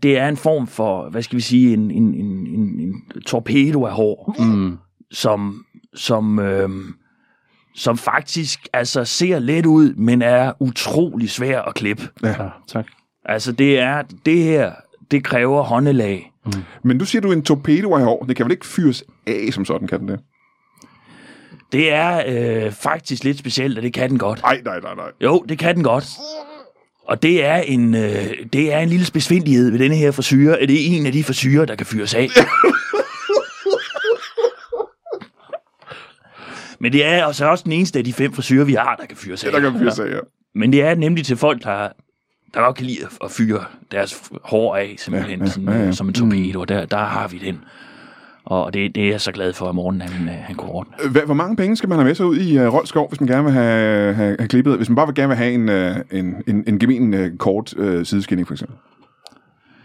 det 0.04 0.18
er 0.18 0.28
en 0.28 0.38
form 0.38 0.68
for, 0.68 1.10
hvad 1.10 1.22
skal 1.22 1.36
vi 1.36 1.41
sige, 1.41 1.74
en, 1.74 1.91
en, 1.91 2.04
en, 2.16 2.47
en, 2.47 2.80
en 2.80 3.04
torpedo 3.26 3.86
af 3.86 3.91
hår, 3.93 4.36
Mm. 4.39 4.78
som, 5.12 5.66
som, 5.95 6.39
øhm, 6.39 6.93
som 7.76 7.97
faktisk 7.97 8.68
altså 8.74 9.06
ser 9.06 9.39
let 9.39 9.66
ud, 9.66 9.93
men 9.93 10.22
er 10.22 10.52
utrolig 10.60 11.30
svær 11.30 11.62
at 11.62 11.76
klippe. 11.76 12.04
Ja, 12.24 12.34
tak. 12.68 12.86
Altså 13.26 13.51
det 13.51 13.80
er, 13.80 14.03
det 14.26 14.43
her, 14.43 14.72
det 15.11 15.24
kræver 15.24 15.63
håndelag. 15.63 16.32
Men 16.84 16.97
du 16.97 17.05
siger, 17.05 17.22
du 17.22 17.32
en 17.32 17.43
torpedo 17.43 17.95
af 17.95 18.03
hår. 18.03 18.26
Det 18.28 18.36
kan 18.36 18.45
vel 18.45 18.51
ikke 18.51 18.65
fyres 18.65 19.03
af 19.28 19.49
som 19.51 19.65
sådan, 19.65 19.88
kan 19.88 19.99
den 19.99 20.07
det? 20.07 20.19
Det 21.72 21.91
er 21.91 22.24
øh, 22.28 22.72
faktisk 22.72 23.24
lidt 23.24 23.38
specielt, 23.38 23.78
og 23.78 23.84
det 23.84 23.93
kan 23.93 24.09
den 24.09 24.17
godt. 24.17 24.41
Nej, 24.41 24.61
nej, 24.65 24.80
nej, 24.80 24.95
nej. 24.95 25.11
Jo, 25.22 25.45
det 25.49 25.59
kan 25.59 25.76
den 25.76 25.84
godt. 25.84 26.05
Og 27.05 27.24
det 27.24 27.45
er 27.45 27.55
en, 27.55 27.95
øh, 27.95 28.26
det 28.53 28.74
er 28.74 28.80
en 28.80 28.89
lille 28.89 29.05
besvindelighed 29.13 29.72
ved 29.72 29.80
denne 29.80 29.95
her 29.95 30.11
frisyre, 30.11 30.57
at 30.57 30.69
det 30.69 30.76
er 30.82 30.97
en 30.97 31.05
af 31.05 31.11
de 31.11 31.24
frisyrer, 31.24 31.65
der 31.65 31.76
kan 31.76 31.86
fyres 31.86 32.13
af. 32.13 32.28
Men 36.80 36.93
det 36.93 37.05
er 37.05 37.26
altså 37.26 37.45
også 37.45 37.63
den 37.63 37.72
eneste 37.72 37.99
af 37.99 38.05
de 38.05 38.13
fem 38.13 38.34
frisyrer, 38.34 38.65
vi 38.65 38.74
har, 38.74 38.95
der 38.95 39.05
kan 39.05 39.17
fyres 39.17 39.43
af. 39.43 39.51
Der 39.51 39.59
kan 39.59 39.80
fyres 39.80 39.99
af, 39.99 40.11
ja. 40.11 40.19
Men 40.55 40.74
det 40.74 40.82
er 40.82 40.95
nemlig 40.95 41.26
til 41.26 41.38
folk, 41.38 41.63
der, 41.63 41.89
der 42.54 42.62
godt 42.66 42.76
kan 42.76 42.86
lide 42.86 42.97
at- 43.24 43.32
fyre 43.32 43.60
deres 43.91 44.32
hår 44.43 44.76
af, 44.76 44.95
simpelthen, 44.97 45.39
Ja, 45.39 45.43
ja, 45.43 45.43
ja, 45.45 45.52
sådan, 45.52 45.70
ja, 45.70 45.80
ja. 45.80 45.86
ja, 45.86 45.91
som 45.91 46.08
en 46.08 46.14
torpedo. 46.14 46.60
Og 46.60 46.70
der, 46.70 46.86
der 46.86 46.97
har 46.97 47.28
vi 47.28 47.38
den. 47.38 47.60
Og 48.45 48.74
det, 48.74 48.95
det 48.95 49.04
er 49.06 49.10
jeg 49.10 49.22
så 49.22 49.32
glad 49.32 49.54
for, 49.54 49.70
at 49.70 49.76
morgen 49.76 50.02
han, 50.02 50.28
øh, 50.30 50.34
han 50.36 50.56
kunne 50.56 50.72
ordne. 50.72 51.10
Hvad, 51.10 51.22
hvor 51.22 51.34
mange 51.34 51.56
penge 51.56 51.76
skal 51.76 51.89
man 51.89 51.97
have 51.97 52.06
med 52.08 52.16
sig 52.16 52.26
ud 52.26 52.38
i 52.38 52.60
uh, 52.60 52.74
Rolskov, 52.74 53.10
hvis 53.10 53.20
man 53.22 53.28
gerne 53.28 53.43
vil 53.43 53.54
have, 53.54 54.14
have, 54.14 54.36
have 54.39 54.47
klippet? 54.47 54.78
Hvis 54.78 54.89
man 54.89 54.95
bare 54.95 55.06
vil 55.08 55.16
gerne 55.16 55.28
vil 55.28 55.38
have 55.38 55.52
en, 55.54 55.70
uh, 55.70 56.20
en, 56.20 56.43
en, 56.47 56.64
en 56.68 56.80
gemen 56.80 57.14
uh, 57.14 57.38
kort 57.38 57.74
uh, 57.74 58.04
sideskinning, 58.04 58.47
for 58.47 58.54
eksempel. 58.54 58.78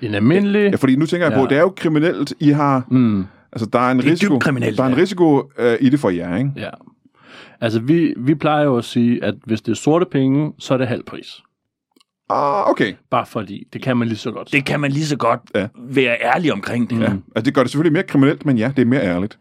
En 0.03 0.15
almindelig... 0.15 0.71
Ja, 0.71 0.77
fordi 0.77 0.97
nu 0.97 1.07
tænker 1.07 1.27
jeg 1.27 1.35
på, 1.35 1.41
Ja. 1.41 1.47
det 1.47 1.57
er 1.57 1.61
jo 1.61 1.73
kriminelt, 1.77 2.35
I 2.41 2.51
har... 2.51 2.85
Mm. 2.91 3.27
Altså, 3.53 3.67
der 3.73 3.79
er 3.79 3.91
en 3.91 3.99
Det 3.99 4.07
er 4.07 4.11
risiko, 4.11 4.39
der 4.39 4.47
er 4.83 4.87
en 4.87 4.93
ja. 4.95 5.01
risiko 5.01 5.37
uh, 5.41 5.65
i 5.81 5.89
det 5.89 6.01
for 6.01 6.11
jer, 6.11 6.37
ikke? 6.37 6.51
Ja. 6.57 6.71
Altså, 7.61 7.81
vi, 7.81 8.15
vi 8.17 8.35
plejer 8.35 8.65
jo 8.65 8.77
at 8.77 8.85
sige, 8.85 9.25
at 9.25 9.35
hvis 9.45 9.61
det 9.63 9.73
er 9.73 9.77
sorte 9.77 10.07
penge, 10.13 10.53
så 10.59 10.75
er 10.75 10.79
det 10.79 10.87
halv 10.89 11.03
pris. 11.05 11.43
Ah, 12.31 12.71
okay. 12.71 12.95
Bare 13.11 13.27
fordi, 13.27 13.65
det 13.73 13.83
kan 13.83 13.97
man 13.97 14.09
lige 14.09 14.19
så 14.19 14.31
godt. 14.31 14.53
Det 14.53 14.65
kan 14.65 14.81
man 14.81 14.93
lige 14.93 15.07
så 15.07 15.17
godt 15.17 15.41
Ja. 15.55 15.67
være 15.79 16.17
ærlig 16.35 16.53
omkring 16.53 16.91
det. 16.91 17.01
Ja. 17.01 17.05
Altså, 17.05 17.45
det 17.45 17.55
gør 17.55 17.63
det 17.63 17.71
selvfølgelig 17.71 17.93
mere 17.93 18.03
kriminelt, 18.03 18.47
men 18.47 18.59
ja, 18.59 18.73
det 18.77 18.83
er 18.83 18.87
mere 18.87 19.03
ærligt. 19.03 19.39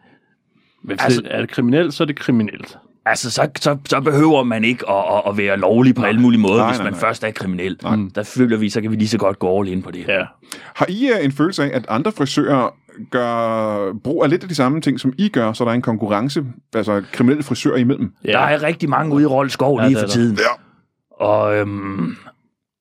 Hvis 0.83 0.97
altså- 1.03 1.21
det, 1.21 1.35
er 1.35 1.39
det 1.41 1.49
kriminelt, 1.49 1.93
så 1.93 2.03
er 2.03 2.05
det 2.07 2.15
kriminelt. 2.19 2.77
Altså, 3.05 3.31
så, 3.31 3.49
så, 3.59 3.77
så 3.89 4.01
behøver 4.01 4.43
man 4.43 4.63
ikke 4.63 4.89
at, 4.89 4.95
at, 5.15 5.21
at 5.27 5.37
være 5.37 5.57
lovlig 5.57 5.95
på 5.95 6.03
alle 6.03 6.21
mulige 6.21 6.41
måder, 6.41 6.57
Nej, 6.57 6.67
hvis 6.67 6.77
nej, 6.77 6.83
man 6.83 6.93
nej. 6.93 6.99
først 6.99 7.23
er 7.23 7.31
kriminel. 7.31 7.79
Der 8.15 8.23
føler 8.23 8.57
vi, 8.57 8.69
så 8.69 8.81
kan 8.81 8.91
vi 8.91 8.95
lige 8.95 9.07
så 9.07 9.17
godt 9.17 9.39
gå 9.39 9.59
all 9.59 9.67
in 9.69 9.81
på 9.81 9.91
det. 9.91 10.07
Ja. 10.07 10.23
Har 10.75 10.85
I 10.89 11.09
uh, 11.19 11.25
en 11.25 11.31
følelse 11.31 11.63
af, 11.63 11.71
at 11.77 11.85
andre 11.89 12.11
frisører 12.11 12.69
gør 13.11 13.93
brug 14.03 14.23
af 14.23 14.29
lidt 14.29 14.43
af 14.43 14.49
de 14.49 14.55
samme 14.55 14.81
ting, 14.81 14.99
som 14.99 15.13
I 15.17 15.29
gør, 15.29 15.53
så 15.53 15.63
der 15.65 15.71
er 15.71 15.75
en 15.75 15.81
konkurrence, 15.81 16.43
altså 16.75 17.03
kriminelle 17.11 17.43
frisører 17.43 17.77
imellem? 17.77 18.11
ja. 18.25 18.31
Der 18.31 18.39
er 18.39 18.63
rigtig 18.63 18.89
mange 18.89 19.13
ude 19.15 19.23
i 19.23 19.25
Rold 19.25 19.49
Skov 19.49 19.79
Ja, 19.81 19.87
lige 19.87 19.99
for 19.99 20.07
tiden. 20.07 20.37
Ja. 20.37 21.25
Og, 21.25 21.55
øhm, 21.57 22.15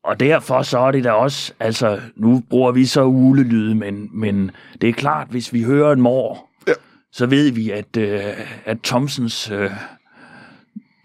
og 0.04 0.20
derfor 0.20 0.62
så 0.62 0.78
er 0.78 0.90
det 0.90 1.04
da 1.04 1.12
også, 1.12 1.52
altså 1.60 2.00
nu 2.16 2.42
bruger 2.50 2.72
vi 2.72 2.86
så 2.86 3.04
ulelyde, 3.04 3.74
men, 3.74 4.08
men 4.12 4.50
det 4.80 4.88
er 4.88 4.92
klart, 4.92 5.28
hvis 5.30 5.52
vi 5.52 5.62
hører 5.62 5.92
en 5.92 6.00
mor, 6.00 6.48
Ja. 6.68 6.72
så 7.12 7.26
ved 7.26 7.50
vi, 7.50 7.70
at, 7.70 7.96
øh, 7.96 8.20
at 8.64 8.78
Thompsons, 8.84 9.50
øh, 9.50 9.70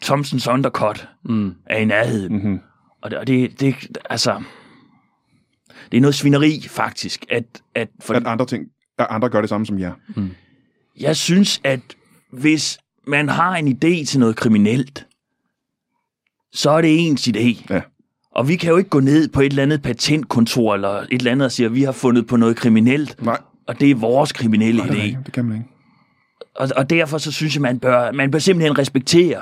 Thompsons 0.03 0.47
undercut 0.47 1.09
Mm. 1.23 1.55
er 1.65 1.77
i 1.77 1.85
nærheden. 1.85 2.33
Mm-hmm. 2.33 2.59
Og 3.01 3.11
det, 3.11 3.19
og 3.19 3.27
det, 3.27 3.59
det, 3.59 3.97
altså, 4.09 4.43
det 5.91 5.97
er 5.97 6.01
noget 6.01 6.15
svineri 6.15 6.61
faktisk, 6.69 7.25
at, 7.29 7.43
at 7.75 7.89
for, 7.99 8.13
At 8.13 8.27
andre 8.27 8.45
ting, 8.45 8.67
at 8.97 9.07
andre 9.09 9.29
gør 9.29 9.41
det 9.41 9.49
samme 9.49 9.65
som 9.65 9.79
jer. 9.79 9.93
jeg 10.99 11.15
synes, 11.15 11.61
at 11.63 11.79
hvis 12.31 12.79
man 13.07 13.29
har 13.29 13.55
en 13.55 13.67
idé 13.67 14.05
til 14.05 14.19
noget 14.19 14.35
kriminelt, 14.35 15.07
så 16.53 16.69
er 16.69 16.81
det 16.81 17.07
ens 17.07 17.27
idé. 17.27 17.65
Ja. 17.69 17.81
Og 18.35 18.47
vi 18.47 18.55
kan 18.55 18.69
jo 18.69 18.77
ikke 18.77 18.89
gå 18.89 18.99
ned 18.99 19.27
på 19.27 19.41
et 19.41 19.45
eller 19.45 19.63
andet 19.63 19.81
patentkontor 19.81 20.73
eller 20.73 20.89
et 20.89 21.07
eller 21.11 21.31
andet 21.31 21.45
og 21.45 21.51
sige, 21.51 21.65
at 21.65 21.75
vi 21.75 21.83
har 21.83 21.91
fundet 21.91 22.27
på 22.27 22.37
noget 22.37 22.55
kriminelt, 22.55 23.23
Nej, 23.23 23.37
og 23.67 23.79
det 23.79 23.91
er 23.91 23.95
vores 23.95 24.31
kriminelle 24.31 24.83
det, 24.83 24.89
er 24.89 24.93
idé. 24.93 25.01
ikke. 25.01 25.19
det 25.25 25.33
kan 25.33 25.45
man 25.45 25.57
ikke. 25.57 25.69
Og, 26.55 26.69
og 26.77 26.89
derfor 26.89 27.17
så 27.17 27.31
synes 27.31 27.55
jeg, 27.55 27.61
man 27.61 27.79
bør, 27.79 28.11
man 28.11 28.31
bør 28.31 28.39
simpelthen 28.39 28.77
respektere, 28.77 29.41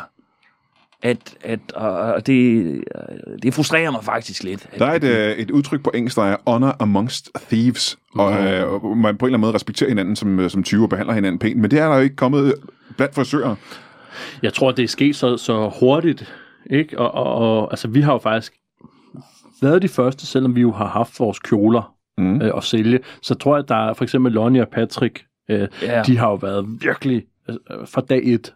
at, 1.02 1.18
at 1.42 1.60
og, 1.74 1.92
og 1.92 2.28
det, 2.28 2.84
det 3.44 3.54
frustrerer 3.54 3.92
mig 3.92 4.04
faktisk 4.04 4.44
lidt. 4.44 4.68
At, 4.72 4.80
Der 4.80 4.86
er 4.86 4.94
et, 4.96 5.04
øh, 5.04 5.32
et 5.38 5.52
udtryk 5.52 5.84
på 5.84 5.92
engelsk, 5.96 6.18
der 6.18 6.24
er 6.24 6.38
honor 6.48 6.76
amongst 6.80 7.30
thieves, 7.50 7.98
og 8.16 8.34
øh, 8.34 8.74
og 8.74 8.98
man 8.98 9.18
på 9.18 9.26
en 9.26 9.30
eller 9.30 9.38
anden 9.38 9.42
måde 9.42 9.54
respekterer 9.54 9.90
hinanden 9.90 10.16
som, 10.16 10.40
øh, 10.40 10.50
som 10.50 10.64
20 10.64 10.84
og 10.84 10.90
behandler 10.90 11.14
hinanden 11.14 11.40
pænt, 11.40 11.58
men 11.58 11.72
det 11.72 11.80
er 11.80 11.88
der 11.90 11.96
jo 11.96 12.02
ikke 12.02 12.16
kommet 12.16 12.54
blandt 12.98 13.16
frisører. 13.16 13.56
Jeg 14.42 14.54
tror, 14.54 14.72
det 14.72 14.84
er 14.84 14.88
sket 14.88 15.16
så, 15.16 15.38
så 15.38 15.72
hurtigt, 15.80 16.34
ikke? 16.70 17.00
Og, 17.00 17.12
og, 17.12 17.36
og 17.36 17.72
altså, 17.72 17.88
vi 17.88 18.02
har 18.02 18.12
jo 18.14 18.20
faktisk 18.20 18.54
været 19.61 19.82
de 19.82 19.88
første, 19.88 20.26
selvom 20.26 20.55
vi 20.55 20.61
jo 20.61 20.72
har 20.72 20.88
haft 20.88 21.20
vores 21.20 21.39
kjoler 21.39 21.93
Mm. 22.20 22.41
øh, 22.41 22.51
at 22.57 22.63
sælge. 22.63 22.99
Så 23.22 23.36
tror 23.36 23.55
jeg, 23.55 23.63
at 23.63 23.70
der 23.70 23.76
er 23.89 23.93
for 23.93 24.03
eksempel 24.03 24.32
Lonnie 24.32 24.61
og 24.61 24.68
Patrick, 24.68 25.26
øh, 25.49 25.68
Ja. 25.82 26.01
de 26.05 26.18
har 26.18 26.28
jo 26.30 26.36
været 26.36 26.65
virkelig, 26.82 27.24
altså, 27.47 27.59
øh, 27.72 27.88
fra 27.88 28.01
dag 28.01 28.22
et, 28.24 28.53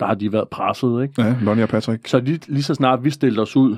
der 0.00 0.06
har 0.06 0.14
de 0.14 0.32
været 0.32 0.48
presset, 0.48 1.02
ikke? 1.02 1.22
Ja, 1.22 1.34
Lonnie 1.42 1.64
og 1.64 1.68
Patrick. 1.68 2.06
Så 2.08 2.20
lige, 2.20 2.40
lige 2.48 2.62
så 2.62 2.74
snart 2.74 3.04
vi 3.04 3.10
stillede 3.10 3.42
os 3.42 3.56
ud 3.56 3.76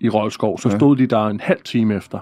i 0.00 0.08
Rolskov, 0.08 0.58
så 0.58 0.68
Ja. 0.68 0.76
stod 0.78 0.96
de 0.96 1.06
der 1.06 1.26
en 1.26 1.40
halv 1.40 1.62
time 1.64 1.94
efter, 1.94 2.18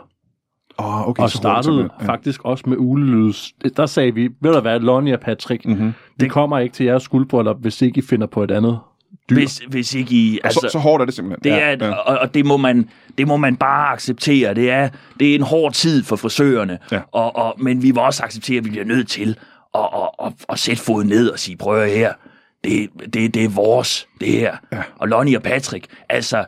oh, 0.78 1.08
okay. 1.08 1.22
og 1.22 1.30
så 1.30 1.36
hurtigt 1.36 1.36
startede 1.36 1.64
simpelthen. 1.76 2.06
ja. 2.06 2.12
faktisk 2.12 2.44
også 2.44 2.64
med 2.66 2.76
ulelyds. 2.80 3.52
Der 3.76 3.86
sagde 3.86 4.14
vi, 4.14 4.28
ved 4.40 4.54
du 4.54 4.60
hvad, 4.60 4.80
Lonnie 4.80 5.14
og 5.14 5.20
Patrick, 5.20 5.64
Mhm. 5.66 5.92
vi 6.18 6.28
kommer 6.28 6.58
ikke 6.58 6.72
til 6.72 6.86
jeres 6.86 7.02
skuldbryllup, 7.02 7.60
hvis 7.60 7.82
ikke 7.82 7.98
I 7.98 8.02
finder 8.02 8.26
på 8.26 8.42
et 8.44 8.50
andet 8.50 8.78
dyr. 9.30 9.34
hvis, 9.34 9.60
hvis 9.68 9.94
ikke 9.94 10.14
I... 10.14 10.40
Og 10.44 10.52
så, 10.52 10.60
Altså, 10.60 10.72
så 10.72 10.78
hårdt 10.78 11.00
er 11.02 11.04
det 11.04 11.14
simpelthen. 11.14 11.44
Det 11.44 11.50
ja, 11.60 11.76
er, 11.76 11.94
og, 11.94 12.18
og 12.18 12.34
det, 12.34 12.46
må 12.46 12.56
man, 12.56 12.88
det 13.18 13.28
må 13.28 13.36
man 13.36 13.56
bare 13.56 13.92
acceptere. 13.92 14.54
Det 14.54 14.70
er, 14.70 14.88
det 15.20 15.30
er 15.30 15.34
en 15.34 15.42
hård 15.42 15.72
tid 15.72 16.04
for 16.04 16.16
frisørerne, 16.16 16.78
Ja. 16.92 17.00
og, 17.12 17.36
og, 17.36 17.54
men 17.58 17.82
vi 17.82 17.92
må 17.92 18.00
også 18.00 18.22
acceptere, 18.22 18.58
at 18.58 18.64
vi 18.64 18.70
bliver 18.70 18.84
nødt 18.84 19.08
til 19.08 19.36
at, 19.74 19.80
at, 19.80 20.26
at, 20.26 20.32
at 20.48 20.58
sætte 20.58 20.82
foden 20.82 21.08
ned 21.08 21.28
og 21.28 21.38
sige, 21.38 21.56
prøv 21.56 21.86
her, 21.88 22.12
det, 22.64 22.88
det, 23.14 23.34
det 23.34 23.44
er 23.44 23.48
vores, 23.48 24.08
det 24.20 24.28
her. 24.28 24.56
Ja. 24.72 24.82
Og 24.96 25.08
Lonnie 25.08 25.36
og 25.38 25.42
Patrick, 25.42 25.86
altså... 26.08 26.44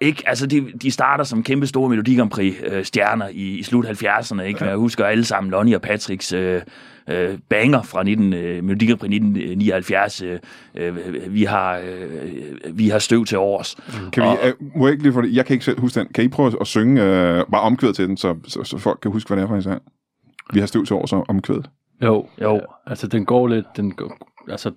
Ikke, 0.00 0.22
altså 0.28 0.46
de, 0.46 0.72
de 0.82 0.90
starter 0.90 1.24
som 1.24 1.42
kæmpe 1.42 1.66
store 1.66 1.88
Melodi 1.88 2.16
Grand 2.16 2.30
Prix 2.30 2.54
øh, 2.66 2.84
stjerner 2.84 3.28
i, 3.28 3.58
i 3.58 3.62
slut 3.62 3.86
70'erne, 3.86 4.40
ikke? 4.42 4.64
Jeg 4.64 4.76
husker 4.76 5.04
alle 5.04 5.24
sammen 5.24 5.50
Lonnie 5.50 5.76
og 5.76 5.82
Patricks 5.82 6.32
øh, 6.32 6.62
øh, 7.10 7.38
banger 7.48 7.82
fra 7.82 8.02
19, 8.02 8.32
øh, 8.32 8.64
Melodi 8.64 8.86
Grand 8.86 8.98
Prix 8.98 9.08
1979. 9.08 10.22
Øh, 10.22 10.38
øh, 10.74 11.34
vi 11.34 11.44
har 11.44 11.78
øh, 11.84 12.78
vi 12.78 12.88
har 12.88 12.98
støv 12.98 13.24
til 13.24 13.38
års. 13.38 13.76
Kan 14.12 14.22
vi, 14.22 14.28
Og- 14.28 14.38
øh, 14.44 14.52
må 14.76 14.86
jeg 14.86 14.92
ikke 14.92 15.02
lige 15.02 15.12
for 15.12 15.20
det? 15.20 15.34
Jeg 15.34 15.46
kan 15.46 15.54
ikke 15.54 15.64
selv 15.64 15.80
huske 15.80 16.00
den. 16.00 16.08
Kan 16.08 16.24
I 16.24 16.28
prøve 16.28 16.52
at, 16.60 16.66
synge 16.66 17.02
øh, 17.02 17.44
bare 17.52 17.60
omkvædet 17.62 17.96
til 17.96 18.08
den, 18.08 18.16
så, 18.16 18.36
så, 18.48 18.64
så 18.64 18.78
folk 18.78 18.98
kan 19.02 19.10
huske, 19.10 19.28
hvad 19.28 19.36
det 19.36 19.42
er 19.44 19.48
for 19.48 19.54
en 19.56 19.62
sang? 19.62 19.82
Vi 20.52 20.60
har 20.60 20.66
støv 20.66 20.84
til 20.86 20.96
år, 20.96 21.06
så 21.06 21.24
omkvædet. 21.28 21.70
Jo, 22.02 22.26
Jo. 22.42 22.60
altså 22.86 23.06
den 23.06 23.24
går 23.24 23.48
lidt, 23.48 23.66
den 23.76 23.90
går, 23.94 24.18
altså 24.50 24.70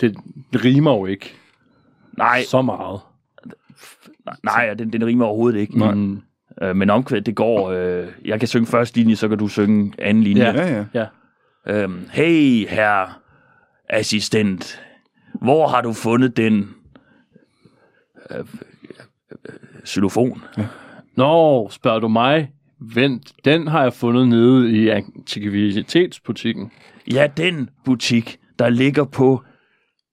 det, 0.00 0.16
det 0.52 0.64
rimer 0.64 0.92
jo 0.96 1.06
ikke 1.06 1.34
Nej, 2.18 2.42
så 2.48 2.62
meget. 2.62 3.00
Nej, 4.44 4.74
den, 4.74 4.92
den 4.92 5.06
rimer 5.06 5.24
overhovedet 5.24 5.60
ikke. 5.60 5.78
Nej. 5.78 5.94
Mm, 5.94 6.22
Øh, 6.62 6.76
men 6.76 6.90
omkvædet, 6.90 7.26
det 7.26 7.34
går... 7.36 7.70
Øh, 7.70 8.08
jeg 8.24 8.38
kan 8.38 8.48
synge 8.48 8.66
første 8.66 8.98
linje, 8.98 9.16
så 9.16 9.28
kan 9.28 9.38
du 9.38 9.48
synge 9.48 9.92
anden 9.98 10.22
linje. 10.22 10.42
Ja. 10.44 10.66
Ja, 10.66 10.84
ja. 10.94 11.06
ja. 11.66 11.82
Øhm, 11.82 12.08
hey, 12.12 12.68
herre 12.68 13.08
assistent, 13.88 14.82
hvor 15.42 15.66
har 15.66 15.80
du 15.80 15.92
fundet 15.92 16.36
den 16.36 16.74
øh, 18.30 18.38
øh, 18.38 19.54
xylofon? 19.86 20.42
Nå, 21.16 21.68
spørger 21.70 22.00
du 22.00 22.08
mig? 22.08 22.50
Vent, 22.94 23.32
den 23.44 23.68
har 23.68 23.82
jeg 23.82 23.92
fundet 23.92 24.28
nede 24.28 24.70
i 24.70 24.88
antikvitetsbutikken. 24.88 26.70
Ja, 27.12 27.26
den 27.36 27.70
butik, 27.84 28.38
der 28.58 28.68
ligger 28.68 29.04
på 29.04 29.42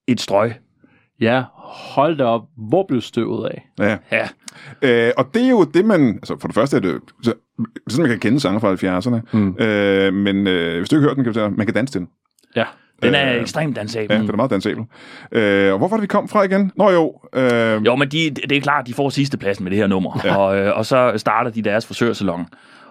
et 0.08 0.20
strøg. 0.20 0.52
Ja, 1.20 1.44
hold 1.70 2.16
da 2.18 2.24
op. 2.24 2.42
Hvor 2.68 2.84
blev 2.88 3.00
støvet 3.00 3.48
af? 3.48 3.68
ja. 3.78 3.96
Ja, 4.12 4.28
Øh, 4.82 5.12
og 5.16 5.34
det 5.34 5.44
er 5.44 5.50
jo 5.50 5.64
det, 5.64 5.84
man... 5.84 6.08
Altså, 6.14 6.36
for 6.40 6.48
det 6.48 6.54
første 6.54 6.76
er 6.76 6.80
det... 6.80 7.00
Så, 7.22 7.32
sådan, 7.88 8.02
man 8.02 8.10
kan 8.10 8.18
kende 8.20 8.40
sanger 8.40 8.60
fra 8.60 8.74
70'erne. 8.74 9.20
Mm. 9.32 9.56
Øh, 9.58 10.14
men 10.14 10.46
øh, 10.46 10.78
hvis 10.78 10.88
du 10.88 10.96
ikke 10.96 11.02
har 11.02 11.08
hørt 11.08 11.16
den, 11.16 11.24
kan 11.24 11.32
du 11.32 11.38
sige, 11.38 11.50
man 11.50 11.66
kan 11.66 11.74
danse 11.74 11.92
til 11.94 12.00
den. 12.00 12.08
Ja, 12.56 12.64
den 13.02 13.14
er 13.14 13.34
Øh, 13.34 13.40
ekstremt 13.40 13.76
dansabel. 13.76 14.14
Ja, 14.16 14.22
den 14.22 14.30
er 14.30 14.36
meget 14.36 14.50
dansabel. 14.50 14.84
Øh, 15.32 15.72
og 15.72 15.78
hvor 15.78 15.88
var 15.88 15.96
det, 15.96 16.02
vi 16.02 16.06
kom 16.06 16.28
fra 16.28 16.42
igen? 16.42 16.72
Nå 16.76 16.90
jo, 16.90 17.14
øh, 17.34 17.86
Jo, 17.86 17.96
men 17.96 18.08
de, 18.08 18.30
det 18.30 18.52
er 18.56 18.60
klart, 18.60 18.86
de 18.86 18.94
får 18.94 19.08
sidste 19.08 19.38
pladsen 19.38 19.64
med 19.64 19.70
det 19.70 19.78
her 19.78 19.86
nummer. 19.86 20.20
Ja. 20.24 20.36
Og, 20.36 20.58
øh, 20.58 20.76
og 20.76 20.86
så 20.86 21.12
starter 21.16 21.50
de 21.50 21.62
deres 21.62 21.86
frisørsalon. 21.86 22.46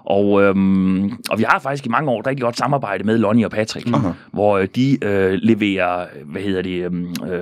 Og, 0.06 0.42
øhm, 0.44 1.06
og 1.30 1.38
vi 1.38 1.44
har 1.50 1.60
faktisk 1.60 1.86
i 1.86 1.90
mange 1.90 2.12
år 2.12 2.28
rigtig 2.28 2.42
godt 2.42 2.58
samarbejde 2.58 3.04
med 3.04 3.18
Lonnie 3.18 3.46
og 3.46 3.52
Patrick, 3.52 3.88
Aha. 3.94 4.10
hvor 4.32 4.58
øh, 4.58 4.68
de 4.76 4.98
øh, 5.06 5.34
leverer, 5.34 6.06
hvad 6.26 6.42
hedder 6.42 6.62
det, 6.62 6.86
øhm, 6.86 7.14
øh, 7.28 7.42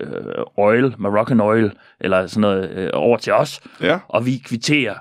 øh, 0.00 0.44
oil, 0.56 0.94
Moroccan 0.98 1.40
oil, 1.40 1.72
eller 2.00 2.26
sådan 2.26 2.40
noget, 2.40 2.70
øh, 2.70 2.90
over 2.92 3.16
til 3.16 3.32
os. 3.32 3.60
ja. 3.82 3.98
Og 4.08 4.26
vi 4.26 4.42
kvitterer 4.44 4.94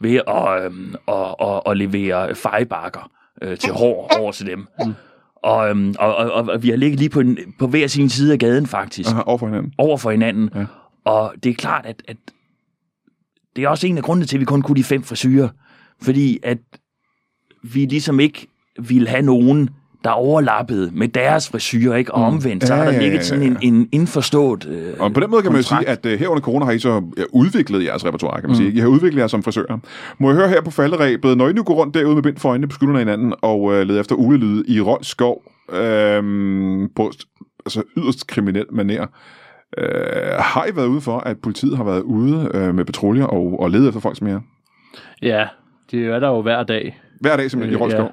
ved 0.00 0.20
at, 0.28 0.64
øhm, 0.64 0.94
at, 1.08 1.34
at, 1.48 1.60
at 1.66 1.76
levere 1.76 2.34
fejbakker 2.34 3.10
øh, 3.42 3.56
til 3.58 3.72
hår 3.72 4.10
over 4.20 4.32
til 4.32 4.46
dem. 4.46 4.66
Og, 5.36 5.70
øhm, 5.70 5.94
og, 5.98 6.16
og, 6.16 6.32
og 6.32 6.62
vi 6.62 6.70
har 6.70 6.76
ligget 6.76 6.98
lige 6.98 7.10
på, 7.10 7.20
en, 7.20 7.38
på 7.58 7.66
hver 7.66 7.86
sin 7.86 8.08
side 8.08 8.32
af 8.32 8.38
gaden 8.38 8.66
faktisk, 8.66 9.10
Aha, 9.10 9.22
over 9.26 9.38
for 9.38 9.46
hinanden. 9.46 9.72
over 9.78 9.96
for 9.96 10.10
hinanden. 10.10 10.50
Ja. 10.54 10.64
Og 11.04 11.34
det 11.42 11.50
er 11.50 11.54
klart, 11.54 11.86
at, 11.86 12.02
at 12.08 12.16
det 13.56 13.64
er 13.64 13.68
også 13.68 13.86
en 13.86 13.96
af 13.98 14.04
grundene 14.04 14.26
til, 14.26 14.36
at 14.36 14.40
vi 14.40 14.44
kun 14.44 14.62
kunne 14.62 14.76
de 14.76 14.84
fem 14.84 15.02
frisyrer. 15.02 15.48
Fordi 16.04 16.38
at 16.42 16.58
vi 17.62 17.84
ligesom 17.84 18.20
ikke 18.20 18.46
ville 18.88 19.08
have 19.08 19.22
nogen, 19.22 19.70
der 20.04 20.10
overlappede 20.10 20.90
med 20.94 21.08
deres 21.08 21.48
frisyrer, 21.48 21.96
ikke? 21.96 22.14
Og 22.14 22.24
omvendt, 22.24 22.66
så 22.66 22.74
Ja, 22.74 22.78
har 22.78 22.84
der 22.86 22.92
ja, 22.96 23.00
ligget 23.02 23.18
ja, 23.18 23.22
sådan 23.22 23.42
en, 23.42 23.56
en 23.62 23.88
indforstået 23.92 24.66
øh, 24.66 24.94
Og 24.98 25.12
på 25.12 25.20
den 25.20 25.30
måde 25.30 25.42
kan 25.42 25.52
man 25.52 25.60
jo 25.60 25.68
kontrakt. 25.68 26.02
sige, 26.04 26.10
at 26.12 26.14
uh, 26.14 26.20
her 26.20 26.28
under 26.28 26.40
corona 26.42 26.64
har 26.64 26.72
I 26.72 26.78
så 26.78 27.02
ja, 27.18 27.22
udviklet 27.32 27.84
jeres 27.84 28.04
repertoire, 28.04 28.40
kan 28.40 28.50
man 28.50 28.58
Mm. 28.58 28.64
sige. 28.64 28.72
I 28.72 28.78
har 28.78 28.88
udviklet 28.88 29.20
jer 29.20 29.26
som 29.26 29.42
frisører. 29.42 29.78
Må 30.18 30.28
jeg 30.28 30.36
høre 30.36 30.48
her 30.48 30.60
på 30.60 30.70
falderæbet, 30.70 31.36
når 31.38 31.48
I 31.48 31.52
nu 31.52 31.62
går 31.62 31.74
rundt 31.74 31.94
derude 31.94 32.14
med 32.14 32.22
bind 32.22 32.36
for 32.36 32.48
øjnene 32.48 32.68
på 32.68 32.74
skuldrene 32.74 32.98
af 32.98 33.04
hinanden 33.04 33.34
og 33.42 33.62
uh, 33.62 33.72
leder 33.80 34.00
efter 34.00 34.14
ulelyde 34.14 34.64
i 34.68 34.80
Rold 34.80 35.04
Skov 35.04 35.42
øhm, 35.72 36.88
på 36.96 37.12
altså 37.66 37.82
yderst 37.96 38.26
kriminel 38.26 38.66
maner, 38.72 39.06
øh, 39.78 39.86
har 40.38 40.66
I 40.66 40.76
været 40.76 40.86
ude 40.86 41.00
for, 41.00 41.18
at 41.18 41.36
politiet 41.42 41.76
har 41.76 41.84
været 41.84 42.02
ude 42.02 42.50
øh, 42.54 42.74
med 42.74 42.84
patruljer 42.84 43.24
og, 43.24 43.60
og 43.60 43.70
ledet 43.70 43.88
efter 43.88 44.00
folk 44.00 44.18
som 44.18 44.26
jer? 44.26 44.40
Ja, 45.22 45.46
det 45.90 46.06
er 46.06 46.18
der 46.18 46.28
jo 46.28 46.42
hver 46.42 46.62
dag. 46.62 47.00
Hver 47.20 47.36
dag 47.36 47.50
simpelthen 47.50 47.78
i 47.78 47.82
Rold 47.82 47.90
Skov? 47.90 48.12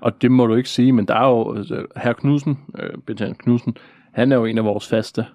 Og 0.00 0.22
det 0.22 0.30
må 0.30 0.46
du 0.46 0.54
ikke 0.54 0.68
sige, 0.68 0.92
men 0.92 1.08
der 1.08 1.14
er 1.14 1.28
jo 1.28 1.56
altså, 1.56 1.86
herr 1.96 2.12
Knudsen, 2.12 2.58
øh, 2.78 2.90
Betjan 3.06 3.34
Knudsen, 3.34 3.76
han 4.12 4.32
er 4.32 4.36
jo 4.36 4.44
en 4.44 4.58
af 4.58 4.64
vores 4.64 4.88
faste 4.88 5.26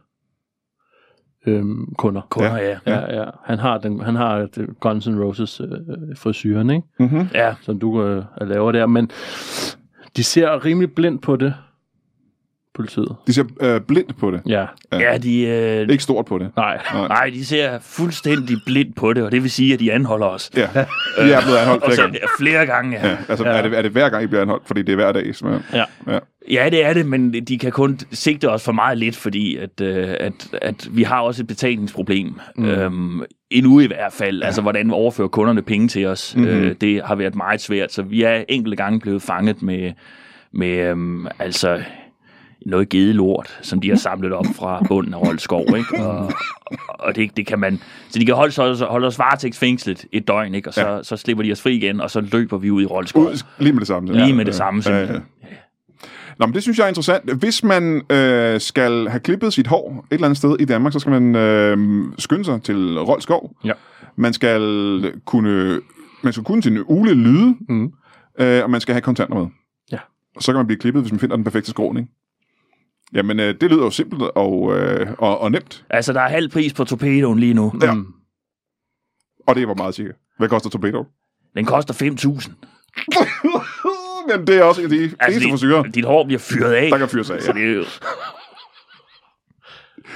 øhm, 1.47 1.93
kunder. 1.97 2.21
kunder, 2.29 2.57
ja. 2.57 2.77
ja. 2.85 2.99
Ja, 2.99 3.19
ja. 3.21 3.29
Han 3.43 3.59
har, 3.59 3.77
den, 3.77 4.01
han 4.01 4.15
har 4.15 4.37
det 4.37 4.79
Guns 4.79 5.07
N' 5.07 5.23
Roses 5.23 5.61
øh, 5.61 5.67
frisyren, 6.15 6.69
ikke? 6.69 6.87
Mm-hmm. 6.99 7.27
ja. 7.33 7.55
som 7.61 7.79
du 7.79 8.03
øh, 8.03 8.23
laver 8.41 8.71
der, 8.71 8.85
men 8.85 9.11
de 10.17 10.23
ser 10.23 10.65
rimelig 10.65 10.95
blindt 10.95 11.21
på 11.21 11.35
det, 11.35 11.53
politiet. 12.77 13.15
De 13.27 13.33
ser 13.33 13.43
øh, 13.61 13.81
blindt 13.81 14.17
på 14.17 14.31
det. 14.31 14.41
Ja, 14.47 14.65
Ja, 14.91 15.17
de, 15.17 15.41
øh, 15.45 15.89
Ikke 15.89 16.03
stort 16.03 16.25
på 16.25 16.37
det. 16.37 16.49
nej. 16.55 16.81
nej, 16.93 17.29
de 17.33 17.45
ser 17.45 17.79
fuldstændig 17.81 18.57
blind 18.65 18.93
på 18.93 19.13
det, 19.13 19.23
og 19.23 19.31
det 19.31 19.43
vil 19.43 19.51
sige, 19.51 19.73
at 19.73 19.79
de 19.79 19.91
anholder 19.93 20.25
os. 20.27 20.51
Ja, 20.55 20.61
I 20.63 21.29
er 21.29 21.41
blevet 21.41 21.57
anholdt 21.57 21.83
Og 21.83 21.87
flere 21.91 21.95
så, 21.95 22.01
gange. 22.01 22.19
flere 22.39 22.65
gange, 22.65 22.97
ja. 22.97 23.07
Ja, 23.09 23.17
altså, 23.29 23.45
Er, 23.45 23.61
det, 23.61 23.77
er 23.77 23.81
det 23.81 23.91
hver 23.91 24.09
gang, 24.09 24.23
I 24.23 24.27
bliver 24.27 24.41
anholdt? 24.41 24.67
Fordi 24.67 24.81
det 24.81 24.91
er 24.91 24.95
hver 24.95 25.11
dag, 25.11 25.35
simpelthen. 25.35 25.79
Ja. 26.07 26.13
Ja. 26.13 26.19
Ja, 26.51 26.69
det 26.69 26.85
er 26.85 26.93
det, 26.93 27.05
men 27.05 27.33
de 27.33 27.57
kan 27.57 27.71
kun 27.71 27.99
sigte 28.11 28.49
os 28.49 28.63
for 28.63 28.71
meget 28.71 28.97
lidt, 28.97 29.15
fordi 29.15 29.57
at, 29.57 29.81
øh, 29.81 30.13
at, 30.19 30.33
at 30.61 30.87
vi 30.91 31.03
har 31.03 31.19
også 31.21 31.43
et 31.43 31.47
betalingsproblem. 31.47 32.33
Mm. 32.55 32.65
Øhm, 32.65 33.21
endnu 33.49 33.79
i 33.79 33.87
hvert 33.87 34.13
fald. 34.13 34.39
Ja. 34.39 34.45
Altså, 34.45 34.61
hvordan 34.61 34.91
overfører 34.91 35.27
kunderne 35.27 35.61
penge 35.61 35.87
til 35.87 36.05
os? 36.05 36.35
Mm-hmm. 36.35 36.51
Øh, 36.51 36.75
det 36.81 37.01
har 37.05 37.15
været 37.15 37.35
meget 37.35 37.61
svært, 37.61 37.91
så 37.93 38.01
vi 38.01 38.23
er 38.23 38.43
enkelte 38.49 38.75
gange 38.77 38.99
blevet 38.99 39.21
fanget 39.21 39.61
med, 39.61 39.91
med 40.53 40.67
øhm, 40.77 41.27
altså 41.39 41.81
noget 42.67 42.89
givet 42.89 43.15
lort, 43.15 43.59
som 43.61 43.81
de 43.81 43.89
har 43.89 43.95
samlet 43.95 44.33
op 44.33 44.45
fra 44.55 44.83
bunden 44.87 45.13
af 45.13 45.21
Rold 45.21 45.39
Skov, 45.39 45.65
ikke? 45.77 46.05
Og, 46.05 46.31
og 46.89 47.15
det, 47.15 47.37
det 47.37 47.47
kan 47.47 47.59
man... 47.59 47.79
Så 48.09 48.19
de 48.19 48.25
kan 48.25 48.35
holde, 48.35 48.61
os- 48.61 48.79
holde 48.79 49.07
os 49.07 49.19
varetægtsfængslet 49.19 50.05
et 50.11 50.27
døgn, 50.27 50.55
ikke? 50.55 50.69
Og 50.69 50.73
så, 50.73 50.81
Ja. 50.81 50.95
ja. 50.95 51.03
så 51.03 51.17
slipper 51.17 51.43
de 51.43 51.51
os 51.51 51.61
fri 51.61 51.75
igen, 51.75 52.01
og 52.01 52.11
så 52.11 52.21
løber 52.21 52.57
vi 52.57 52.71
ud 52.71 52.81
i 52.81 52.85
Rold 52.85 53.07
Skov. 53.07 53.23
Ud, 53.23 53.43
lige 53.59 53.73
med 53.73 53.79
det 53.79 53.87
samme. 53.87 54.13
Lige 54.13 54.33
med 54.33 54.45
det 54.45 54.55
samme, 54.55 54.81
simpelthen. 54.83 55.21
Nå, 56.39 56.45
men 56.45 56.53
det 56.53 56.61
synes 56.63 56.77
jeg 56.77 56.83
er 56.83 56.87
interessant. 56.87 57.33
Hvis 57.39 57.63
man 57.63 58.01
øh, 58.11 58.59
skal 58.59 59.07
have 59.07 59.19
klippet 59.19 59.53
sit 59.53 59.67
hår 59.67 60.05
et 60.11 60.13
eller 60.13 60.25
andet 60.27 60.37
sted 60.37 60.55
i 60.59 60.65
Danmark, 60.65 60.93
så 60.93 60.99
skal 60.99 61.21
man 61.21 61.35
øh, 61.35 62.05
skynde 62.19 62.45
sig 62.45 62.61
til 62.63 62.99
Rold 62.99 63.21
Skov. 63.21 63.51
Ja. 63.65 63.71
Man 64.15 64.33
skal 64.33 65.13
kunne, 65.25 65.79
man 66.21 66.33
skal 66.33 66.43
kunne 66.43 66.63
sin 66.63 66.83
ule 66.87 67.13
lyde, 67.13 67.55
Mm. 67.69 67.91
øh, 68.39 68.63
og 68.63 68.69
man 68.69 68.81
skal 68.81 68.93
have 68.93 69.01
kontanter 69.01 69.35
med. 69.35 69.47
Ja. 69.91 69.97
Og 70.35 70.43
så 70.43 70.51
kan 70.51 70.57
man 70.59 70.67
blive 70.67 70.79
klippet, 70.79 71.01
hvis 71.03 71.11
man 71.11 71.19
finder 71.19 71.35
den 71.35 71.43
perfekte 71.43 71.69
skråning. 71.69 72.09
Jamen, 73.13 73.39
øh, 73.39 73.55
det 73.61 73.71
lyder 73.71 73.83
jo 73.83 73.89
simpelt 73.89 74.21
og, 74.21 74.77
øh, 74.77 75.07
og, 75.17 75.39
og 75.39 75.51
nemt. 75.51 75.85
Altså, 75.89 76.13
der 76.13 76.21
er 76.21 76.29
halv 76.29 76.49
pris 76.49 76.73
på 76.73 76.83
torpedoen 76.83 77.39
lige 77.39 77.53
nu. 77.53 77.73
Ja. 77.81 77.93
Mm. 77.93 78.07
Og 79.47 79.55
det 79.55 79.67
var 79.67 79.73
meget 79.73 79.95
cirka. 79.95 80.11
Hvad 80.37 80.49
koster 80.49 80.69
torpedo? 80.69 81.03
Den 81.55 81.65
koster 81.65 81.93
5.000. 81.93 82.51
Men 84.29 84.47
det 84.47 84.57
er 84.57 84.63
også 84.63 84.81
en 84.81 84.85
af 84.85 84.89
de 84.89 85.03
altså, 85.03 85.15
eneste 85.25 85.43
dit, 85.43 85.51
frisyrer, 85.51 85.83
dit 85.83 86.05
hår 86.05 86.25
bliver 86.25 86.39
fyret 86.39 86.73
af. 86.73 86.89
der 86.91 86.97
kan 86.97 87.09
fyre 87.09 87.23
sig 87.23 87.35
af. 87.35 87.41
Så 87.41 87.53
det 87.53 87.63
er 87.63 87.73
jo... 87.73 87.83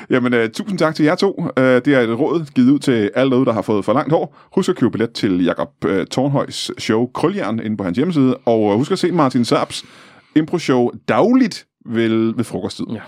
Jamen, 0.09 0.33
uh, 0.33 0.39
tusind 0.53 0.79
tak 0.79 0.95
til 0.95 1.05
jer 1.05 1.15
to. 1.15 1.39
Uh, 1.39 1.47
det 1.57 1.87
er 1.87 1.99
et 1.99 2.19
råd 2.19 2.45
givet 2.55 2.71
ud 2.71 2.79
til 2.79 3.11
alle 3.15 3.31
derude, 3.31 3.45
der 3.45 3.53
har 3.53 3.61
fået 3.61 3.85
for 3.85 3.93
langt 3.93 4.11
hår. 4.13 4.37
Husk 4.55 4.69
at 4.69 4.75
købe 4.75 4.91
billet 4.91 5.13
til 5.13 5.43
Jakob 5.43 5.69
uh, 5.85 6.03
Tornhøjs 6.11 6.71
show 6.77 7.07
Krøljern 7.13 7.59
inde 7.59 7.77
på 7.77 7.83
hans 7.83 7.97
hjemmeside. 7.97 8.37
Og 8.37 8.61
uh, 8.61 8.75
husk 8.75 8.91
at 8.91 8.99
se 8.99 9.11
Martin 9.11 9.45
Saps 9.45 9.85
impro-show 10.35 10.91
dagligt 11.07 11.67
ved, 11.85 12.35
ved 12.35 12.43
frokosttid. 12.43 12.85
Ja. 12.91 12.99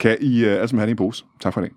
Kan 0.00 0.16
I 0.20 0.44
uh, 0.44 0.50
alle 0.52 0.68
sammen 0.68 0.78
have 0.78 0.86
det 0.86 0.90
i 0.90 0.90
en 0.90 0.96
pose. 0.96 1.24
Tak 1.40 1.54
for 1.54 1.60
det. 1.60 1.70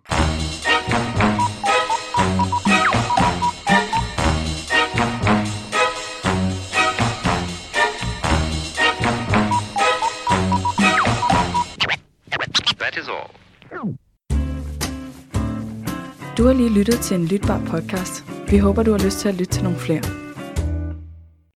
That 12.80 12.98
is 12.98 13.08
all. 13.10 13.98
Du 16.38 16.46
har 16.46 16.54
lige 16.54 16.70
lyttet 16.70 17.00
til 17.00 17.18
en 17.18 17.26
lytbar 17.26 17.62
podcast. 17.68 18.26
Vi 18.50 18.58
håber, 18.58 18.84
du 18.84 18.92
har 18.92 19.06
lyst 19.06 19.20
til 19.20 19.30
at 19.30 19.36
lytte 19.36 19.54
til 19.54 19.64
nogle 19.64 19.80
flere. 19.80 20.25